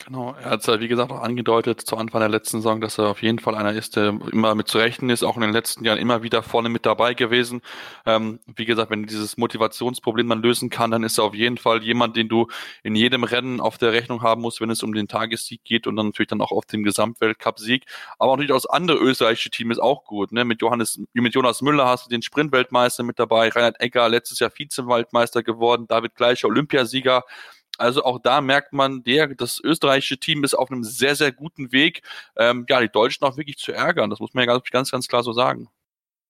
Genau, 0.05 0.35
er 0.35 0.51
hat 0.51 0.59
es 0.61 0.67
ja 0.67 0.79
wie 0.79 0.87
gesagt 0.87 1.11
auch 1.11 1.21
angedeutet 1.21 1.81
zu 1.81 1.97
Anfang 1.97 2.21
der 2.21 2.29
letzten 2.29 2.57
Saison, 2.57 2.79
dass 2.79 2.99
er 2.99 3.07
auf 3.09 3.23
jeden 3.23 3.39
Fall 3.39 3.55
einer 3.55 3.73
ist, 3.73 3.95
der 3.95 4.09
immer 4.31 4.53
mit 4.53 4.67
zu 4.67 4.77
rechnen 4.77 5.09
ist, 5.09 5.23
auch 5.23 5.35
in 5.35 5.41
den 5.41 5.51
letzten 5.51 5.83
Jahren 5.83 5.97
immer 5.97 6.21
wieder 6.21 6.43
vorne 6.43 6.69
mit 6.69 6.85
dabei 6.85 7.15
gewesen. 7.15 7.61
Ähm, 8.05 8.39
wie 8.45 8.65
gesagt, 8.65 8.91
wenn 8.91 9.07
dieses 9.07 9.37
Motivationsproblem 9.37 10.27
man 10.27 10.41
lösen 10.41 10.69
kann, 10.69 10.91
dann 10.91 11.03
ist 11.03 11.17
er 11.17 11.23
auf 11.23 11.33
jeden 11.33 11.57
Fall 11.57 11.83
jemand, 11.83 12.15
den 12.15 12.29
du 12.29 12.47
in 12.83 12.95
jedem 12.95 13.23
Rennen 13.23 13.59
auf 13.59 13.79
der 13.79 13.91
Rechnung 13.91 14.21
haben 14.21 14.41
musst, 14.41 14.61
wenn 14.61 14.69
es 14.69 14.83
um 14.83 14.93
den 14.93 15.07
Tagessieg 15.07 15.63
geht 15.63 15.87
und 15.87 15.95
dann 15.95 16.07
natürlich 16.07 16.29
dann 16.29 16.41
auch 16.41 16.51
auf 16.51 16.65
den 16.65 16.83
Gesamtweltcup-Sieg. 16.83 17.85
Aber 18.19 18.33
natürlich 18.33 18.51
auch 18.51 18.57
das 18.57 18.67
andere 18.67 18.99
österreichische 18.99 19.49
Team 19.49 19.71
ist 19.71 19.79
auch 19.79 20.05
gut. 20.05 20.31
Ne? 20.31 20.45
Mit 20.45 20.61
Johannes, 20.61 21.01
mit 21.13 21.33
Jonas 21.33 21.63
Müller 21.63 21.87
hast 21.87 22.05
du 22.05 22.09
den 22.09 22.21
Sprintweltmeister 22.21 23.01
mit 23.01 23.17
dabei, 23.17 23.49
Reinhard 23.49 23.81
Egger 23.81 24.07
letztes 24.09 24.39
Jahr 24.39 24.51
Vizewaldmeister 24.55 25.41
geworden, 25.41 25.87
David 25.87 26.13
Gleicher 26.15 26.47
Olympiasieger. 26.47 27.23
Also 27.77 28.03
auch 28.03 28.19
da 28.19 28.41
merkt 28.41 28.73
man, 28.73 29.03
der, 29.03 29.27
das 29.35 29.59
österreichische 29.59 30.17
Team 30.19 30.43
ist 30.43 30.53
auf 30.55 30.71
einem 30.71 30.83
sehr, 30.83 31.15
sehr 31.15 31.31
guten 31.31 31.71
Weg, 31.71 32.01
ähm, 32.35 32.65
ja, 32.69 32.81
die 32.81 32.89
Deutschen 32.89 33.25
auch 33.25 33.37
wirklich 33.37 33.57
zu 33.57 33.71
ärgern. 33.71 34.09
Das 34.09 34.19
muss 34.19 34.33
man 34.33 34.47
ja 34.47 34.59
ganz, 34.71 34.91
ganz 34.91 35.07
klar 35.07 35.23
so 35.23 35.33
sagen. 35.33 35.69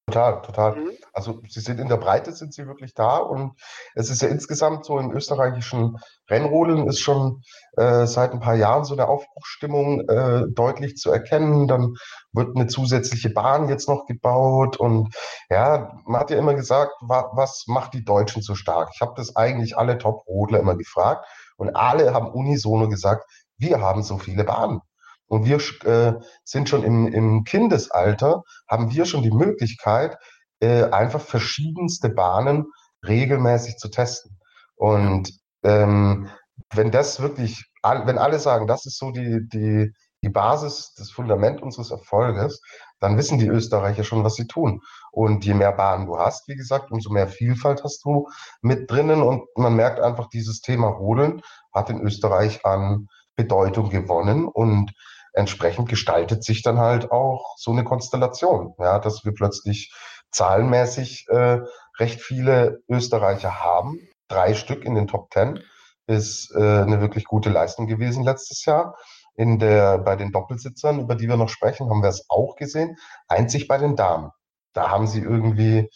Total, 0.09 0.41
total. 0.41 0.75
Mhm. 0.77 0.91
Also 1.11 1.41
sie 1.49 1.59
sind 1.59 1.81
in 1.81 1.89
der 1.89 1.97
Breite, 1.97 2.31
sind 2.31 2.53
sie 2.53 2.65
wirklich 2.65 2.93
da 2.93 3.17
und 3.17 3.59
es 3.93 4.09
ist 4.09 4.21
ja 4.21 4.29
insgesamt 4.29 4.85
so 4.85 4.99
im 4.99 5.11
österreichischen 5.11 5.97
Rennrodeln 6.29 6.87
ist 6.87 7.01
schon 7.01 7.41
äh, 7.75 8.05
seit 8.05 8.31
ein 8.31 8.39
paar 8.39 8.55
Jahren 8.55 8.85
so 8.85 8.93
eine 8.93 9.09
Aufbruchsstimmung 9.09 10.07
äh, 10.07 10.43
deutlich 10.47 10.95
zu 10.95 11.11
erkennen. 11.11 11.67
Dann 11.67 11.95
wird 12.31 12.55
eine 12.55 12.67
zusätzliche 12.67 13.31
Bahn 13.31 13.67
jetzt 13.67 13.89
noch 13.89 14.05
gebaut 14.05 14.77
und 14.77 15.13
ja, 15.49 15.99
man 16.05 16.21
hat 16.21 16.31
ja 16.31 16.37
immer 16.37 16.53
gesagt, 16.53 16.93
wa 17.01 17.29
was 17.33 17.65
macht 17.67 17.93
die 17.93 18.05
Deutschen 18.05 18.41
so 18.41 18.55
stark? 18.55 18.91
Ich 18.93 19.01
habe 19.01 19.11
das 19.17 19.35
eigentlich 19.35 19.77
alle 19.77 19.97
Top-Rodler 19.97 20.59
immer 20.59 20.77
gefragt 20.77 21.25
und 21.57 21.75
alle 21.75 22.13
haben 22.13 22.31
unisono 22.31 22.87
gesagt, 22.87 23.25
wir 23.57 23.81
haben 23.81 24.03
so 24.03 24.17
viele 24.17 24.45
Bahnen. 24.45 24.79
Und 25.27 25.45
wir 25.45 25.57
äh, 25.85 26.19
sind 26.43 26.69
schon 26.69 26.83
im, 26.83 27.07
im 27.07 27.43
Kindesalter, 27.43 28.43
haben 28.67 28.91
wir 28.91 29.05
schon 29.05 29.23
die 29.23 29.31
Möglichkeit, 29.31 30.17
äh, 30.59 30.83
einfach 30.85 31.21
verschiedenste 31.21 32.09
Bahnen 32.09 32.65
regelmäßig 33.05 33.77
zu 33.77 33.89
testen. 33.89 34.37
Und 34.75 35.31
ähm, 35.63 36.29
wenn 36.73 36.91
das 36.91 37.19
wirklich, 37.19 37.65
wenn 37.83 38.17
alle 38.17 38.39
sagen, 38.39 38.67
das 38.67 38.85
ist 38.85 38.97
so 38.97 39.11
die, 39.11 39.47
die, 39.47 39.91
die 40.23 40.29
Basis, 40.29 40.93
das 40.97 41.11
Fundament 41.11 41.61
unseres 41.61 41.91
Erfolges, 41.91 42.61
dann 42.99 43.17
wissen 43.17 43.37
die 43.37 43.47
Österreicher 43.47 44.03
schon, 44.03 44.23
was 44.23 44.35
sie 44.35 44.47
tun. 44.47 44.81
Und 45.11 45.45
je 45.45 45.53
mehr 45.53 45.71
Bahnen 45.71 46.07
du 46.07 46.17
hast, 46.17 46.47
wie 46.47 46.55
gesagt, 46.55 46.91
umso 46.91 47.11
mehr 47.11 47.27
Vielfalt 47.27 47.83
hast 47.83 48.03
du 48.03 48.27
mit 48.61 48.89
drinnen. 48.89 49.21
Und 49.21 49.43
man 49.55 49.75
merkt 49.75 49.99
einfach, 49.99 50.29
dieses 50.29 50.61
Thema 50.61 50.87
Rodeln 50.87 51.41
hat 51.73 51.89
in 51.89 52.01
Österreich 52.01 52.65
an 52.65 53.07
Bedeutung 53.35 53.89
gewonnen. 53.89 54.47
Und 54.47 54.91
entsprechend 55.33 55.89
gestaltet 55.89 56.43
sich 56.43 56.63
dann 56.63 56.79
halt 56.79 57.11
auch 57.11 57.55
so 57.57 57.71
eine 57.71 57.83
Konstellation, 57.83 58.73
ja, 58.79 58.99
dass 58.99 59.25
wir 59.25 59.33
plötzlich 59.33 59.93
zahlenmäßig 60.31 61.27
äh, 61.29 61.59
recht 61.99 62.21
viele 62.21 62.79
Österreicher 62.89 63.63
haben. 63.63 63.99
Drei 64.27 64.53
Stück 64.53 64.83
in 64.83 64.95
den 64.95 65.07
Top 65.07 65.29
Ten 65.31 65.63
ist 66.05 66.51
äh, 66.55 66.59
eine 66.59 67.01
wirklich 67.01 67.25
gute 67.25 67.49
Leistung 67.49 67.87
gewesen 67.87 68.23
letztes 68.23 68.65
Jahr. 68.65 68.95
In 69.35 69.59
der, 69.59 69.99
bei 69.99 70.15
den 70.15 70.31
Doppelsitzern, 70.31 70.99
über 70.99 71.15
die 71.15 71.27
wir 71.27 71.37
noch 71.37 71.49
sprechen, 71.49 71.89
haben 71.89 72.01
wir 72.01 72.09
es 72.09 72.25
auch 72.29 72.55
gesehen. 72.55 72.97
Einzig 73.27 73.67
bei 73.67 73.77
den 73.77 73.95
Damen. 73.95 74.31
Da 74.73 74.89
haben 74.89 75.07
sie 75.07 75.21
irgendwie 75.21 75.89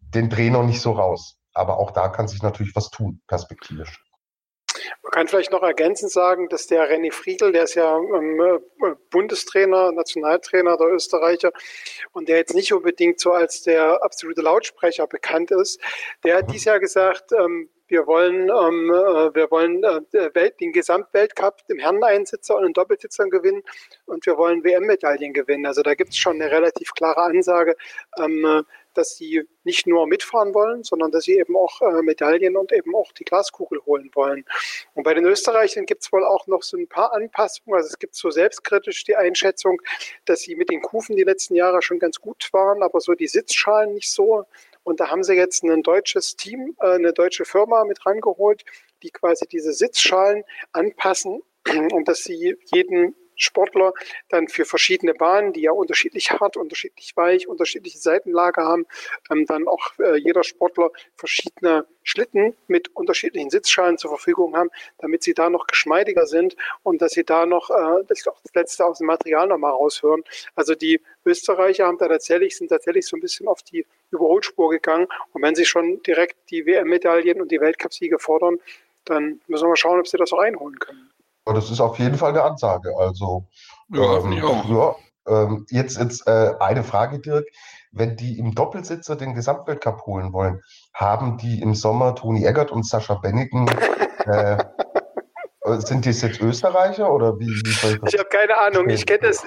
den 0.00 0.30
Dreh 0.30 0.50
noch 0.50 0.64
nicht 0.64 0.80
so 0.80 0.92
raus. 0.92 1.36
Aber 1.54 1.78
auch 1.78 1.90
da 1.90 2.08
kann 2.08 2.28
sich 2.28 2.42
natürlich 2.42 2.74
was 2.76 2.90
tun, 2.90 3.20
perspektivisch. 3.26 4.03
Man 5.02 5.10
kann 5.12 5.28
vielleicht 5.28 5.52
noch 5.52 5.62
ergänzend 5.62 6.10
sagen, 6.10 6.48
dass 6.48 6.66
der 6.66 6.90
René 6.90 7.12
Friedel, 7.12 7.52
der 7.52 7.64
ist 7.64 7.74
ja 7.74 7.96
ähm, 7.96 8.40
äh, 8.40 8.94
Bundestrainer, 9.10 9.92
Nationaltrainer 9.92 10.76
der 10.76 10.88
Österreicher 10.88 11.52
und 12.12 12.28
der 12.28 12.36
jetzt 12.36 12.54
nicht 12.54 12.72
unbedingt 12.72 13.20
so 13.20 13.32
als 13.32 13.62
der 13.62 14.02
absolute 14.02 14.40
Lautsprecher 14.40 15.06
bekannt 15.06 15.50
ist, 15.50 15.80
der 16.24 16.36
hat 16.36 16.48
mhm. 16.48 16.52
dieses 16.52 16.64
Jahr 16.64 16.80
gesagt, 16.80 17.32
ähm, 17.32 17.68
wir 17.88 18.06
wollen, 18.06 18.48
ähm, 18.48 18.90
äh, 18.90 19.34
wir 19.34 19.50
wollen 19.50 19.84
äh, 19.84 20.34
Welt, 20.34 20.58
den 20.60 20.72
Gesamtweltcup 20.72 21.62
im 21.68 21.78
Herreneinsitzer 21.78 22.56
und 22.56 22.66
in 22.66 22.72
Doppelsitzern 22.72 23.30
gewinnen 23.30 23.62
und 24.06 24.24
wir 24.26 24.38
wollen 24.38 24.64
WM-Medaillen 24.64 25.32
gewinnen. 25.32 25.66
Also 25.66 25.82
da 25.82 25.94
gibt 25.94 26.10
es 26.10 26.16
schon 26.16 26.40
eine 26.40 26.50
relativ 26.50 26.92
klare 26.92 27.22
Ansage. 27.22 27.76
Ähm, 28.18 28.64
dass 28.94 29.16
sie 29.16 29.42
nicht 29.64 29.86
nur 29.86 30.06
mitfahren 30.06 30.54
wollen, 30.54 30.82
sondern 30.82 31.10
dass 31.10 31.24
sie 31.24 31.38
eben 31.38 31.56
auch 31.56 31.80
äh, 31.82 32.02
Medaillen 32.02 32.56
und 32.56 32.72
eben 32.72 32.94
auch 32.94 33.12
die 33.12 33.24
Glaskugel 33.24 33.80
holen 33.84 34.10
wollen. 34.14 34.44
Und 34.94 35.04
bei 35.04 35.14
den 35.14 35.24
Österreichern 35.24 35.86
gibt 35.86 36.02
es 36.02 36.12
wohl 36.12 36.24
auch 36.24 36.46
noch 36.46 36.62
so 36.62 36.76
ein 36.76 36.88
paar 36.88 37.12
Anpassungen. 37.12 37.76
Also 37.76 37.88
es 37.88 37.98
gibt 37.98 38.14
so 38.14 38.30
selbstkritisch 38.30 39.04
die 39.04 39.16
Einschätzung, 39.16 39.80
dass 40.24 40.40
sie 40.40 40.54
mit 40.56 40.70
den 40.70 40.82
Kufen 40.82 41.16
die 41.16 41.24
letzten 41.24 41.54
Jahre 41.54 41.82
schon 41.82 41.98
ganz 41.98 42.20
gut 42.20 42.48
waren, 42.52 42.82
aber 42.82 43.00
so 43.00 43.14
die 43.14 43.28
Sitzschalen 43.28 43.94
nicht 43.94 44.10
so. 44.10 44.44
Und 44.82 45.00
da 45.00 45.10
haben 45.10 45.24
sie 45.24 45.34
jetzt 45.34 45.62
ein 45.64 45.82
deutsches 45.82 46.36
Team, 46.36 46.76
äh, 46.80 46.94
eine 46.94 47.12
deutsche 47.12 47.44
Firma 47.44 47.84
mit 47.84 48.04
rangeholt, 48.06 48.64
die 49.02 49.10
quasi 49.10 49.46
diese 49.46 49.72
Sitzschalen 49.72 50.44
anpassen 50.72 51.42
und 51.92 52.08
dass 52.08 52.24
sie 52.24 52.56
jeden 52.72 53.14
Sportler 53.36 53.92
dann 54.28 54.48
für 54.48 54.64
verschiedene 54.64 55.14
Bahnen, 55.14 55.52
die 55.52 55.62
ja 55.62 55.72
unterschiedlich 55.72 56.30
hart, 56.40 56.56
unterschiedlich 56.56 57.16
weich, 57.16 57.48
unterschiedliche 57.48 57.98
Seitenlage 57.98 58.62
haben, 58.62 58.86
ähm, 59.30 59.46
dann 59.46 59.68
auch 59.68 59.98
äh, 59.98 60.16
jeder 60.16 60.44
Sportler 60.44 60.90
verschiedene 61.16 61.86
Schlitten 62.02 62.54
mit 62.68 62.94
unterschiedlichen 62.94 63.50
Sitzschalen 63.50 63.98
zur 63.98 64.10
Verfügung 64.10 64.56
haben, 64.56 64.70
damit 64.98 65.22
sie 65.22 65.34
da 65.34 65.48
noch 65.50 65.66
geschmeidiger 65.66 66.26
sind 66.26 66.56
und 66.82 67.00
dass 67.00 67.12
sie 67.12 67.24
da 67.24 67.46
noch 67.46 67.70
äh, 67.70 68.04
das, 68.06 68.22
das 68.22 68.54
Letzte 68.54 68.84
aus 68.84 68.98
dem 68.98 69.06
Material 69.06 69.46
nochmal 69.48 69.72
raushören. 69.72 70.22
Also 70.54 70.74
die 70.74 71.00
Österreicher 71.24 71.86
haben 71.86 71.98
da 71.98 72.08
tatsächlich, 72.08 72.56
sind 72.56 72.68
tatsächlich 72.68 73.06
so 73.06 73.16
ein 73.16 73.20
bisschen 73.20 73.48
auf 73.48 73.62
die 73.62 73.86
Überholspur 74.10 74.70
gegangen 74.70 75.08
und 75.32 75.42
wenn 75.42 75.54
sie 75.54 75.64
schon 75.64 76.02
direkt 76.02 76.36
die 76.50 76.66
WM-Medaillen 76.66 77.40
und 77.40 77.50
die 77.50 77.60
Weltcupsiege 77.60 78.18
fordern, 78.18 78.58
dann 79.04 79.40
müssen 79.46 79.64
wir 79.64 79.68
mal 79.68 79.76
schauen, 79.76 80.00
ob 80.00 80.08
sie 80.08 80.16
das 80.16 80.32
auch 80.32 80.38
einholen 80.38 80.78
können. 80.78 81.10
Das 81.44 81.70
ist 81.70 81.80
auf 81.80 81.98
jeden 81.98 82.16
Fall 82.16 82.30
eine 82.30 82.42
Ansage. 82.42 82.96
Also, 82.96 83.46
ja, 83.88 84.18
ähm, 84.18 84.32
ja 84.32 84.96
ähm, 85.26 85.66
jetzt, 85.70 85.98
jetzt 85.98 86.26
äh, 86.26 86.54
eine 86.60 86.84
Frage, 86.84 87.18
Dirk. 87.18 87.46
Wenn 87.92 88.16
die 88.16 88.38
im 88.38 88.54
Doppelsitzer 88.54 89.16
den 89.16 89.34
Gesamtweltcup 89.34 90.04
holen 90.06 90.32
wollen, 90.32 90.60
haben 90.94 91.38
die 91.38 91.60
im 91.60 91.74
Sommer 91.74 92.14
Toni 92.14 92.44
Eggert 92.44 92.72
und 92.72 92.86
Sascha 92.86 93.14
Bennigen 93.14 93.66
äh, 94.26 94.56
sind 95.78 96.04
die 96.04 96.10
jetzt 96.10 96.40
Österreicher 96.40 97.10
oder 97.10 97.38
wie? 97.38 97.46
wie 97.46 97.70
ich 97.70 98.14
ich 98.14 98.18
habe 98.18 98.28
keine 98.28 98.58
Ahnung. 98.58 98.88
Ich 98.90 99.06
kenne 99.06 99.20
das 99.20 99.42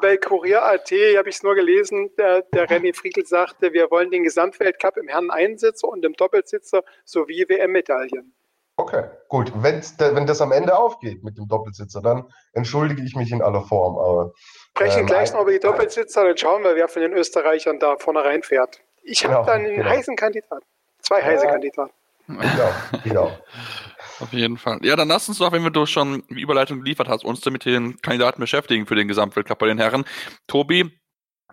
bei 0.00 0.16
Kurier.at, 0.16 0.90
habe 0.90 1.28
ich 1.28 1.36
es 1.36 1.42
nur 1.42 1.54
gelesen. 1.54 2.10
Der, 2.18 2.42
der 2.42 2.68
René 2.70 2.94
Friedl 2.94 3.26
sagte, 3.26 3.72
wir 3.72 3.90
wollen 3.90 4.10
den 4.10 4.22
Gesamtweltcup 4.22 4.96
im 4.96 5.08
Herren-Einsitzer 5.08 5.88
und 5.88 6.04
im 6.04 6.12
Doppelsitzer 6.12 6.82
sowie 7.04 7.46
WM-Medaillen. 7.48 8.32
Okay, 8.78 9.04
gut. 9.28 9.52
Wenn's, 9.56 9.94
wenn 9.98 10.26
das 10.26 10.40
am 10.42 10.52
Ende 10.52 10.76
aufgeht 10.78 11.24
mit 11.24 11.38
dem 11.38 11.48
Doppelsitzer, 11.48 12.02
dann 12.02 12.30
entschuldige 12.52 13.02
ich 13.02 13.16
mich 13.16 13.32
in 13.32 13.40
aller 13.40 13.62
Form. 13.62 13.96
Aber, 13.96 14.32
Sprechen 14.70 15.00
ähm, 15.00 15.06
gleich 15.06 15.32
noch 15.32 15.42
über 15.42 15.52
die 15.52 15.60
Doppelsitzer, 15.60 16.24
dann 16.24 16.36
schauen 16.36 16.62
wir, 16.62 16.76
wer 16.76 16.86
von 16.88 17.00
den 17.00 17.12
Österreichern 17.14 17.78
da 17.78 17.96
vorne 17.96 18.22
reinfährt. 18.22 18.80
Ich 19.02 19.24
habe 19.24 19.34
Genau, 19.34 19.46
dann 19.46 19.64
einen 19.64 19.76
genau. 19.76 19.88
heißen 19.88 20.14
Kandidaten. 20.16 20.64
Zwei 21.00 21.22
heiße 21.22 21.44
Ja. 21.46 21.50
Kandidaten. 21.52 21.92
Genau, 22.26 22.72
genau. 23.04 23.38
Auf 24.20 24.32
jeden 24.32 24.58
Fall. 24.58 24.78
Ja, 24.82 24.96
dann 24.96 25.08
lass 25.08 25.28
uns 25.28 25.38
doch, 25.38 25.52
wenn 25.52 25.62
wir 25.62 25.70
du 25.70 25.86
schon 25.86 26.24
die 26.28 26.40
Überleitung 26.40 26.80
geliefert 26.80 27.08
hast, 27.08 27.24
uns 27.24 27.44
mit 27.46 27.64
den 27.64 28.00
Kandidaten 28.00 28.40
beschäftigen 28.40 28.86
für 28.86 28.94
den 28.94 29.08
Gesamtweltcup 29.08 29.58
bei 29.58 29.66
den 29.66 29.78
Herren. 29.78 30.04
Tobi, 30.48 30.90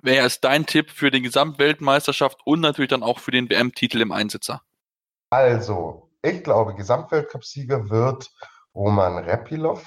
wer 0.01 0.25
ist 0.25 0.43
dein 0.43 0.65
Tipp 0.65 0.89
für 0.89 1.11
die 1.11 1.21
Gesamtweltmeisterschaft 1.21 2.39
und 2.45 2.61
natürlich 2.61 2.89
dann 2.89 3.03
auch 3.03 3.19
für 3.19 3.31
den 3.31 3.49
WM-Titel 3.49 4.01
im 4.01 4.11
Einsitzer? 4.11 4.61
Also, 5.29 6.02
ich 6.23 6.43
glaube, 6.43 6.73
Gesamtweltcupsieger 6.73 7.89
wird 7.89 8.31
Roman 8.73 9.17
Repilov 9.19 9.85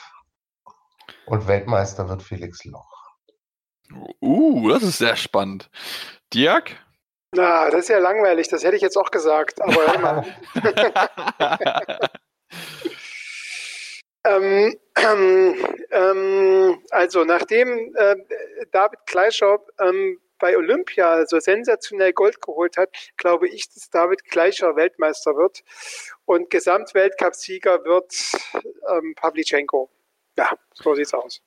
und 1.26 1.48
Weltmeister 1.48 2.08
wird 2.08 2.22
Felix 2.22 2.64
Loch. 2.64 2.86
Uh, 4.20 4.68
das 4.68 4.82
ist 4.82 4.98
sehr 4.98 5.16
spannend. 5.16 5.70
Dirk? 6.32 6.76
Na, 7.32 7.70
das 7.70 7.80
ist 7.80 7.88
ja 7.88 7.98
langweilig, 7.98 8.48
das 8.48 8.64
hätte 8.64 8.76
ich 8.76 8.82
jetzt 8.82 8.96
auch 8.96 9.10
gesagt. 9.10 9.60
Aber 9.60 9.74
hör 9.74 9.98
mal. 9.98 10.24
ähm, 14.24 14.76
ähm, 14.96 15.54
ähm, 15.90 16.82
also, 16.90 17.24
nachdem 17.24 17.94
äh, 17.96 18.16
David 18.72 19.00
Gleicher 19.06 19.58
ähm, 19.80 20.20
bei 20.38 20.56
Olympia 20.56 21.26
so 21.26 21.38
sensationell 21.40 22.12
Gold 22.12 22.40
geholt 22.42 22.76
hat, 22.76 22.90
glaube 23.16 23.48
ich, 23.48 23.68
dass 23.72 23.88
David 23.90 24.24
Gleicher 24.24 24.76
Weltmeister 24.76 25.36
wird 25.36 25.62
und 26.24 26.50
Gesamtweltcupsieger 26.50 27.84
wird 27.84 28.14
ähm, 28.90 29.14
Pavlichenko. 29.16 29.90
Ja, 30.36 30.50
so 30.74 30.94
sieht's 30.94 31.14
aus. 31.14 31.40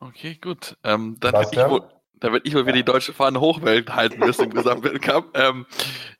Okay, 0.00 0.38
gut. 0.40 0.76
Ähm, 0.84 1.16
dann 1.20 1.32
werde 1.32 1.48
ich, 1.52 1.70
wohl- 1.70 1.90
dann 2.14 2.32
werd 2.32 2.46
ich 2.46 2.54
wohl 2.54 2.66
wieder 2.66 2.76
die 2.76 2.84
deutsche 2.84 3.12
Fahne 3.12 3.40
hochwelt 3.40 3.94
halten 3.94 4.18
müssen 4.18 4.44
im 4.44 4.50
Gesamtweltcup. 4.54 5.30
Ähm, 5.34 5.66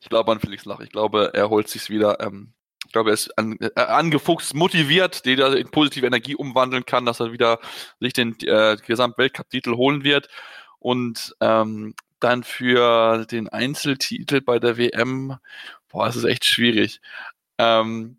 ich 0.01 0.09
glaube 0.09 0.31
an 0.31 0.39
Felix 0.39 0.65
Lach. 0.65 0.79
Ich 0.79 0.91
glaube, 0.91 1.31
er 1.33 1.49
holt 1.49 1.67
sich's 1.67 1.89
wieder. 1.89 2.19
Ähm, 2.19 2.53
ich 2.85 2.91
glaube, 2.91 3.09
er 3.09 3.15
ist 3.15 3.37
an, 3.37 3.57
äh, 3.59 3.79
angefuchst, 3.81 4.53
motiviert, 4.53 5.25
den 5.25 5.39
er 5.39 5.55
in 5.55 5.69
positive 5.69 6.05
Energie 6.05 6.35
umwandeln 6.35 6.85
kann, 6.85 7.05
dass 7.05 7.19
er 7.19 7.31
wieder 7.31 7.59
sich 7.99 8.13
den 8.13 8.37
äh, 8.41 8.77
Gesamtweltcup-Titel 8.85 9.75
holen 9.75 10.03
wird. 10.03 10.29
Und 10.85 11.35
ähm, 11.41 11.95
dann 12.19 12.43
für 12.43 13.25
den 13.25 13.49
Einzeltitel 13.49 14.39
bei 14.39 14.59
der 14.59 14.77
WM, 14.77 15.35
boah, 15.89 16.05
es 16.05 16.15
ist 16.15 16.25
echt 16.25 16.45
schwierig. 16.45 17.01
Ähm, 17.57 18.17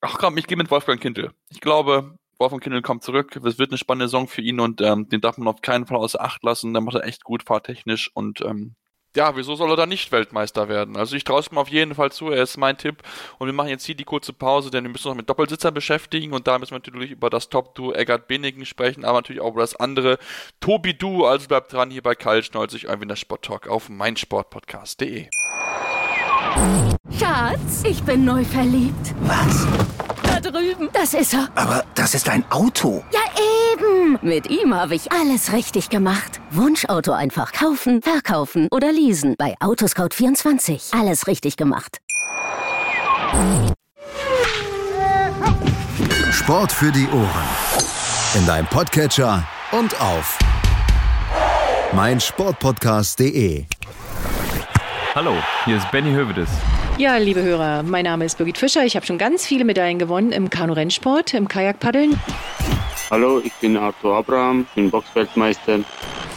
ach 0.00 0.16
komm, 0.18 0.38
ich 0.38 0.46
gehe 0.46 0.56
mit 0.56 0.70
Wolfgang 0.70 1.00
Kindl. 1.00 1.32
Ich 1.50 1.60
glaube, 1.60 2.16
Wolfgang 2.38 2.62
Kindl 2.62 2.82
kommt 2.82 3.02
zurück. 3.02 3.34
Es 3.34 3.58
wird 3.58 3.72
eine 3.72 3.78
spannende 3.78 4.06
Saison 4.06 4.28
für 4.28 4.42
ihn 4.42 4.60
und 4.60 4.80
ähm, 4.80 5.08
den 5.08 5.22
darf 5.22 5.38
man 5.38 5.48
auf 5.48 5.60
keinen 5.60 5.86
Fall 5.86 5.96
außer 5.96 6.20
Acht 6.20 6.44
lassen. 6.44 6.72
Der 6.72 6.82
macht 6.82 6.94
er 6.94 7.04
echt 7.04 7.24
gut 7.24 7.42
fahrtechnisch 7.42 8.12
und 8.14 8.42
ähm, 8.42 8.76
ja, 9.16 9.36
wieso 9.36 9.54
soll 9.54 9.70
er 9.70 9.76
da 9.76 9.86
nicht 9.86 10.12
Weltmeister 10.12 10.68
werden? 10.68 10.96
Also 10.96 11.16
ich 11.16 11.24
traue 11.24 11.40
es 11.40 11.50
ihm 11.50 11.58
auf 11.58 11.68
jeden 11.68 11.94
Fall 11.94 12.12
zu, 12.12 12.30
er 12.30 12.42
ist 12.42 12.56
mein 12.56 12.76
Tipp. 12.76 13.02
Und 13.38 13.46
wir 13.46 13.52
machen 13.54 13.68
jetzt 13.68 13.84
hier 13.84 13.94
die 13.94 14.04
kurze 14.04 14.32
Pause, 14.32 14.70
denn 14.70 14.84
wir 14.84 14.90
müssen 14.90 15.08
uns 15.08 15.12
noch 15.12 15.16
mit 15.16 15.28
Doppelsitzern 15.28 15.74
beschäftigen 15.74 16.32
und 16.32 16.46
da 16.46 16.58
müssen 16.58 16.72
wir 16.72 16.78
natürlich 16.78 17.12
über 17.12 17.30
das 17.30 17.48
Top-Duo 17.48 17.92
Eggert 17.92 18.28
Benigen 18.28 18.66
sprechen, 18.66 19.04
aber 19.04 19.18
natürlich 19.18 19.42
auch 19.42 19.52
über 19.52 19.60
das 19.60 19.76
andere 19.76 20.18
Tobi 20.60 20.94
Du. 20.94 21.24
Also 21.26 21.48
bleibt 21.48 21.72
dran 21.72 21.90
hier 21.90 22.02
bei 22.02 22.14
Kalt 22.14 22.52
90 22.54 22.84
irgendwie 22.84 23.02
in 23.02 23.08
der 23.08 23.16
Sport 23.16 23.44
Talk 23.44 23.68
auf 23.68 23.88
meinsportpodcast.de. 23.88 25.28
Schatz, 27.18 27.82
ich 27.84 28.02
bin 28.02 28.24
neu 28.24 28.44
verliebt. 28.44 29.14
Was? 29.22 29.66
Drüben. 30.52 30.88
Das 30.92 31.14
ist 31.14 31.34
er. 31.34 31.48
Aber 31.54 31.84
das 31.94 32.14
ist 32.14 32.28
ein 32.28 32.44
Auto. 32.50 33.02
Ja, 33.12 33.20
eben. 33.72 34.18
Mit 34.22 34.48
ihm 34.50 34.74
habe 34.74 34.94
ich 34.94 35.10
alles 35.12 35.52
richtig 35.52 35.90
gemacht. 35.90 36.40
Wunschauto 36.50 37.12
einfach 37.12 37.52
kaufen, 37.52 38.02
verkaufen 38.02 38.68
oder 38.70 38.92
leasen. 38.92 39.34
Bei 39.38 39.54
Autoscout24. 39.60 40.98
Alles 40.98 41.26
richtig 41.26 41.56
gemacht. 41.56 41.98
Sport 46.32 46.72
für 46.72 46.92
die 46.92 47.06
Ohren. 47.08 47.48
In 48.34 48.46
deinem 48.46 48.66
Podcatcher 48.66 49.46
und 49.72 50.00
auf 50.00 50.38
meinsportpodcast.de. 51.92 53.64
Hallo, 55.14 55.34
hier 55.64 55.76
ist 55.76 55.90
Benny 55.92 56.12
Hövedes. 56.12 56.48
Ja, 56.96 57.16
liebe 57.16 57.42
Hörer, 57.42 57.82
mein 57.82 58.04
Name 58.04 58.24
ist 58.24 58.38
Birgit 58.38 58.56
Fischer. 58.56 58.84
Ich 58.84 58.94
habe 58.94 59.04
schon 59.04 59.18
ganz 59.18 59.44
viele 59.44 59.64
Medaillen 59.64 59.98
gewonnen 59.98 60.30
im 60.30 60.48
Kanu-Rennsport, 60.48 61.34
im 61.34 61.48
Kajakpaddeln. 61.48 62.20
Hallo, 63.10 63.40
ich 63.44 63.52
bin 63.54 63.76
Arthur 63.76 64.16
Abraham, 64.16 64.64
bin 64.76 64.90
Boxweltmeister. 64.90 65.80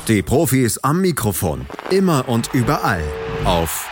Die 0.08 0.24
Profis 0.24 0.80
am 0.80 1.02
Mikrofon. 1.02 1.68
Immer 1.92 2.28
und 2.28 2.50
überall. 2.54 3.04
Auf 3.46 3.88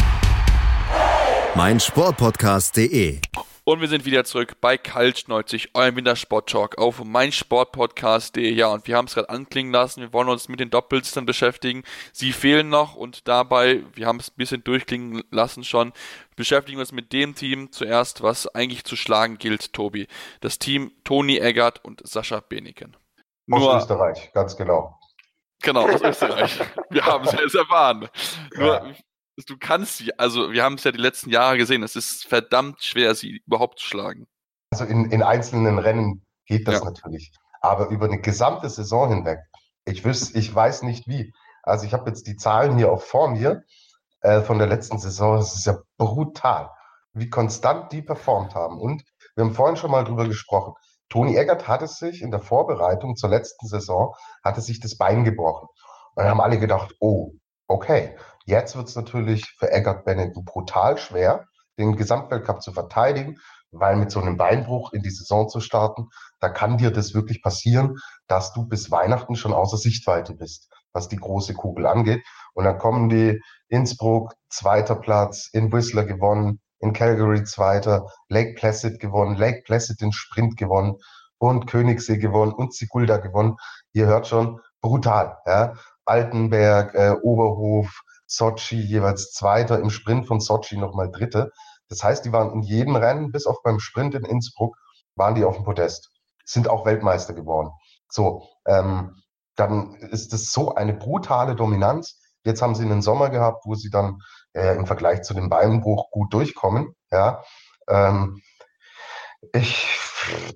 meinsportpodcast.de. 1.54 3.20
Und 3.68 3.82
wir 3.82 3.88
sind 3.88 4.06
wieder 4.06 4.24
zurück 4.26 4.62
bei 4.62 4.78
Kalt 4.78 5.28
90, 5.28 5.72
eurem 5.74 5.96
Wintersport-Talk 5.96 6.78
auf 6.78 7.04
meinsportpodcast.de. 7.04 8.48
Ja, 8.54 8.68
und 8.68 8.86
wir 8.86 8.96
haben 8.96 9.08
es 9.08 9.16
gerade 9.16 9.30
anklingen 9.30 9.74
lassen, 9.74 10.02
wir 10.02 10.14
wollen 10.14 10.30
uns 10.30 10.48
mit 10.48 10.60
den 10.60 10.70
Doppelsitzern 10.70 11.26
beschäftigen. 11.26 11.82
Sie 12.14 12.32
fehlen 12.32 12.70
noch 12.70 12.94
und 12.96 13.28
dabei, 13.28 13.82
wir 13.96 14.06
haben 14.06 14.20
es 14.20 14.30
ein 14.30 14.38
bisschen 14.38 14.64
durchklingen 14.64 15.24
lassen 15.32 15.64
schon, 15.64 15.94
beschäftigen 16.36 16.78
wir 16.78 16.82
uns 16.82 16.92
mit 16.92 17.12
dem 17.12 17.34
Team 17.34 17.72
zuerst, 17.72 18.22
was 18.22 18.48
eigentlich 18.54 18.84
zu 18.84 18.96
schlagen 18.96 19.40
gilt, 19.40 19.74
Tobi. 19.74 20.08
Das 20.42 20.60
Team 20.60 20.92
Toni 21.04 21.40
Eggert 21.40 21.84
und 21.84 22.08
Sascha 22.08 22.42
Beneken. 22.42 22.96
Aus 23.50 23.82
Österreich, 23.82 24.32
ganz 24.32 24.56
genau. 24.56 25.00
Genau, 25.64 25.90
aus 25.90 26.04
Österreich. 26.04 26.60
Wir 26.92 27.04
haben 27.04 27.26
es 27.26 27.32
ja 27.32 27.62
erfahren. 27.62 28.10
Nur, 28.54 28.94
du 29.38 29.58
kannst 29.60 29.98
sie, 29.98 30.18
also 30.18 30.52
wir 30.52 30.64
haben 30.64 30.76
es 30.76 30.84
ja 30.84 30.92
die 30.92 30.98
letzten 30.98 31.30
Jahre 31.30 31.58
gesehen, 31.58 31.84
es 31.84 31.96
ist 31.96 32.26
verdammt 32.26 32.84
schwer, 32.84 33.16
sie 33.16 33.42
überhaupt 33.46 33.80
zu 33.80 33.88
schlagen. 33.88 34.28
Also 34.72 34.86
in, 34.86 35.12
in 35.12 35.24
einzelnen 35.24 35.78
Rennen 35.80 36.24
geht 36.46 36.68
das 36.68 36.80
Ja. 36.80 36.86
natürlich. 36.86 37.32
Aber 37.62 37.90
über 37.90 38.06
eine 38.06 38.22
gesamte 38.22 38.70
Saison 38.70 39.10
hinweg, 39.10 39.40
ich, 39.86 40.06
wüs, 40.06 40.34
ich 40.36 40.54
weiß 40.54 40.84
nicht 40.84 41.08
wie. 41.08 41.34
Also 41.64 41.86
ich 41.86 41.94
habe 41.94 42.10
jetzt 42.10 42.28
die 42.28 42.36
Zahlen 42.36 42.78
hier 42.78 42.92
auf 42.92 43.06
vor 43.08 43.30
mir 43.30 43.64
äh, 44.22 44.42
von 44.42 44.58
der 44.60 44.68
letzten 44.68 45.00
Saison. 45.00 45.38
Das 45.38 45.56
ist 45.56 45.66
ja 45.66 45.78
brutal, 45.98 46.70
wie 47.14 47.30
konstant 47.30 47.92
die 47.92 48.02
performt 48.02 48.56
haben. 48.56 48.80
Und 48.80 49.04
wir 49.36 49.44
haben 49.44 49.54
vorhin 49.54 49.78
schon 49.78 49.92
mal 49.92 50.04
drüber 50.04 50.28
gesprochen. 50.28 50.74
Toni 51.10 51.36
Eggert 51.36 51.68
hatte 51.68 51.88
sich 51.88 52.22
in 52.22 52.32
der 52.32 52.40
Vorbereitung 52.40 53.16
zur 53.16 53.30
letzten 53.30 53.68
Saison, 53.68 54.14
hatte 54.44 54.62
sich 54.62 54.80
das 54.80 54.98
Bein 54.98 55.24
gebrochen. 55.24 55.68
Und 56.16 56.24
dann 56.24 56.30
haben 56.30 56.42
alle 56.42 56.60
gedacht, 56.60 56.96
oh, 57.00 57.34
okay, 57.68 58.16
jetzt 58.46 58.76
wird 58.76 58.88
es 58.88 58.96
natürlich 58.96 59.46
für 59.58 59.72
Eggert 59.72 60.06
Bennett 60.06 60.34
brutal 60.34 60.98
schwer, 60.98 61.48
den 61.78 61.96
Gesamtweltcup 61.96 62.62
zu 62.62 62.72
verteidigen, 62.72 63.38
weil 63.72 63.98
mit 63.98 64.12
so 64.12 64.22
einem 64.22 64.38
Beinbruch 64.38 64.94
in 64.94 65.02
die 65.02 65.10
Saison 65.10 65.50
zu 65.50 65.60
starten, 65.60 66.08
da 66.40 66.50
kann 66.50 66.78
dir 66.78 66.92
das 66.92 67.14
wirklich 67.14 67.42
passieren, 67.42 67.98
dass 68.28 68.54
du 68.54 68.66
bis 68.66 68.92
Weihnachten 68.92 69.36
schon 69.36 69.54
außer 69.54 69.78
Sichtweite 69.78 70.34
bist, 70.34 70.70
was 70.94 71.10
die 71.10 71.18
große 71.18 71.54
Kugel 71.54 71.86
angeht. 71.86 72.24
Und 72.54 72.64
dann 72.64 72.78
kommen 72.78 73.10
die 73.10 73.42
Innsbruck, 73.68 74.34
zweiter 74.50 74.96
Platz, 74.96 75.50
in 75.52 75.72
Whistler 75.72 76.06
gewonnen, 76.06 76.62
in 76.80 76.94
Calgary 76.94 77.44
zweiter, 77.44 78.08
Lake 78.30 78.54
Placid 78.54 79.00
gewonnen, 79.00 79.36
Lake 79.36 79.64
Placid 79.66 80.00
den 80.00 80.14
Sprint 80.14 80.56
gewonnen 80.56 80.96
und 81.38 81.68
Königssee 81.68 82.18
gewonnen 82.18 82.54
und 82.54 82.74
Sigulda 82.74 83.18
gewonnen. 83.18 83.58
Ihr 83.92 84.06
hört 84.06 84.28
schon, 84.28 84.62
brutal. 84.82 85.38
Ja? 85.46 85.74
Altenberg, 86.06 86.94
äh, 86.94 87.16
Oberhof, 87.24 88.02
Sochi 88.28 88.80
jeweils 88.80 89.32
Zweiter, 89.32 89.80
im 89.80 89.90
Sprint 89.90 90.28
von 90.28 90.40
Sochi 90.40 90.78
nochmal 90.78 91.12
Dritte. 91.12 91.52
Das 91.90 92.04
heißt, 92.04 92.26
die 92.26 92.32
waren 92.32 92.52
in 92.54 92.62
jedem 92.62 92.96
Rennen, 92.96 93.32
bis 93.32 93.46
auf 93.46 93.62
beim 93.64 93.80
Sprint 93.80 94.16
in 94.16 94.26
Innsbruck, 94.26 94.76
waren 95.16 95.36
die 95.36 95.46
auf 95.46 95.56
dem 95.56 95.66
Podest, 95.66 96.12
sind 96.44 96.68
auch 96.68 96.86
Weltmeister 96.86 97.34
geworden. 97.34 97.72
So, 98.10 98.48
ähm, 98.66 99.22
dann 99.56 99.96
ist 99.96 100.34
es 100.34 100.52
so 100.52 100.76
eine 100.76 100.94
brutale 100.94 101.56
Dominanz. 101.56 102.20
Jetzt 102.44 102.62
haben 102.62 102.76
sie 102.76 102.84
einen 102.84 103.02
Sommer 103.02 103.30
gehabt, 103.30 103.66
wo 103.66 103.76
sie 103.76 103.90
dann 103.90 104.20
äh, 104.54 104.76
im 104.76 104.86
Vergleich 104.86 105.24
zu 105.24 105.34
dem 105.34 105.50
Beinbruch 105.50 106.12
gut 106.12 106.34
durchkommen. 106.34 106.96
Ja, 107.12 107.44
ähm, 107.88 108.42
ich, 109.54 110.00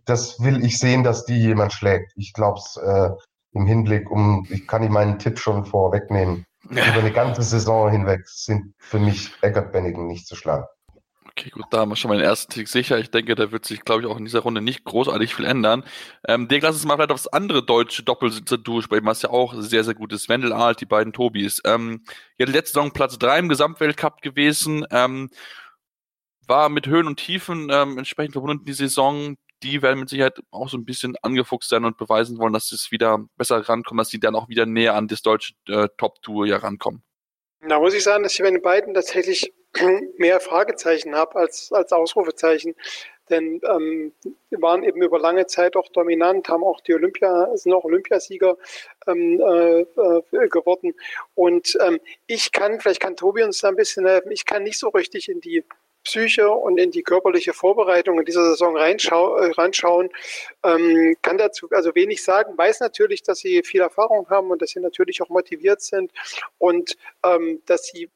das 0.06 0.40
will 0.40 0.64
ich 0.64 0.78
sehen, 0.78 1.04
dass 1.04 1.26
die 1.26 1.38
jemand 1.38 1.74
schlägt. 1.74 2.12
Ich 2.16 2.34
glaube 2.34 2.60
es 2.60 2.78
äh, 2.78 3.10
im 3.52 3.66
Hinblick 3.66 4.10
um, 4.12 4.46
ich 4.50 4.68
kann 4.68 4.84
Ihnen 4.84 4.94
meinen 4.94 5.20
Tipp 5.20 5.40
schon 5.40 5.66
vorwegnehmen. 5.66 6.46
Über 6.64 6.82
eine 6.82 7.12
ganze 7.12 7.42
Saison 7.42 7.90
hinweg 7.90 8.28
sind 8.28 8.74
für 8.78 9.00
mich 9.00 9.32
Eckert 9.42 9.72
Bennigan 9.72 10.08
nicht 10.08 10.28
zu 10.28 10.36
schlagen. 10.36 10.66
Okay, 11.40 11.52
gut, 11.52 11.66
da 11.70 11.80
haben 11.80 11.90
wir 11.90 11.96
schon 11.96 12.10
mal 12.10 12.18
den 12.18 12.26
ersten 12.26 12.52
Tick 12.52 12.68
sicher. 12.68 13.00
Ich 13.00 13.12
denke, 13.12 13.34
da 13.34 13.52
wird 13.52 13.64
sich, 13.64 13.86
glaube 13.86 14.02
ich, 14.02 14.08
auch 14.08 14.18
in 14.18 14.26
dieser 14.26 14.42
Runde 14.42 14.62
nicht 14.62 14.84
großartig 14.84 15.34
viel 15.34 15.46
ändern. 15.46 15.86
Ähm, 16.28 16.50
Dirk, 16.50 16.64
lass 16.64 16.76
uns 16.76 16.86
mal 16.86 16.96
vielleicht 16.96 17.12
aufs 17.12 17.28
andere 17.28 17.64
deutsche 17.64 18.04
Doppelsitzer 18.04 18.58
durchsprechen, 18.58 19.06
was 19.06 19.22
ja 19.22 19.30
auch 19.30 19.54
sehr, 19.56 19.86
sehr 19.86 19.94
gut 19.94 20.12
ist. 20.12 20.28
Wendel 20.28 20.52
Alt, 20.52 20.82
die 20.82 20.86
beiden 20.86 21.14
Tobis. 21.14 21.62
Ähm, 21.64 22.04
ja, 22.38 22.46
die 22.46 22.52
letzte 22.52 22.74
Saison 22.74 22.92
Platz 22.92 23.18
3 23.20 23.40
im 23.40 23.48
Gesamtweltcup 23.50 24.22
gewesen. 24.22 24.86
Ähm, 24.92 25.30
war 26.46 26.68
mit 26.68 26.88
Höhen 26.88 27.08
und 27.08 27.18
Tiefen 27.18 27.70
ähm, 27.72 27.98
entsprechend 27.98 28.34
verbunden 28.34 28.66
die 28.66 28.74
Saison. 28.74 29.38
Die 29.64 29.82
werden 29.82 30.00
mit 30.00 30.10
Sicherheit 30.10 30.40
auch 30.52 30.70
so 30.70 30.78
ein 30.78 30.86
bisschen 30.86 31.16
angefuchst 31.22 31.70
sein 31.70 31.86
und 31.86 31.98
beweisen 31.98 32.38
wollen, 32.38 32.54
dass 32.54 32.72
es 32.72 32.92
wieder 32.92 33.26
besser 33.38 33.58
rankommt, 33.68 34.00
dass 34.00 34.10
sie 34.10 34.20
dann 34.20 34.36
auch 34.36 34.48
wieder 34.48 34.66
näher 34.66 34.96
an 34.96 35.08
das 35.08 35.22
deutsche 35.22 35.54
äh, 35.68 35.88
Top-Tour 35.98 36.48
ja 36.48 36.58
rankommen. 36.58 37.04
Da 37.68 37.80
muss 37.80 37.94
ich 37.94 38.04
sagen, 38.04 38.24
dass 38.24 38.34
ich 38.34 38.42
bei 38.42 38.52
den 38.52 38.62
beiden 38.62 38.94
tatsächlich 38.94 39.54
mehr 40.18 40.40
Fragezeichen 40.40 41.16
habe 41.16 41.36
als, 41.36 41.72
als 41.72 41.92
Ausrufezeichen. 41.92 42.76
Denn 43.30 43.62
ähm, 43.70 44.14
waren 44.50 44.84
eben 44.84 45.04
über 45.04 45.20
lange 45.20 45.46
Zeit 45.46 45.76
auch 45.76 45.88
dominant, 45.90 46.50
haben 46.50 46.64
auch 46.64 46.82
die 46.82 46.96
Olympia, 46.96 47.56
sind 47.56 47.74
auch 47.74 47.84
Olympiasieger 47.84 48.58
ähm, 49.08 49.40
äh, 49.40 49.82
äh, 49.82 50.48
geworden. 50.50 50.96
Und 51.36 51.78
ähm, 51.86 52.00
ich 52.26 52.52
kann, 52.52 52.80
vielleicht 52.80 53.02
kann 53.02 53.16
Tobi 53.16 53.44
uns 53.44 53.60
da 53.60 53.70
ein 53.70 53.76
bisschen 53.76 54.08
helfen, 54.08 54.32
ich 54.32 54.46
kann 54.46 54.64
nicht 54.64 54.80
so 54.80 54.90
richtig 54.90 55.30
in 55.30 55.42
die 55.42 55.64
Psyche 56.04 56.50
und 56.50 56.80
in 56.80 56.92
die 56.92 57.04
körperliche 57.04 57.54
Vorbereitung 57.54 58.20
in 58.20 58.26
dieser 58.26 58.44
Saison 58.44 58.76
reinschau 58.78 59.36
äh, 59.38 59.52
reinschauen, 59.52 60.10
ähm, 60.64 61.16
kann 61.22 61.38
dazu 61.38 61.68
also 61.72 61.94
wenig 61.96 62.24
sagen, 62.24 62.58
weiß 62.58 62.80
natürlich, 62.80 63.24
dass 63.24 63.40
sie 63.40 63.64
viel 63.64 63.82
Erfahrung 63.82 64.30
haben 64.30 64.50
und 64.52 64.62
dass 64.62 64.72
sie 64.72 64.80
natürlich 64.80 65.22
auch 65.22 65.30
motiviert 65.30 65.82
sind 65.82 66.12
und 66.58 66.98
ähm, 67.26 67.62
dass 67.66 67.88
sie 67.88 68.10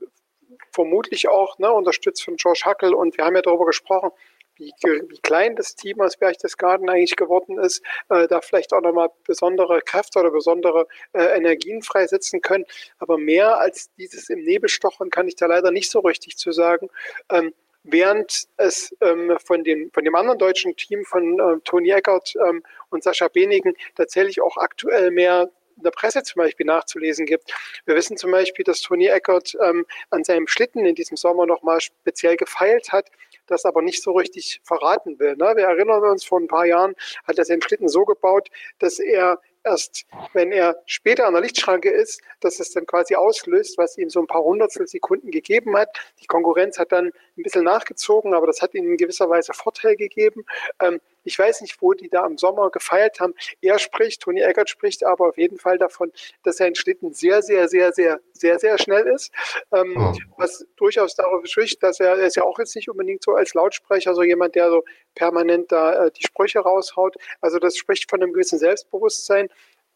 vermutlich 0.71 1.27
auch 1.27 1.57
ne, 1.59 1.71
unterstützt 1.71 2.23
von 2.23 2.36
George 2.38 2.61
Hackel 2.65 2.93
und 2.93 3.17
wir 3.17 3.25
haben 3.25 3.36
ja 3.36 3.41
darüber 3.41 3.65
gesprochen, 3.65 4.11
wie, 4.55 4.71
wie 5.09 5.19
klein 5.19 5.55
das 5.55 5.75
Team 5.75 5.99
aus 6.01 6.17
Berchtesgaden 6.17 6.89
eigentlich 6.89 7.15
geworden 7.15 7.57
ist, 7.57 7.81
äh, 8.09 8.27
da 8.27 8.41
vielleicht 8.41 8.73
auch 8.73 8.81
nochmal 8.81 9.09
besondere 9.25 9.81
Kräfte 9.81 10.19
oder 10.19 10.31
besondere 10.31 10.88
äh, 11.13 11.36
Energien 11.38 11.81
freisetzen 11.81 12.41
können. 12.41 12.65
Aber 12.99 13.17
mehr 13.17 13.57
als 13.59 13.91
dieses 13.95 14.29
im 14.29 14.43
Nebel 14.43 14.69
stochen 14.69 15.09
kann 15.09 15.27
ich 15.27 15.36
da 15.36 15.47
leider 15.47 15.71
nicht 15.71 15.89
so 15.89 15.99
richtig 15.99 16.38
zu 16.38 16.51
sagen. 16.51 16.89
Ähm, 17.29 17.53
während 17.84 18.47
es 18.57 18.95
ähm, 19.01 19.38
von, 19.45 19.63
dem, 19.63 19.91
von 19.91 20.03
dem 20.03 20.15
anderen 20.15 20.39
deutschen 20.39 20.75
Team 20.75 21.03
von 21.05 21.39
äh, 21.39 21.59
Toni 21.63 21.91
Eckert 21.91 22.34
ähm, 22.47 22.63
und 22.89 23.03
Sascha 23.03 23.27
Benigen 23.27 23.73
tatsächlich 23.95 24.41
auch 24.41 24.57
aktuell 24.57 25.11
mehr 25.11 25.49
in 25.77 25.84
der 25.84 25.91
Presse 25.91 26.23
zum 26.23 26.41
Beispiel 26.41 26.65
nachzulesen 26.65 27.25
gibt. 27.25 27.53
Wir 27.86 27.95
wissen 27.95 28.17
zum 28.17 28.31
Beispiel, 28.31 28.63
dass 28.63 28.81
Toni 28.81 29.07
Eckert 29.07 29.55
ähm, 29.61 29.86
an 30.09 30.23
seinem 30.23 30.47
Schlitten 30.47 30.86
in 30.86 30.95
diesem 30.95 31.17
Sommer 31.17 31.45
nochmal 31.45 31.81
speziell 31.81 32.36
gefeilt 32.38 32.91
hat, 32.91 33.09
das 33.47 33.65
aber 33.65 33.81
nicht 33.81 34.01
so 34.01 34.11
richtig 34.11 34.61
verraten 34.63 35.19
will. 35.19 35.36
Ne? 35.36 35.53
Wir 35.55 35.65
erinnern 35.65 36.03
uns, 36.03 36.23
vor 36.23 36.39
ein 36.39 36.47
paar 36.47 36.65
Jahren 36.65 36.95
hat 37.25 37.38
er 37.38 37.45
seinen 37.45 37.61
Schlitten 37.61 37.89
so 37.89 38.05
gebaut, 38.05 38.49
dass 38.79 38.99
er 38.99 39.39
erst, 39.63 40.05
wenn 40.34 40.51
er 40.51 40.81
später 40.86 41.25
an 41.25 41.34
der 41.34 41.41
Lichtschranke 41.41 41.89
ist, 41.89 42.21
dass 42.41 42.59
es 42.59 42.71
dann 42.71 42.86
quasi 42.86 43.15
auslöst, 43.15 43.77
was 43.77 43.97
ihm 43.97 44.09
so 44.09 44.19
ein 44.19 44.27
paar 44.27 44.43
Hundertstel 44.43 44.88
Sekunden 44.88 45.31
gegeben 45.31 45.75
hat. 45.75 45.89
Die 46.21 46.27
Konkurrenz 46.27 46.77
hat 46.77 46.91
dann 46.91 47.11
ein 47.38 47.43
bisschen 47.43 47.63
nachgezogen, 47.63 48.34
aber 48.34 48.47
das 48.47 48.61
hat 48.61 48.73
ihm 48.73 48.86
in 48.86 48.97
gewisser 48.97 49.29
Weise 49.29 49.53
Vorteil 49.53 49.95
gegeben. 49.95 50.45
Ähm, 50.79 50.99
ich 51.23 51.39
weiß 51.39 51.61
nicht, 51.61 51.81
wo 51.81 51.93
die 51.93 52.09
da 52.09 52.25
im 52.25 52.38
Sommer 52.38 52.69
gefeiert 52.69 53.19
haben. 53.19 53.34
Er 53.61 53.79
spricht, 53.79 54.21
Toni 54.21 54.41
Eckert 54.41 54.69
spricht 54.69 55.05
aber 55.05 55.29
auf 55.29 55.38
jeden 55.38 55.57
Fall 55.57 55.77
davon, 55.77 56.11
dass 56.43 56.57
sein 56.57 56.75
Schlitten 56.75 57.13
sehr, 57.13 57.41
sehr, 57.41 57.67
sehr, 57.67 57.93
sehr, 57.93 58.19
sehr, 58.34 58.59
sehr 58.59 58.77
schnell 58.77 59.07
ist. 59.07 59.31
Ähm, 59.71 59.95
oh. 59.97 60.13
Was 60.38 60.65
durchaus 60.75 61.15
darauf 61.15 61.45
spricht, 61.45 61.81
dass 61.81 61.99
er, 61.99 62.17
er 62.17 62.27
ist 62.27 62.36
ja 62.36 62.43
auch 62.43 62.59
jetzt 62.59 62.75
nicht 62.75 62.89
unbedingt 62.89 63.23
so 63.23 63.34
als 63.34 63.53
Lautsprecher, 63.53 64.13
so 64.13 64.23
jemand, 64.23 64.55
der 64.55 64.69
so 64.69 64.84
permanent 65.15 65.71
da 65.71 66.05
äh, 66.05 66.11
die 66.11 66.23
Sprüche 66.23 66.59
raushaut. 66.59 67.15
Also 67.41 67.57
das 67.59 67.77
spricht 67.77 68.09
von 68.09 68.21
einem 68.21 68.34
gewissen 68.34 68.59
Selbstbewusstsein. 68.59 69.49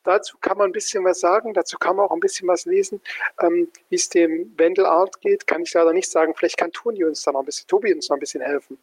Dazu 0.07 0.37
kann 0.39 0.57
man 0.57 0.69
ein 0.69 0.71
bisschen 0.71 1.03
was 1.03 1.19
sagen, 1.19 1.53
dazu 1.53 1.77
kann 1.77 1.97
man 1.97 2.05
auch 2.05 2.13
ein 2.13 2.21
bisschen 2.21 2.47
was 2.47 2.65
lesen. 2.65 3.01
Ähm, 3.41 3.67
Wie 3.89 3.95
es 3.95 4.07
dem 4.07 4.53
Wendel 4.57 4.85
Art 4.85 5.19
geht, 5.19 5.45
kann 5.45 5.63
ich 5.63 5.73
leider 5.73 5.91
nicht 5.91 6.09
sagen. 6.09 6.33
Vielleicht 6.33 6.57
kann 6.57 6.71
Toni 6.71 7.03
uns 7.03 7.23
da 7.23 7.33
noch 7.33 7.41
ein 7.41 7.45
bisschen, 7.45 7.67
Tobi 7.67 7.93
uns 7.93 8.07
noch 8.07 8.15
ein 8.15 8.21
bisschen 8.21 8.41
helfen. 8.41 8.77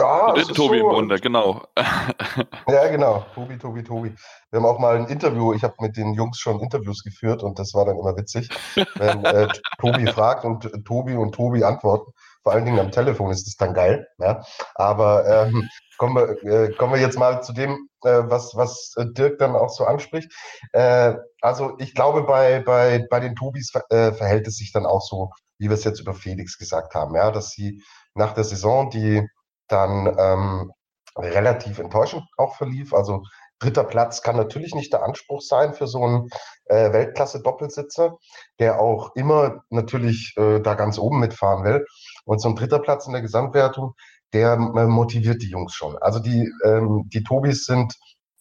Ja, 0.00 0.32
der 0.32 0.42
Tobi 0.44 0.80
so. 0.80 0.84
im 0.84 0.88
Grunde, 0.88 1.20
genau. 1.20 1.62
ja, 2.68 2.88
genau. 2.88 3.24
Tobi, 3.36 3.56
Tobi, 3.56 3.84
Tobi. 3.84 4.12
Wir 4.50 4.58
haben 4.58 4.66
auch 4.66 4.80
mal 4.80 4.96
ein 4.96 5.06
Interview, 5.06 5.54
ich 5.54 5.62
habe 5.62 5.74
mit 5.78 5.96
den 5.96 6.12
Jungs 6.14 6.40
schon 6.40 6.58
Interviews 6.58 7.04
geführt 7.04 7.44
und 7.44 7.60
das 7.60 7.72
war 7.72 7.84
dann 7.84 7.96
immer 7.96 8.16
witzig, 8.16 8.48
wenn 8.96 9.24
äh, 9.24 9.46
Tobi 9.78 10.06
fragt 10.08 10.44
und 10.44 10.68
Tobi 10.84 11.14
und 11.14 11.36
Tobi 11.36 11.62
antworten. 11.62 12.12
Vor 12.42 12.52
allen 12.52 12.64
Dingen 12.64 12.80
am 12.80 12.90
Telefon 12.90 13.30
ist 13.30 13.46
das 13.46 13.56
dann 13.56 13.74
geil. 13.74 14.06
Ja? 14.18 14.42
Aber 14.74 15.26
ähm, 15.26 15.68
kommen, 15.98 16.36
wir, 16.42 16.52
äh, 16.52 16.72
kommen 16.72 16.94
wir 16.94 17.00
jetzt 17.00 17.18
mal 17.18 17.42
zu 17.42 17.52
dem, 17.52 17.88
äh, 18.04 18.22
was, 18.24 18.56
was 18.56 18.94
äh, 18.96 19.06
Dirk 19.06 19.38
dann 19.38 19.54
auch 19.54 19.70
so 19.70 19.84
anspricht. 19.84 20.32
Äh, 20.72 21.14
also 21.40 21.76
ich 21.78 21.94
glaube, 21.94 22.24
bei, 22.24 22.60
bei, 22.60 23.06
bei 23.10 23.20
den 23.20 23.36
Tobis 23.36 23.72
äh, 23.90 24.12
verhält 24.12 24.46
es 24.48 24.56
sich 24.56 24.72
dann 24.72 24.86
auch 24.86 25.02
so, 25.02 25.30
wie 25.58 25.68
wir 25.68 25.74
es 25.74 25.84
jetzt 25.84 26.00
über 26.00 26.14
Felix 26.14 26.58
gesagt 26.58 26.94
haben, 26.94 27.14
ja, 27.14 27.30
dass 27.30 27.50
sie 27.50 27.82
nach 28.14 28.34
der 28.34 28.44
Saison, 28.44 28.90
die 28.90 29.26
dann 29.68 30.14
ähm, 30.18 30.72
relativ 31.16 31.78
enttäuschend 31.78 32.24
auch 32.36 32.56
verlief. 32.56 32.92
Also 32.92 33.22
dritter 33.58 33.84
Platz 33.84 34.22
kann 34.22 34.36
natürlich 34.36 34.74
nicht 34.74 34.92
der 34.92 35.02
Anspruch 35.02 35.40
sein 35.40 35.72
für 35.72 35.86
so 35.86 36.04
einen 36.04 36.28
äh, 36.66 36.92
Weltklasse-Doppelsitzer, 36.92 38.18
der 38.58 38.80
auch 38.80 39.14
immer 39.14 39.62
natürlich 39.70 40.34
äh, 40.36 40.60
da 40.60 40.74
ganz 40.74 40.98
oben 40.98 41.20
mitfahren 41.20 41.64
will. 41.64 41.86
Und 42.24 42.40
so 42.40 42.48
ein 42.48 42.56
dritter 42.56 42.78
Platz 42.78 43.06
in 43.06 43.12
der 43.12 43.22
Gesamtwertung, 43.22 43.94
der 44.32 44.52
äh, 44.52 44.86
motiviert 44.86 45.42
die 45.42 45.50
Jungs 45.50 45.74
schon. 45.74 45.96
Also 45.98 46.18
die, 46.18 46.50
ähm, 46.64 47.08
die 47.12 47.22
Tobis 47.22 47.64
sind 47.64 47.94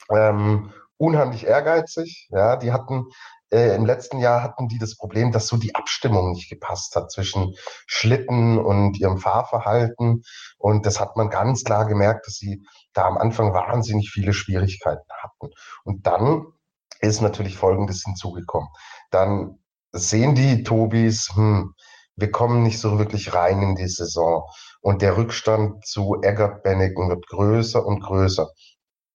ähm, 0.09 0.71
unheimlich 0.97 1.45
ehrgeizig. 1.45 2.27
Ja, 2.32 2.55
die 2.57 2.71
hatten 2.71 3.05
äh, 3.51 3.75
im 3.75 3.86
letzten 3.86 4.19
Jahr 4.19 4.41
hatten 4.41 4.67
die 4.67 4.77
das 4.77 4.95
Problem, 4.95 5.32
dass 5.32 5.47
so 5.47 5.57
die 5.57 5.75
Abstimmung 5.75 6.32
nicht 6.32 6.49
gepasst 6.49 6.95
hat 6.95 7.11
zwischen 7.11 7.55
Schlitten 7.86 8.57
und 8.57 8.97
ihrem 8.99 9.17
Fahrverhalten. 9.17 10.23
Und 10.57 10.86
das 10.86 10.99
hat 10.99 11.17
man 11.17 11.29
ganz 11.29 11.63
klar 11.63 11.86
gemerkt, 11.86 12.27
dass 12.27 12.36
sie 12.36 12.63
da 12.93 13.05
am 13.05 13.17
Anfang 13.17 13.53
wahnsinnig 13.53 14.09
viele 14.09 14.34
Schwierigkeiten 14.34 15.05
hatten. 15.21 15.53
Und 15.84 16.07
dann 16.07 16.45
ist 17.01 17.21
natürlich 17.21 17.57
Folgendes 17.57 18.03
hinzugekommen. 18.05 18.69
Dann 19.09 19.59
sehen 19.91 20.36
die 20.36 20.63
Tobis, 20.63 21.32
hm, 21.36 21.73
wir 22.16 22.32
kommen 22.32 22.64
nicht 22.64 22.80
so 22.80 22.99
wirklich 22.99 23.34
rein 23.34 23.62
in 23.62 23.76
die 23.76 23.88
Saison. 23.88 24.47
Und 24.82 25.01
der 25.01 25.18
Rückstand 25.18 25.86
zu 25.86 26.18
Eggert 26.22 26.64
Benneken 26.64 27.09
wird 27.09 27.28
größer 27.28 27.86
und 27.86 28.01
größer. 28.01 28.49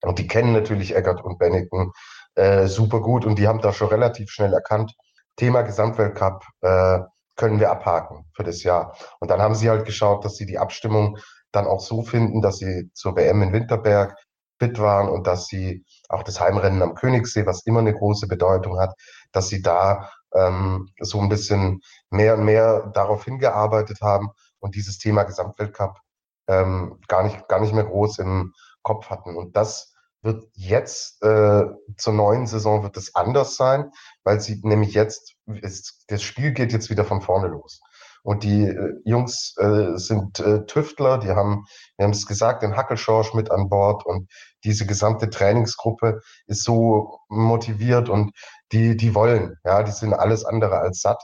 Und 0.03 0.19
die 0.19 0.27
kennen 0.27 0.53
natürlich 0.53 0.95
Eggert 0.95 1.23
und 1.25 1.39
Benneken 1.39 1.93
äh, 2.37 2.67
super 2.67 3.01
gut 3.01 3.25
und 3.25 3.39
die 3.39 3.49
haben 3.49 3.61
da 3.61 3.73
schon 3.73 3.89
relativ 3.89 4.31
schnell 4.31 4.53
erkannt, 4.53 4.95
Thema 5.37 5.63
Gesamtweltcup 5.63 6.45
äh, 6.63 7.01
können 7.37 7.61
wir 7.61 7.71
abhaken 7.71 8.25
für 8.35 8.45
das 8.45 8.63
Jahr. 8.63 8.97
Und 9.21 9.31
dann 9.31 9.41
haben 9.41 9.55
sie 9.55 9.69
halt 9.69 9.85
geschaut, 9.85 10.25
dass 10.25 10.37
sie 10.37 10.47
die 10.47 10.59
Abstimmung 10.59 11.19
dann 11.53 11.67
auch 11.67 11.81
so 11.81 12.03
finden, 12.03 12.41
dass 12.41 12.59
sie 12.59 12.91
zur 12.95 13.17
WM 13.17 13.43
in 13.43 13.53
Winterberg 13.53 14.17
fit 14.59 14.79
waren 14.79 15.09
und 15.09 15.27
dass 15.27 15.47
sie 15.47 15.85
auch 16.09 16.23
das 16.23 16.41
Heimrennen 16.41 16.83
am 16.83 16.95
Königssee, 16.95 17.45
was 17.45 17.65
immer 17.67 17.81
eine 17.81 17.93
große 17.93 18.27
Bedeutung 18.27 18.79
hat, 18.79 18.95
dass 19.33 19.49
sie 19.49 19.61
da 19.61 20.11
ähm, 20.35 20.91
so 21.01 21.21
ein 21.21 21.29
bisschen 21.29 21.81
mehr 22.11 22.35
und 22.37 22.45
mehr 22.45 22.91
darauf 22.95 23.25
hingearbeitet 23.25 24.01
haben 24.01 24.31
und 24.59 24.75
dieses 24.75 24.99
Thema 24.99 25.25
Gesamtweltcup 25.25 26.01
ähm, 26.49 27.01
gar 27.09 27.23
nicht 27.25 27.49
gar 27.49 27.61
nicht 27.61 27.75
mehr 27.75 27.85
groß 27.85 28.19
im 28.19 28.53
Kopf 28.83 29.11
hatten. 29.11 29.37
Und 29.37 29.57
das 29.57 29.95
wird 30.23 30.49
jetzt 30.55 31.23
äh, 31.23 31.65
zur 31.97 32.13
neuen 32.13 32.47
Saison 32.47 32.83
wird 32.83 32.97
es 32.97 33.15
anders 33.15 33.57
sein, 33.57 33.91
weil 34.25 34.41
sie 34.41 34.61
nämlich 34.63 34.95
jetzt, 34.95 35.35
ist, 35.47 36.05
das 36.09 36.23
Spiel 36.23 36.53
geht 36.53 36.73
jetzt 36.73 36.91
wieder 36.91 37.05
von 37.05 37.23
vorne 37.23 37.49
los. 37.49 37.81
Und 38.27 38.43
die 38.43 38.65
äh, 38.65 38.95
Jungs 39.05 39.55
äh, 39.57 39.97
sind 39.99 40.41
äh, 40.41 40.67
Tüftler, 40.67 41.19
die 41.19 41.31
haben, 41.31 41.65
wir 41.97 42.07
haben 42.07 42.11
es 42.11 42.27
gesagt, 42.27 42.65
den 42.65 42.77
Hackelschorsch 42.77 43.35
mit 43.35 43.53
an 43.53 43.69
Bord 43.69 44.05
und 44.05 44.29
diese 44.65 44.85
gesamte 44.85 45.31
Trainingsgruppe 45.31 46.21
ist 46.49 46.65
so 46.65 47.21
motiviert 47.29 48.09
und 48.09 48.33
die, 48.73 48.97
die 48.97 49.15
wollen, 49.15 49.55
ja, 49.65 49.85
die 49.85 49.93
sind 49.93 50.13
alles 50.13 50.45
andere 50.45 50.81
als 50.81 51.03
satt. 51.03 51.23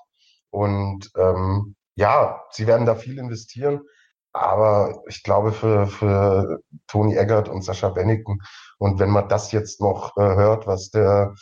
Und 0.50 1.10
ähm, 1.16 1.74
ja, 1.96 2.40
sie 2.52 2.68
werden 2.68 2.86
da 2.86 2.94
viel 2.94 3.18
investieren. 3.18 3.80
Aber 4.32 5.02
ich 5.08 5.24
glaube, 5.24 5.50
für, 5.50 5.88
für 5.88 6.60
Toni 6.86 7.16
Eggert 7.16 7.48
und 7.48 7.62
Sascha 7.62 7.88
Bennington, 7.88 8.38
und 8.78 9.00
wenn 9.00 9.10
man 9.10 9.28
das 9.28 9.50
jetzt 9.50 9.80
noch 9.80 10.16
äh, 10.16 10.20
hört, 10.20 10.68
was 10.68 10.90
der, 10.90 11.34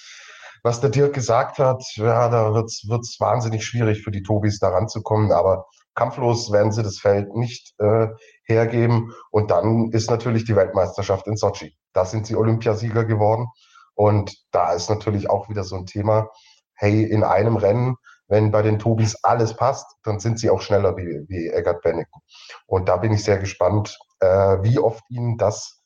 was 0.62 0.80
der 0.80 0.90
Dirk 0.90 1.14
gesagt 1.14 1.58
hat, 1.58 1.82
ja, 1.94 2.28
da 2.28 2.54
wird's 2.54 2.86
wird's 2.88 3.18
wahnsinnig 3.20 3.64
schwierig 3.64 4.02
für 4.02 4.11
die 4.11 4.22
Tobis 4.22 4.58
da 4.58 4.68
ranzukommen. 4.68 5.32
Aber 5.32 5.66
kampflos 5.94 6.52
werden 6.52 6.72
sie 6.72 6.82
das 6.82 6.98
Feld 6.98 7.34
nicht 7.34 7.74
äh, 7.78 8.08
hergeben. 8.44 9.12
Und 9.30 9.50
dann 9.50 9.90
ist 9.92 10.11
natürlich 10.11 10.44
die 10.44 10.56
Weltmeisterschaft 10.56 11.26
in 11.26 11.36
Sochi. 11.36 11.76
Da 11.92 12.04
sind 12.04 12.26
sie 12.26 12.36
Olympiasieger 12.36 13.04
geworden. 13.04 13.48
Und 13.94 14.34
da 14.50 14.72
ist 14.72 14.88
natürlich 14.88 15.28
auch 15.28 15.48
wieder 15.48 15.64
so 15.64 15.76
ein 15.76 15.86
Thema, 15.86 16.28
hey, 16.74 17.04
in 17.04 17.24
einem 17.24 17.56
Rennen 17.56 17.96
wenn 18.30 18.52
bei 18.52 18.62
den 18.62 18.78
Tobis 18.78 19.16
alles 19.24 19.54
passt, 19.54 19.86
dann 20.04 20.20
sind 20.20 20.38
sie 20.38 20.50
auch 20.50 20.62
schneller 20.62 20.96
wie, 20.96 21.24
wie 21.28 21.48
Eggert 21.48 21.82
Benneken. 21.82 22.22
Und 22.66 22.88
da 22.88 22.96
bin 22.96 23.12
ich 23.12 23.24
sehr 23.24 23.38
gespannt, 23.38 23.98
äh, 24.20 24.26
wie 24.62 24.78
oft 24.78 25.02
ihnen 25.11 25.36
das 25.36 25.82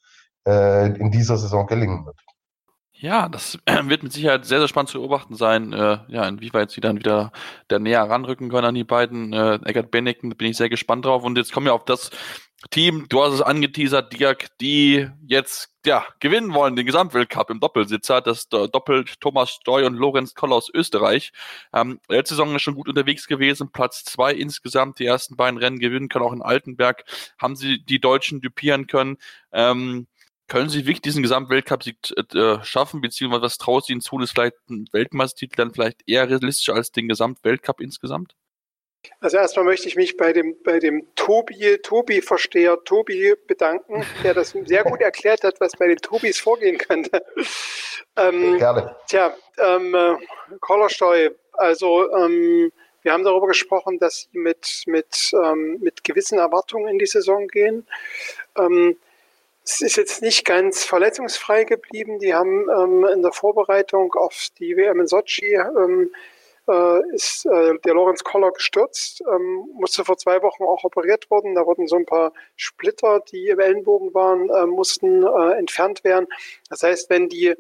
äh, 0.47 0.89
in 0.89 1.11
dieser 1.11 1.39
Saison 1.39 1.67
gelingen 1.67 2.05
wird. 2.05 2.21
Ja, 2.97 3.29
das 3.29 3.59
wird 3.67 4.03
mit 4.03 4.13
Sicherheit 4.13 4.45
sehr, 4.45 4.61
sehr 4.61 4.69
spannend 4.69 4.91
zu 4.91 4.99
beobachten 4.99 5.35
sein, 5.35 5.73
äh, 5.73 5.99
ja, 6.09 6.27
inwieweit 6.29 6.71
sie 6.71 6.81
dann 6.81 6.99
wieder 6.99 7.33
da 7.69 7.79
näher 7.79 8.03
ranrücken 8.03 8.49
können 8.51 8.67
an 8.67 8.75
die 8.75 8.85
beiden. 8.85 9.33
Äh, 9.33 9.59
Eggert 9.65 9.91
Bennington 9.91 10.31
bin 10.31 10.51
ich 10.51 10.57
sehr 10.57 10.69
gespannt 10.69 11.05
drauf. 11.05 11.25
Und 11.25 11.37
jetzt 11.37 11.53
kommen 11.53 11.67
wir 11.67 11.75
auf 11.75 11.85
das 11.85 12.11
Team, 12.71 13.07
du 13.09 13.23
hast 13.23 13.35
es 13.35 13.43
angeteasert, 13.43 14.13
Dirk, 14.19 14.47
die 14.59 15.09
jetzt 15.27 15.71
ja, 15.85 16.07
gewinnen 16.21 16.55
wollen, 16.55 16.77
den 16.77 16.87
Gesamtweltcup 16.87 17.51
im 17.51 17.61
Doppelsitzer, 17.61 18.23
das 18.23 18.49
doppelt 18.49 19.21
Thomas 19.21 19.51
Steu 19.51 19.85
und 19.85 19.95
Lorenz 19.95 20.35
Koller 20.35 20.57
aus 20.57 20.71
Österreich. 20.73 21.33
Ähm, 21.75 22.01
letzte 22.09 22.35
Saison 22.37 22.57
ist 22.57 22.63
schon 22.63 22.75
gut 22.75 22.89
unterwegs 22.89 23.27
gewesen, 23.27 23.71
Platz 23.71 24.05
zwei 24.05 24.33
insgesamt, 24.33 24.99
die 24.99 25.05
ersten 25.05 25.37
beiden 25.37 25.59
Rennen 25.59 25.79
gewinnen 25.79 26.09
können, 26.09 26.25
auch 26.25 26.33
in 26.33 26.41
Altenberg 26.41 27.05
haben 27.39 27.55
sie 27.55 27.85
die 27.85 28.01
Deutschen 28.01 28.41
dupieren 28.41 28.87
können. 28.87 29.19
Ähm, 29.53 30.07
können 30.49 30.69
Sie 30.69 30.81
wirklich 30.81 31.03
diesen 31.03 31.23
Gesamtweltcup-Sieg 31.23 31.97
äh, 32.35 32.63
schaffen, 32.65 33.01
beziehungsweise 33.01 33.43
was 33.43 33.59
traut 33.59 33.87
Sie 33.87 33.93
Ihnen 33.93 34.01
zu, 34.01 34.19
ist 34.21 34.33
vielleicht 34.33 34.57
ein 34.69 34.87
Weltmeistertitel 34.93 35.57
dann 35.57 35.73
vielleicht 35.73 36.03
eher 36.07 36.29
realistischer 36.29 36.75
als 36.75 36.91
den 36.91 37.09
Gesamtweltcup 37.09 37.81
insgesamt? 37.81 38.35
Also 39.21 39.37
erstmal 39.37 39.65
möchte 39.65 39.89
ich 39.89 39.97
mich 39.97 40.17
bei 40.17 40.33
dem, 40.33 40.57
bei 40.65 40.79
dem 40.79 41.07
Tobi, 41.15 41.79
Tobi-Versteher 41.83 42.79
Tobi 42.85 43.35
bedanken, 43.47 44.05
der 44.23 44.35
das 44.35 44.55
sehr 44.65 44.85
gut 44.85 45.01
erklärt 45.01 45.45
hat, 45.45 45.61
was 45.61 45.73
bei 45.73 45.89
den 45.89 45.99
Tobis 45.99 46.39
vorgehen 46.39 46.79
könnte. 46.79 47.25
Ähm, 48.17 48.59
Gerne. 48.59 48.95
Tja, 49.09 49.35
ähm, 49.59 49.95
äh, 49.95 50.17
Kollersteu, 50.61 51.31
also 51.53 52.13
ähm, 52.15 52.71
wir 53.03 53.13
haben 53.13 53.25
darüber 53.25 53.49
gesprochen, 53.49 53.99
dass 53.99 54.29
sie 54.31 54.39
mit, 54.39 54.85
mit, 54.87 55.33
ähm, 55.35 55.79
mit 55.81 56.05
gewissen 56.05 56.39
Erwartungen 56.39 56.89
in 56.89 56.99
die 56.99 57.07
Saison 57.07 57.49
gehen. 57.49 57.87
Ähm, 58.57 58.97
es 59.65 59.81
ist 59.81 59.97
jetzt 59.97 60.23
nicht 60.23 60.45
ganz 60.45 60.85
verletzungsfrei 60.85 61.65
geblieben. 61.65 62.19
Die 62.19 62.35
haben 62.35 62.69
ähm, 62.69 63.07
in 63.07 63.23
der 63.23 63.33
Vorbereitung 63.33 64.13
auf 64.13 64.49
die 64.59 64.77
WM 64.77 65.01
in 65.01 65.07
Sochi 65.07 65.55
ähm, 65.55 66.13
äh, 66.69 67.15
ist 67.15 67.47
äh, 67.47 67.79
der 67.85 67.95
Lorenz 67.95 68.25
Koller 68.25 68.51
gestürzt, 68.53 69.23
ähm, 69.23 69.69
musste 69.75 70.05
vor 70.05 70.19
zwei 70.19 70.43
Wochen 70.43 70.65
auch 70.65 70.85
operiert 70.85 71.31
worden. 71.31 71.55
Da 71.55 71.65
wurden 71.65 71.87
so 71.87 71.97
ein 71.97 72.07
paar 72.07 72.33
Splitter, 72.57 73.21
die 73.21 73.49
im 73.49 73.59
Ellenbogen 73.59 74.13
waren, 74.13 74.51
äh, 74.51 74.67
mussten 74.67 75.23
äh, 75.23 75.53
entfernt 75.59 76.05
werden. 76.05 76.27
Das 76.69 76.83
heißt, 76.83 77.09
wenn 77.09 77.29
die 77.29 77.55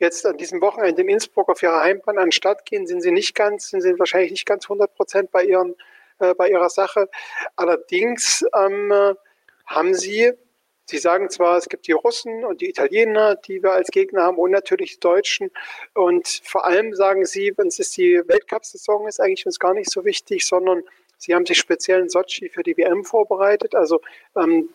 jetzt 0.00 0.26
an 0.26 0.36
diesem 0.36 0.60
Wochenende 0.60 1.02
in 1.02 1.08
Innsbruck 1.08 1.48
auf 1.48 1.62
ihrer 1.62 1.80
Heimbahn 1.80 2.18
an 2.18 2.26
den 2.26 2.32
Start 2.32 2.64
gehen, 2.64 2.86
sind 2.86 3.00
sie 3.00 3.12
nicht 3.12 3.34
ganz, 3.34 3.68
sind 3.70 3.80
sie 3.82 3.98
wahrscheinlich 3.98 4.30
nicht 4.32 4.46
ganz 4.46 4.64
100 4.64 4.94
Prozent 4.94 5.30
bei 5.30 5.44
ihren, 5.44 5.76
äh, 6.18 6.34
bei 6.34 6.48
ihrer 6.48 6.70
Sache. 6.70 7.08
Allerdings 7.56 8.44
ähm, 8.56 8.92
haben 9.66 9.94
sie 9.94 10.32
Sie 10.90 10.96
sagen 10.96 11.28
zwar, 11.28 11.58
es 11.58 11.68
gibt 11.68 11.86
die 11.86 11.92
Russen 11.92 12.46
und 12.46 12.62
die 12.62 12.70
Italiener, 12.70 13.36
die 13.36 13.62
wir 13.62 13.72
als 13.72 13.90
Gegner 13.90 14.22
haben, 14.22 14.38
und 14.38 14.52
natürlich 14.52 14.94
die 14.94 15.00
Deutschen. 15.00 15.50
Und 15.92 16.40
vor 16.44 16.64
allem 16.64 16.94
sagen 16.94 17.26
Sie, 17.26 17.52
wenn 17.56 17.66
es 17.66 17.90
die 17.90 18.22
Weltcup-Saison 18.26 19.06
ist, 19.06 19.20
eigentlich 19.20 19.44
uns 19.44 19.58
gar 19.58 19.74
nicht 19.74 19.90
so 19.90 20.06
wichtig, 20.06 20.46
sondern 20.46 20.82
Sie 21.18 21.34
haben 21.34 21.44
sich 21.44 21.58
speziell 21.58 22.00
in 22.00 22.08
Sochi 22.08 22.48
für 22.48 22.62
die 22.62 22.76
WM 22.76 23.04
vorbereitet, 23.04 23.74
also 23.74 24.00
ähm, 24.36 24.68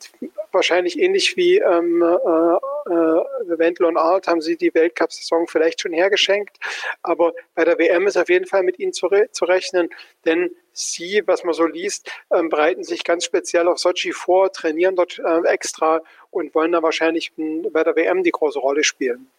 wahrscheinlich 0.51 0.99
ähnlich 0.99 1.35
wie 1.37 1.57
ähm, 1.57 2.03
äh, 2.03 2.55
äh, 2.91 3.57
Wendel 3.57 3.85
und 3.85 3.97
Art 3.97 4.27
haben 4.27 4.41
Sie 4.41 4.57
die 4.57 4.73
Weltcup-Saison 4.73 5.47
vielleicht 5.47 5.81
schon 5.81 5.93
hergeschenkt, 5.93 6.57
aber 7.01 7.33
bei 7.55 7.63
der 7.63 7.79
WM 7.79 8.07
ist 8.07 8.17
auf 8.17 8.29
jeden 8.29 8.45
Fall 8.45 8.63
mit 8.63 8.77
Ihnen 8.77 8.93
zu, 8.93 9.07
re 9.07 9.29
zu 9.31 9.45
rechnen, 9.45 9.89
denn 10.25 10.53
Sie, 10.73 11.23
was 11.25 11.43
man 11.43 11.53
so 11.53 11.65
liest, 11.65 12.11
ähm, 12.31 12.49
bereiten 12.49 12.83
sich 12.83 13.03
ganz 13.03 13.25
speziell 13.25 13.67
auf 13.67 13.79
Sochi 13.79 14.11
vor, 14.11 14.51
trainieren 14.51 14.95
dort 14.95 15.19
äh, 15.19 15.47
extra 15.47 16.01
und 16.29 16.53
wollen 16.55 16.71
da 16.71 16.83
wahrscheinlich 16.83 17.31
bei 17.37 17.83
der 17.83 17.95
WM 17.95 18.23
die 18.23 18.31
große 18.31 18.59
Rolle 18.59 18.83
spielen. 18.83 19.29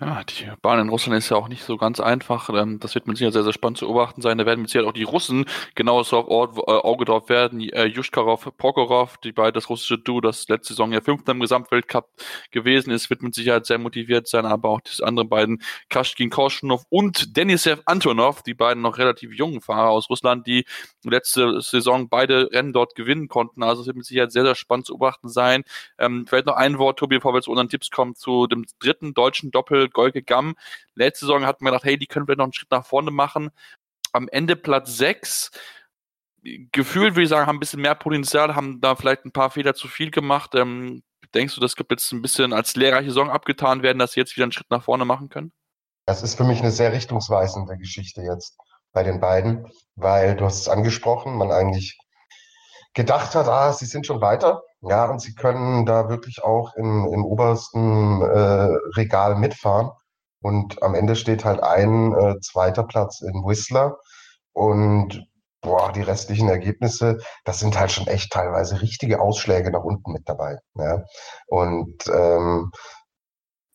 Ja, 0.00 0.24
die 0.24 0.50
Bahn 0.60 0.80
in 0.80 0.88
Russland 0.88 1.16
ist 1.16 1.28
ja 1.28 1.36
auch 1.36 1.46
nicht 1.46 1.62
so 1.62 1.76
ganz 1.76 2.00
einfach. 2.00 2.50
Ähm, 2.50 2.80
das 2.80 2.96
wird 2.96 3.06
mit 3.06 3.16
Sicherheit 3.16 3.32
sehr, 3.34 3.44
sehr 3.44 3.52
spannend 3.52 3.78
zu 3.78 3.86
beobachten 3.86 4.22
sein. 4.22 4.38
Da 4.38 4.44
werden 4.44 4.62
mit 4.62 4.68
Sicherheit 4.68 4.88
auch 4.88 4.92
die 4.92 5.04
Russen 5.04 5.44
genauso 5.76 6.18
auf 6.18 6.26
Ort, 6.26 6.58
äh, 6.58 6.62
Auge 6.72 7.04
drauf 7.04 7.28
werden. 7.28 7.60
Äh, 7.60 7.84
Juschkarov, 7.84 8.50
Prokhorov, 8.58 9.18
die 9.18 9.30
beide 9.30 9.52
das 9.52 9.70
russische 9.70 9.96
Duo, 9.96 10.20
das 10.20 10.48
letzte 10.48 10.72
Saison 10.74 10.90
ja 10.90 11.00
fünfter 11.00 11.30
im 11.30 11.38
Gesamtweltcup 11.38 12.08
gewesen 12.50 12.90
ist, 12.90 13.08
wird 13.08 13.22
mit 13.22 13.36
Sicherheit 13.36 13.66
sehr 13.66 13.78
motiviert 13.78 14.26
sein. 14.26 14.46
Aber 14.46 14.70
auch 14.70 14.80
die 14.80 15.00
anderen 15.04 15.28
beiden, 15.28 15.62
Kashkin 15.90 16.28
Korschunov 16.28 16.82
und 16.88 17.36
Denisev 17.36 17.80
Antonov, 17.86 18.42
die 18.42 18.54
beiden 18.54 18.82
noch 18.82 18.98
relativ 18.98 19.32
jungen 19.32 19.60
Fahrer 19.60 19.90
aus 19.90 20.10
Russland, 20.10 20.44
die 20.48 20.64
letzte 21.04 21.60
Saison 21.60 22.08
beide 22.08 22.50
Rennen 22.50 22.72
dort 22.72 22.96
gewinnen 22.96 23.28
konnten. 23.28 23.62
Also 23.62 23.82
es 23.82 23.86
wird 23.86 23.96
mit 23.96 24.06
Sicherheit 24.06 24.32
sehr, 24.32 24.44
sehr 24.44 24.56
spannend 24.56 24.86
zu 24.86 24.94
beobachten 24.94 25.28
sein. 25.28 25.62
Ähm, 25.98 26.26
vielleicht 26.26 26.46
noch 26.46 26.56
ein 26.56 26.78
Wort, 26.78 26.98
Tobi, 26.98 27.18
bevor 27.18 27.32
wir 27.32 27.42
zu 27.42 27.52
unseren 27.52 27.68
Tipps 27.68 27.90
kommen, 27.90 28.16
zu 28.16 28.48
dem 28.48 28.64
dritten 28.80 29.14
deutschen 29.14 29.52
Doppel 29.52 29.83
Golke 29.88 30.22
Gamm. 30.22 30.54
Letzte 30.94 31.26
Saison 31.26 31.46
hatten 31.46 31.64
wir 31.64 31.70
gedacht, 31.70 31.84
hey, 31.84 31.98
die 31.98 32.06
können 32.06 32.28
wir 32.28 32.36
noch 32.36 32.44
einen 32.44 32.52
Schritt 32.52 32.70
nach 32.70 32.86
vorne 32.86 33.10
machen. 33.10 33.50
Am 34.12 34.28
Ende 34.28 34.56
Platz 34.56 34.96
6. 34.96 35.50
Gefühlt 36.72 37.14
würde 37.14 37.22
ich 37.22 37.28
sagen, 37.28 37.46
haben 37.46 37.56
ein 37.56 37.60
bisschen 37.60 37.80
mehr 37.80 37.94
Potenzial, 37.94 38.54
haben 38.54 38.80
da 38.80 38.94
vielleicht 38.96 39.24
ein 39.24 39.32
paar 39.32 39.50
Fehler 39.50 39.74
zu 39.74 39.88
viel 39.88 40.10
gemacht. 40.10 40.54
Ähm, 40.54 41.02
denkst 41.34 41.54
du, 41.54 41.60
das 41.60 41.76
gibt 41.76 41.90
jetzt 41.90 42.12
ein 42.12 42.22
bisschen 42.22 42.52
als 42.52 42.76
lehrreiche 42.76 43.08
Saison 43.08 43.30
abgetan 43.30 43.82
werden, 43.82 43.98
dass 43.98 44.12
sie 44.12 44.20
jetzt 44.20 44.36
wieder 44.36 44.44
einen 44.44 44.52
Schritt 44.52 44.70
nach 44.70 44.82
vorne 44.82 45.04
machen 45.04 45.28
können? 45.28 45.52
Das 46.06 46.22
ist 46.22 46.34
für 46.36 46.44
mich 46.44 46.60
eine 46.60 46.70
sehr 46.70 46.92
richtungsweisende 46.92 47.78
Geschichte 47.78 48.22
jetzt 48.22 48.58
bei 48.92 49.02
den 49.02 49.20
beiden, 49.20 49.66
weil 49.96 50.36
du 50.36 50.44
hast 50.44 50.60
es 50.60 50.68
angesprochen, 50.68 51.36
man 51.36 51.50
eigentlich 51.50 51.98
gedacht 52.94 53.34
hat, 53.34 53.48
ah, 53.48 53.72
sie 53.72 53.86
sind 53.86 54.06
schon 54.06 54.20
weiter, 54.20 54.62
ja, 54.80 55.06
und 55.06 55.20
sie 55.20 55.34
können 55.34 55.86
da 55.86 56.08
wirklich 56.08 56.42
auch 56.42 56.74
im, 56.74 57.06
im 57.12 57.24
obersten 57.24 58.22
äh, 58.22 58.68
Regal 58.96 59.36
mitfahren. 59.36 59.90
Und 60.40 60.82
am 60.82 60.94
Ende 60.94 61.16
steht 61.16 61.44
halt 61.44 61.62
ein 61.62 62.12
äh, 62.12 62.38
zweiter 62.40 62.84
Platz 62.84 63.22
in 63.22 63.44
Whistler. 63.44 63.96
Und 64.52 65.26
boah, 65.62 65.90
die 65.90 66.02
restlichen 66.02 66.48
Ergebnisse, 66.50 67.18
das 67.44 67.60
sind 67.60 67.78
halt 67.78 67.90
schon 67.90 68.06
echt 68.06 68.30
teilweise 68.32 68.82
richtige 68.82 69.20
Ausschläge 69.20 69.70
nach 69.70 69.82
unten 69.82 70.12
mit 70.12 70.28
dabei. 70.28 70.58
Ja. 70.74 71.02
Und 71.46 72.06
ähm, 72.08 72.70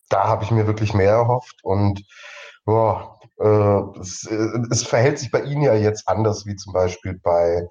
da 0.08 0.28
habe 0.28 0.44
ich 0.44 0.52
mir 0.52 0.66
wirklich 0.66 0.94
mehr 0.94 1.12
erhofft. 1.12 1.56
Und 1.64 2.04
boah, 2.64 3.19
es, 4.00 4.26
äh, 4.30 4.58
es, 4.70 4.82
verhält 4.82 5.18
sich 5.18 5.30
bei 5.30 5.42
Ihnen 5.42 5.62
ja 5.62 5.74
jetzt 5.74 6.08
anders, 6.08 6.46
wie 6.46 6.56
zum 6.56 6.72
Beispiel 6.72 7.18
bei 7.22 7.66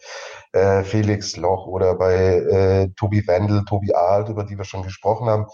äh, 0.53 0.83
Felix 0.83 1.37
Loch 1.37 1.67
oder 1.67 1.95
bei 1.95 2.15
äh, 2.15 2.89
Tobi 2.95 3.25
Wendel, 3.27 3.63
Tobi 3.65 3.93
Alt, 3.93 4.29
über 4.29 4.43
die 4.43 4.57
wir 4.57 4.65
schon 4.65 4.83
gesprochen 4.83 5.27
haben 5.27 5.47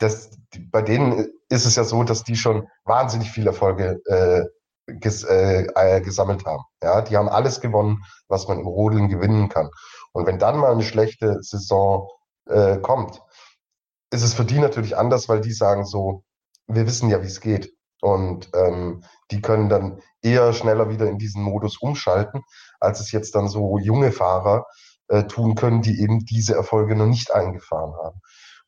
das, 0.00 0.30
bei 0.70 0.82
denen 0.82 1.30
ist 1.48 1.66
es 1.66 1.76
ja 1.76 1.84
so, 1.84 2.02
dass 2.02 2.24
die 2.24 2.36
schon 2.36 2.68
wahnsinnig 2.84 3.30
viele 3.30 3.50
Erfolge 3.50 4.00
äh, 4.06 4.44
ges, 4.86 5.22
äh, 5.24 5.66
äh, 5.74 6.00
gesammelt 6.00 6.46
haben. 6.46 6.64
Ja, 6.82 7.02
die 7.02 7.16
haben 7.16 7.28
alles 7.28 7.60
gewonnen, 7.60 8.02
was 8.26 8.48
man 8.48 8.58
im 8.58 8.66
Rodeln 8.66 9.08
gewinnen 9.08 9.48
kann. 9.48 9.68
Und 10.12 10.26
wenn 10.26 10.38
dann 10.38 10.58
mal 10.58 10.72
eine 10.72 10.82
schlechte 10.82 11.42
Saison 11.42 12.08
äh, 12.48 12.78
kommt, 12.78 13.22
ist 14.10 14.22
es 14.22 14.34
für 14.34 14.44
die 14.44 14.58
natürlich 14.58 14.96
anders, 14.96 15.28
weil 15.28 15.40
die 15.40 15.52
sagen 15.52 15.84
so, 15.84 16.24
wir 16.66 16.86
wissen 16.86 17.10
ja, 17.10 17.22
wie 17.22 17.26
es 17.26 17.40
geht. 17.40 17.72
Und 18.00 18.50
ähm, 18.54 19.04
die 19.30 19.40
können 19.40 19.68
dann 19.68 20.00
eher 20.22 20.52
schneller 20.52 20.88
wieder 20.90 21.06
in 21.06 21.18
diesen 21.18 21.42
Modus 21.42 21.78
umschalten, 21.78 22.42
als 22.80 23.00
es 23.00 23.12
jetzt 23.12 23.34
dann 23.34 23.48
so 23.48 23.78
junge 23.78 24.12
Fahrer 24.12 24.66
äh, 25.08 25.24
tun 25.24 25.54
können, 25.54 25.82
die 25.82 26.00
eben 26.00 26.24
diese 26.24 26.54
Erfolge 26.54 26.96
noch 26.96 27.06
nicht 27.06 27.32
eingefahren 27.32 27.94
haben. 27.94 28.20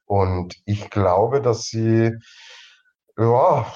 Und 0.04 0.56
ich 0.66 0.90
glaube, 0.90 1.40
dass 1.40 1.64
sie, 1.64 2.12
ja, 3.16 3.66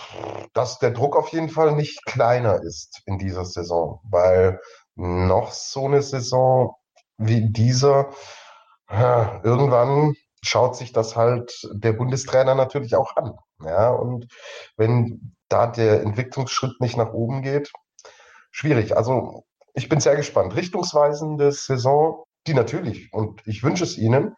dass 0.52 0.78
der 0.78 0.90
Druck 0.90 1.16
auf 1.16 1.28
jeden 1.28 1.48
Fall 1.48 1.74
nicht 1.74 2.04
kleiner 2.04 2.62
ist 2.62 3.02
in 3.06 3.18
dieser 3.18 3.44
Saison, 3.44 4.00
weil 4.04 4.60
noch 4.94 5.52
so 5.52 5.86
eine 5.86 6.02
Saison 6.02 6.74
wie 7.18 7.50
dieser, 7.50 8.10
ja, 8.90 9.40
irgendwann 9.44 10.14
schaut 10.42 10.76
sich 10.76 10.92
das 10.92 11.16
halt 11.16 11.52
der 11.72 11.92
Bundestrainer 11.92 12.54
natürlich 12.54 12.96
auch 12.96 13.16
an. 13.16 13.34
Ja, 13.64 13.90
und 13.90 14.26
wenn 14.76 15.35
da 15.48 15.66
der 15.66 16.02
Entwicklungsschritt 16.02 16.80
nicht 16.80 16.96
nach 16.96 17.12
oben 17.12 17.42
geht, 17.42 17.72
schwierig. 18.50 18.96
Also 18.96 19.44
ich 19.74 19.88
bin 19.88 20.00
sehr 20.00 20.16
gespannt. 20.16 20.56
Richtungsweisende 20.56 21.52
Saison, 21.52 22.24
die 22.46 22.54
natürlich, 22.54 23.12
und 23.12 23.42
ich 23.46 23.62
wünsche 23.62 23.84
es 23.84 23.98
Ihnen, 23.98 24.34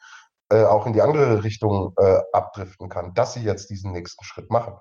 äh, 0.51 0.65
auch 0.65 0.87
in 0.87 0.93
die 0.93 1.03
andere 1.03 1.45
Richtung 1.45 1.93
äh, 1.99 2.21
abdriften 2.33 2.89
kann, 2.89 3.15
dass 3.15 3.35
sie 3.35 3.43
jetzt 3.43 3.71
diesen 3.71 3.93
nächsten 3.93 4.25
Schritt 4.25 4.51
machen. 4.51 4.75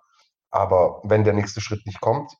Aber 0.49 1.01
wenn 1.03 1.23
der 1.25 1.33
nächste 1.33 1.61
Schritt 1.61 1.85
nicht 1.85 1.99
kommt, 1.99 2.31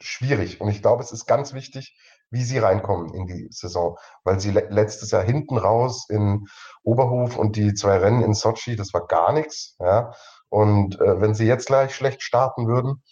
schwierig. 0.00 0.60
Und 0.60 0.68
ich 0.68 0.82
glaube, 0.82 1.02
es 1.02 1.12
ist 1.12 1.26
ganz 1.26 1.52
wichtig, 1.52 1.96
wie 2.30 2.44
sie 2.44 2.58
reinkommen 2.58 3.14
in 3.14 3.26
die 3.26 3.48
Saison, 3.50 3.98
weil 4.24 4.40
sie 4.40 4.50
le 4.50 4.66
letztes 4.70 5.10
Jahr 5.10 5.22
hinten 5.22 5.58
raus 5.58 6.06
in 6.08 6.46
Oberhof 6.82 7.36
und 7.36 7.56
die 7.56 7.74
zwei 7.74 7.98
Rennen 7.98 8.22
in 8.22 8.34
Sochi, 8.34 8.76
das 8.76 8.92
war 8.94 9.06
gar 9.06 9.32
nichts. 9.32 9.76
Ja? 9.78 10.12
Und 10.50 11.00
äh, 11.00 11.20
wenn 11.20 11.34
sie 11.34 11.46
jetzt 11.46 11.66
gleich 11.66 11.94
schlecht 11.94 12.22
starten 12.22 12.66
würden, 12.66 13.02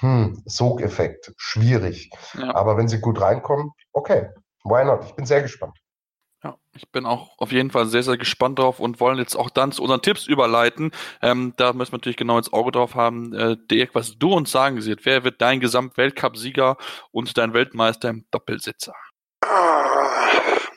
hm, 0.00 0.42
Sogeffekt, 0.44 1.32
schwierig. 1.36 2.10
Ja. 2.34 2.54
Aber 2.54 2.76
wenn 2.76 2.88
sie 2.88 3.00
gut 3.00 3.20
reinkommen, 3.20 3.70
okay, 3.92 4.28
why 4.64 4.84
not? 4.84 5.04
Ich 5.04 5.14
bin 5.14 5.26
sehr 5.26 5.42
gespannt. 5.42 5.76
Ja, 6.44 6.56
ich 6.72 6.88
bin 6.92 7.04
auch 7.04 7.36
auf 7.38 7.50
jeden 7.50 7.72
Fall 7.72 7.86
sehr, 7.86 8.04
sehr 8.04 8.16
gespannt 8.16 8.60
drauf 8.60 8.78
und 8.78 9.00
wollen 9.00 9.18
jetzt 9.18 9.34
auch 9.34 9.50
dann 9.50 9.72
zu 9.72 9.82
unseren 9.82 10.02
Tipps 10.02 10.26
überleiten. 10.26 10.92
Ähm, 11.20 11.52
da 11.56 11.72
müssen 11.72 11.92
wir 11.92 11.96
natürlich 11.96 12.16
genau 12.16 12.38
ins 12.38 12.52
Auge 12.52 12.70
drauf 12.70 12.94
haben. 12.94 13.34
Äh, 13.34 13.56
Dirk, 13.68 13.94
was 13.94 14.18
du 14.18 14.32
uns 14.32 14.52
sagen 14.52 14.76
wirst, 14.76 15.04
wer 15.04 15.24
wird 15.24 15.40
dein 15.42 15.58
Gesamtweltcup-Sieger 15.58 16.76
und 17.10 17.36
dein 17.36 17.54
Weltmeister 17.54 18.10
im 18.10 18.24
Doppelsitzer? 18.30 18.94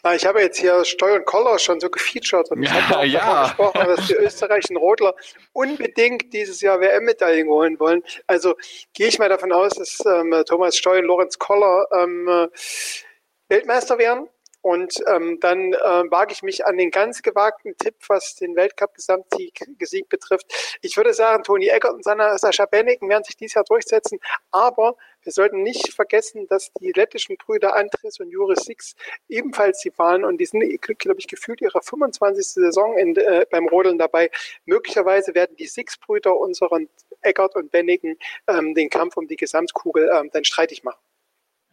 Na, 0.04 0.16
ich 0.16 0.26
habe 0.26 0.42
jetzt 0.42 0.58
hier 0.58 0.84
Steu 0.84 1.16
und 1.16 1.26
Koller 1.26 1.60
schon 1.60 1.80
so 1.80 1.90
gefeatured 1.90 2.50
und 2.52 2.64
ich 2.64 2.72
habe 2.72 3.06
ja, 3.06 3.44
auch 3.44 3.48
gesprochen, 3.48 3.88
dass 3.88 4.08
die 4.08 4.14
österreichischen 4.16 4.78
Rodler 4.78 5.14
unbedingt 5.54 6.34
dieses 6.34 6.62
Jahr 6.62 6.80
WM-Medaillen 6.80 7.48
holen 7.48 7.80
wollen. 7.80 8.04
Also 8.28 8.56
gehe 8.94 9.08
ich 9.08 9.20
mal 9.20 9.30
davon 9.30 9.52
aus, 9.52 9.74
dass 9.74 10.00
ähm, 10.06 10.44
Thomas 10.48 10.76
Steu 10.76 11.00
und 11.00 11.06
Lorenz 11.06 11.38
Koller 11.38 11.86
ähm, 11.94 12.50
Weltmeister 13.50 13.98
werden. 13.98 14.28
Und 14.62 14.96
ähm, 15.08 15.40
dann 15.40 15.74
äh, 15.74 15.78
wage 16.12 16.34
ich 16.34 16.44
mich 16.44 16.66
an 16.66 16.78
den 16.78 16.92
ganz 16.92 17.22
gewagten 17.24 17.76
Tipp, 17.78 17.96
was 18.08 18.36
den 18.36 18.56
Weltcup-Gesamtsieg 18.56 19.60
betrifft. 20.08 20.78
Ich 20.82 20.98
würde 20.98 21.14
sagen, 21.14 21.44
Toni 21.44 21.68
Eckert 21.68 21.94
und 21.94 22.04
Sascha 22.04 22.66
Benniken 22.66 23.10
werden 23.10 23.24
sich 23.24 23.36
dieses 23.36 23.56
Jahr 23.56 23.64
durchsetzen. 23.64 24.20
Aber 24.52 24.96
wir 25.24 25.32
sollten 25.32 25.64
nicht 25.64 25.94
vergessen, 25.94 26.48
dass 26.48 26.72
die 26.80 26.92
lettischen 26.92 27.38
Brüder 27.38 27.76
Andres 27.76 28.20
und 28.20 28.30
Juris 28.30 28.66
Six 28.66 28.96
ebenfalls 29.30 29.80
die 29.82 29.92
fahren 29.92 30.24
und 30.24 30.38
die 30.38 30.46
sind, 30.46 30.64
glaube 31.00 31.20
ich, 31.20 31.28
gefühlt 31.28 31.62
ihrer 31.62 31.82
25. 31.82 32.46
Saison 32.48 32.98
in, 32.98 33.16
äh, 33.16 33.46
beim 33.50 33.68
Rodeln 33.68 33.98
dabei. 33.98 34.30
Möglicherweise 34.66 35.34
werden 35.34 35.56
die 35.58 35.68
Six-Brüder 35.68 36.36
unseren 36.38 36.90
Eckert 37.22 37.56
und 37.56 37.72
Benniken 37.72 38.18
ähm, 38.48 38.74
den 38.76 38.90
Kampf 38.90 39.18
um 39.18 39.28
die 39.28 39.36
Gesamtkugel 39.38 40.12
ähm, 40.14 40.30
dann 40.32 40.44
streitig 40.44 40.84
machen. 40.84 41.00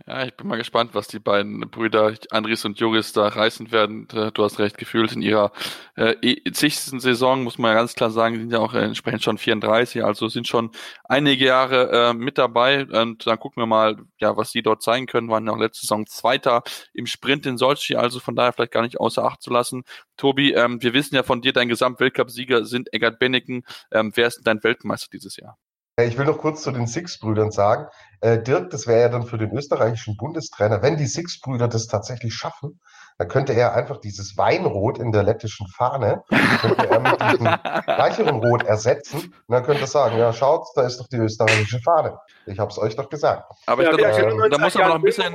Ja, 0.09 0.25
ich 0.25 0.35
bin 0.35 0.49
mal 0.49 0.57
gespannt, 0.57 0.95
was 0.95 1.07
die 1.07 1.19
beiden 1.19 1.61
Brüder 1.69 2.15
Andres 2.31 2.65
und 2.65 2.81
Joris 2.81 3.13
da 3.13 3.29
reißen 3.29 3.71
werden. 3.73 4.09
Äh, 4.11 4.33
du 4.33 4.43
hast 4.43 4.59
recht 4.59 4.79
gefühlt, 4.79 5.13
in 5.13 5.21
ihrer 5.21 5.53
äh, 5.97 6.15
e, 6.23 6.51
zigsten 6.51 6.99
Saison, 6.99 7.45
muss 7.45 7.59
man 7.59 7.73
ja 7.73 7.75
ganz 7.75 7.95
klar 7.95 8.11
sagen, 8.11 8.37
sind 8.37 8.51
ja 8.51 8.59
auch 8.59 8.73
entsprechend 8.73 9.23
schon 9.23 9.37
34, 9.37 10.03
also 10.03 10.29
sind 10.29 10.49
schon 10.49 10.71
einige 11.05 11.45
Jahre 11.45 11.91
äh, 11.93 12.15
mit 12.15 12.39
dabei. 12.39 12.87
Und 12.87 13.27
dann 13.27 13.39
gucken 13.39 13.61
wir 13.61 13.67
mal, 13.67 13.97
ja, 14.19 14.35
was 14.35 14.51
sie 14.51 14.63
dort 14.63 14.83
zeigen 14.83 15.05
können. 15.07 15.29
Waren 15.29 15.47
ja 15.47 15.53
auch 15.53 15.59
letzte 15.59 15.83
Saison 15.83 16.07
Zweiter 16.07 16.63
im 16.95 17.05
Sprint 17.05 17.45
in 17.45 17.59
Sochi, 17.59 17.97
also 17.97 18.19
von 18.19 18.35
daher 18.35 18.55
vielleicht 18.55 18.73
gar 18.73 18.83
nicht 18.83 18.99
außer 18.99 19.23
Acht 19.23 19.43
zu 19.43 19.51
lassen. 19.51 19.83
Tobi, 20.17 20.53
ähm, 20.55 20.83
wir 20.83 20.95
wissen 20.95 21.17
ja 21.17 21.23
von 21.23 21.43
dir, 21.43 21.53
dein 21.53 21.69
Gesamtweltcup-Sieger 21.69 22.65
sind 22.65 22.95
Eggert 22.95 23.19
Benneken. 23.19 23.63
Ähm, 23.93 24.13
wer 24.15 24.29
ist 24.29 24.37
denn 24.37 24.45
dein 24.45 24.65
Weltmeister 24.65 25.09
dieses 25.13 25.37
Jahr? 25.37 25.59
Ich 26.05 26.17
will 26.17 26.27
noch 26.27 26.39
kurz 26.39 26.63
zu 26.63 26.71
den 26.71 26.87
Six-Brüdern 26.87 27.51
sagen. 27.51 27.89
Äh, 28.21 28.39
Dirk, 28.41 28.71
das 28.71 28.87
wäre 28.87 29.01
ja 29.01 29.09
dann 29.09 29.25
für 29.25 29.37
den 29.37 29.51
österreichischen 29.51 30.17
Bundestrainer, 30.17 30.81
wenn 30.81 30.97
die 30.97 31.07
Six-Brüder 31.07 31.67
das 31.67 31.89
tatsächlich 31.89 32.35
schaffen, 32.35 32.81
dann 33.19 33.27
könnte 33.27 33.53
er 33.53 33.75
einfach 33.75 33.97
dieses 33.99 34.37
Weinrot 34.39 34.99
in 34.99 35.11
der 35.11 35.25
lettischen 35.25 35.67
Fahne, 35.67 36.23
könnte 36.61 36.89
er 36.89 37.01
mit 37.01 37.21
diesem 37.21 37.47
gleicheren 37.85 38.37
Rot 38.37 38.63
ersetzen. 38.63 39.19
Und 39.19 39.53
dann 39.53 39.65
könnte 39.65 39.83
er 39.83 39.87
sagen, 39.89 40.17
ja, 40.19 40.33
schaut, 40.33 40.69
da 40.77 40.83
ist 40.83 41.01
doch 41.01 41.09
die 41.09 41.17
österreichische 41.17 41.81
Fahne. 41.81 42.17
Ich 42.47 42.61
habe 42.61 42.71
es 42.71 42.79
euch 42.79 42.95
doch 42.95 43.09
gesagt. 43.09 43.51
Aber 43.67 43.83
ich 43.83 43.89
ja, 43.89 43.97
glaube, 43.97 44.47
äh, 44.47 44.51
da 44.51 44.59
muss 44.59 44.77
aber 44.77 44.89
noch 44.89 44.95
ein 44.97 45.03
bisschen... 45.03 45.35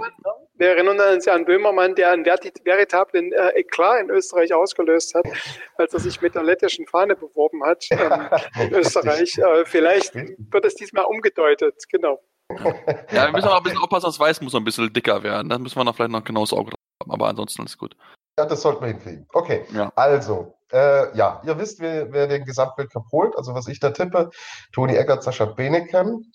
Wir 0.64 0.78
erinnern 0.78 0.97
uns 1.14 1.26
ja 1.26 1.34
an 1.34 1.43
Böhmermann, 1.43 1.93
der 1.93 2.11
einen 2.11 2.24
veritablen 2.24 3.34
äh, 3.34 3.49
Eklat 3.49 3.99
in 3.99 4.09
Österreich 4.09 4.53
ausgelöst 4.53 5.14
hat, 5.14 5.26
als 5.76 5.93
er 5.93 5.99
sich 5.99 6.22
mit 6.22 6.36
der 6.36 6.43
lettischen 6.43 6.88
Fahne 6.88 7.18
beworben 7.18 7.61
hat 7.66 7.86
ähm, 7.91 8.30
in 8.61 8.74
Österreich. 8.74 9.38
Äh, 9.38 9.66
vielleicht 9.66 10.16
wird 10.16 10.64
es 10.64 10.76
diesmal 10.76 11.03
umgedeutet, 11.03 11.84
genau. 11.91 12.22
Ja, 13.11 13.26
wir 13.26 13.32
müssen 13.34 13.49
auch 13.49 13.57
ein 13.57 13.64
bisschen 13.64 13.80
aufpassen, 13.80 14.05
das 14.05 14.18
Weiß 14.18 14.39
muss 14.39 14.55
ein 14.55 14.64
bisschen 14.64 14.93
dicker 14.93 15.22
werden. 15.22 15.49
Da 15.49 15.57
müssen 15.57 15.76
wir 15.76 15.84
noch 15.84 15.97
vielleicht 15.97 16.11
noch 16.11 16.24
genau 16.24 16.43
das 16.43 16.53
Auge 16.53 16.70
drauf 16.70 16.80
haben, 17.01 17.11
aber 17.11 17.28
ansonsten 17.28 17.64
ist 17.66 17.78
gut. 17.78 17.97
Ja, 18.39 18.45
das 18.45 18.61
sollten 18.61 18.86
wir 18.86 18.88
hinkriegen. 18.88 19.28
Okay, 19.34 19.66
ja. 19.74 19.91
also, 19.97 20.53
äh, 20.72 21.14
ja, 21.18 21.41
ihr 21.45 21.59
wisst, 21.59 21.82
wer, 21.82 22.14
wer 22.14 22.28
den 22.28 22.45
Gesamtweltcup 22.45 23.11
holt, 23.11 23.36
also 23.36 23.53
was 23.53 23.68
ich 23.68 23.82
da 23.82 23.91
tippe. 23.91 24.30
Toni 24.72 24.95
Eckert, 24.95 25.24
Sascha 25.24 25.43
Beneken 25.43 26.32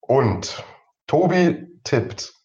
und 0.00 0.64
Tobi 1.06 1.66
tippt 1.84 2.37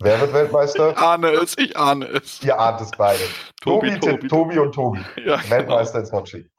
Wer 0.00 0.20
wird 0.20 0.32
Weltmeister? 0.32 0.90
Ich 0.90 0.98
ahne 0.98 1.30
es, 1.30 1.56
ich 1.56 1.76
ahne 1.76 2.06
es. 2.06 2.42
Ihr 2.42 2.58
ahnt 2.58 2.80
es 2.80 2.90
beide. 2.90 3.22
Tobi, 3.62 3.98
Tobi, 3.98 4.00
Tobi, 4.00 4.28
Tobi 4.28 4.58
und 4.58 4.72
Tobi. 4.74 5.00
Ja, 5.24 5.36
genau. 5.36 5.50
Weltmeister 5.50 6.02
genau. 6.02 6.18
Sochi. 6.18 6.50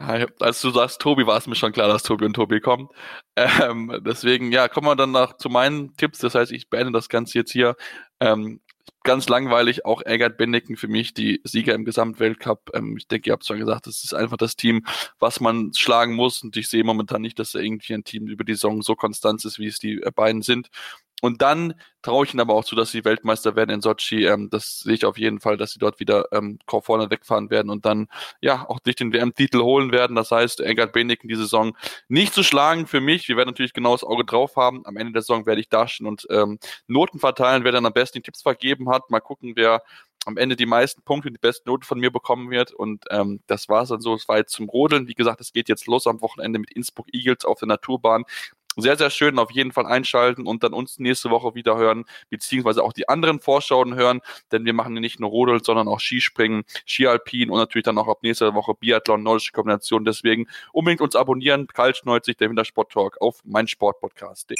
Ja, 0.00 0.26
als 0.40 0.60
du 0.62 0.70
sagst 0.70 1.00
Tobi, 1.00 1.26
war 1.26 1.36
es 1.36 1.46
mir 1.46 1.54
schon 1.54 1.72
klar, 1.72 1.88
dass 1.88 2.02
Tobi 2.02 2.24
und 2.24 2.32
Tobi 2.34 2.60
kommen. 2.60 2.88
Ähm, 3.36 4.00
deswegen, 4.04 4.50
ja, 4.50 4.68
kommen 4.68 4.86
wir 4.86 4.96
dann 4.96 5.12
nach 5.12 5.36
zu 5.36 5.48
meinen 5.48 5.94
Tipps. 5.96 6.18
Das 6.18 6.34
heißt, 6.34 6.52
ich 6.52 6.70
beende 6.70 6.92
das 6.92 7.08
Ganze 7.08 7.38
jetzt 7.38 7.52
hier. 7.52 7.76
Ähm, 8.18 8.60
ganz 9.04 9.28
langweilig, 9.28 9.84
auch 9.84 10.02
Eggert 10.04 10.36
Benneken 10.36 10.76
für 10.76 10.88
mich, 10.88 11.14
die 11.14 11.40
Sieger 11.44 11.74
im 11.74 11.84
Gesamtweltcup. 11.84 12.70
Ähm, 12.74 12.96
ich 12.96 13.08
denke, 13.08 13.30
ihr 13.30 13.32
habt 13.34 13.44
zwar 13.44 13.58
gesagt, 13.58 13.86
das 13.86 14.04
ist 14.04 14.14
einfach 14.14 14.36
das 14.36 14.56
Team, 14.56 14.86
was 15.18 15.40
man 15.40 15.72
schlagen 15.74 16.14
muss. 16.14 16.42
Und 16.42 16.56
ich 16.56 16.68
sehe 16.68 16.84
momentan 16.84 17.22
nicht, 17.22 17.38
dass 17.38 17.52
da 17.52 17.58
irgendwie 17.58 17.94
ein 17.94 18.04
Team 18.04 18.26
über 18.26 18.44
die 18.44 18.54
Saison 18.54 18.82
so 18.82 18.94
konstant 18.94 19.44
ist, 19.44 19.58
wie 19.58 19.66
es 19.66 19.78
die 19.78 20.00
äh, 20.02 20.10
beiden 20.10 20.42
sind. 20.42 20.68
Und 21.22 21.40
dann 21.40 21.74
traue 22.02 22.26
ich 22.26 22.34
ihnen 22.34 22.40
aber 22.40 22.54
auch 22.54 22.64
zu, 22.64 22.74
dass 22.74 22.90
sie 22.90 23.04
Weltmeister 23.04 23.54
werden 23.54 23.70
in 23.70 23.80
Sochi. 23.80 24.26
Ähm, 24.26 24.50
das 24.50 24.80
sehe 24.80 24.94
ich 24.94 25.04
auf 25.04 25.16
jeden 25.16 25.38
Fall, 25.38 25.56
dass 25.56 25.70
sie 25.70 25.78
dort 25.78 26.00
wieder 26.00 26.26
ähm, 26.32 26.58
vorne 26.66 27.10
wegfahren 27.10 27.48
werden 27.48 27.70
und 27.70 27.86
dann 27.86 28.08
ja 28.40 28.68
auch 28.68 28.80
sich 28.84 28.96
den 28.96 29.12
WM-Titel 29.12 29.60
holen 29.60 29.92
werden. 29.92 30.16
Das 30.16 30.32
heißt, 30.32 30.60
Engard 30.60 30.92
Beneken 30.92 31.28
die 31.28 31.36
Saison 31.36 31.76
nicht 32.08 32.34
zu 32.34 32.42
schlagen 32.42 32.88
für 32.88 33.00
mich. 33.00 33.28
Wir 33.28 33.36
werden 33.36 33.50
natürlich 33.50 33.72
genau 33.72 33.92
das 33.92 34.02
Auge 34.02 34.24
drauf 34.24 34.56
haben. 34.56 34.84
Am 34.84 34.96
Ende 34.96 35.12
der 35.12 35.22
Saison 35.22 35.46
werde 35.46 35.60
ich 35.60 35.68
dastehen 35.68 36.08
und 36.08 36.26
ähm, 36.28 36.58
Noten 36.88 37.20
verteilen, 37.20 37.62
wer 37.62 37.70
dann 37.70 37.86
am 37.86 37.92
besten 37.92 38.18
die 38.18 38.22
Tipps 38.22 38.42
vergeben 38.42 38.90
hat. 38.90 39.08
Mal 39.08 39.20
gucken, 39.20 39.52
wer 39.54 39.80
am 40.24 40.36
Ende 40.36 40.56
die 40.56 40.66
meisten 40.66 41.02
Punkte, 41.02 41.30
die 41.30 41.38
besten 41.38 41.68
Noten 41.68 41.84
von 41.84 41.98
mir 41.98 42.10
bekommen 42.10 42.50
wird. 42.50 42.72
Und 42.72 43.04
ähm, 43.10 43.42
das 43.46 43.68
war 43.68 43.82
es 43.82 43.90
dann 43.90 44.00
so. 44.00 44.14
Es 44.14 44.28
war 44.28 44.38
jetzt 44.38 44.52
zum 44.52 44.68
Rodeln. 44.68 45.08
Wie 45.08 45.14
gesagt, 45.14 45.40
es 45.40 45.52
geht 45.52 45.68
jetzt 45.68 45.86
los 45.86 46.06
am 46.06 46.20
Wochenende 46.20 46.58
mit 46.58 46.72
Innsbruck 46.72 47.06
Eagles 47.12 47.44
auf 47.44 47.58
der 47.58 47.68
Naturbahn 47.68 48.24
sehr, 48.76 48.96
sehr 48.96 49.10
schön. 49.10 49.38
Auf 49.38 49.50
jeden 49.50 49.72
Fall 49.72 49.86
einschalten 49.86 50.46
und 50.46 50.62
dann 50.62 50.72
uns 50.72 50.98
nächste 50.98 51.30
Woche 51.30 51.54
wieder 51.54 51.76
hören, 51.76 52.04
beziehungsweise 52.30 52.82
auch 52.82 52.92
die 52.92 53.08
anderen 53.08 53.40
Vorschauen 53.40 53.94
hören, 53.94 54.20
denn 54.50 54.64
wir 54.64 54.72
machen 54.72 54.94
nicht 54.94 55.20
nur 55.20 55.30
Rodel, 55.30 55.62
sondern 55.62 55.88
auch 55.88 56.00
Skispringen, 56.00 56.64
Skialpin 56.86 57.50
und 57.50 57.58
natürlich 57.58 57.84
dann 57.84 57.98
auch 57.98 58.08
ab 58.08 58.18
nächster 58.22 58.54
Woche 58.54 58.74
Biathlon, 58.74 59.22
nordische 59.22 59.52
Kombination. 59.52 60.04
Deswegen 60.04 60.46
unbedingt 60.72 61.00
uns 61.00 61.16
abonnieren. 61.16 61.66
Kalsch 61.66 62.04
90, 62.04 62.36
der 62.36 62.50
Wintersport 62.50 62.92
Talk 62.92 63.20
auf 63.20 63.40
mein 63.44 63.68
Sportpodcast. 63.68 64.52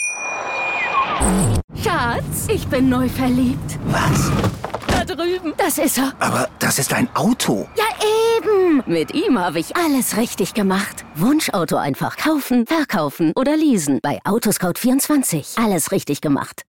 Schatz, 1.83 2.49
ich 2.49 2.67
bin 2.67 2.89
neu 2.89 3.09
verliebt. 3.09 3.79
Was? 3.87 4.31
Da 5.05 5.15
drüben. 5.17 5.53
Das 5.57 5.79
ist 5.79 5.99
er. 5.99 6.13
Aber 6.21 6.49
das 6.61 6.79
ist 6.79 6.93
ein 6.93 7.09
Auto. 7.15 7.69
Ja, 7.77 7.85
eben. 8.37 8.83
Mit 8.87 9.13
ihm 9.15 9.39
habe 9.39 9.59
ich 9.59 9.77
alles 9.77 10.17
richtig 10.17 10.55
gemacht. 10.55 11.05
Wunschauto 11.17 11.77
einfach 11.77 12.17
kaufen, 12.17 12.67
verkaufen 12.67 13.33
oder 13.35 13.57
leasen. 13.57 13.99
Bei 14.01 14.21
Autoscout24. 14.25 15.63
Alles 15.63 15.91
richtig 15.91 16.21
gemacht. 16.21 16.63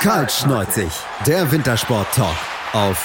Kaltsch 0.00 0.44
90. 0.44 0.86
Der 1.26 1.50
Wintersport 1.50 2.06
Talk. 2.14 2.36
Auf 2.74 3.02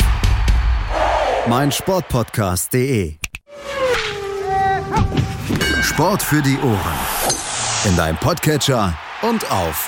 meinsportpodcast.de. 1.48 3.16
Sport 5.82 6.22
für 6.22 6.42
die 6.42 6.58
Ohren. 6.60 7.00
In 7.86 7.96
deinem 7.96 8.18
Podcatcher 8.18 8.94
und 9.22 9.50
auf 9.52 9.88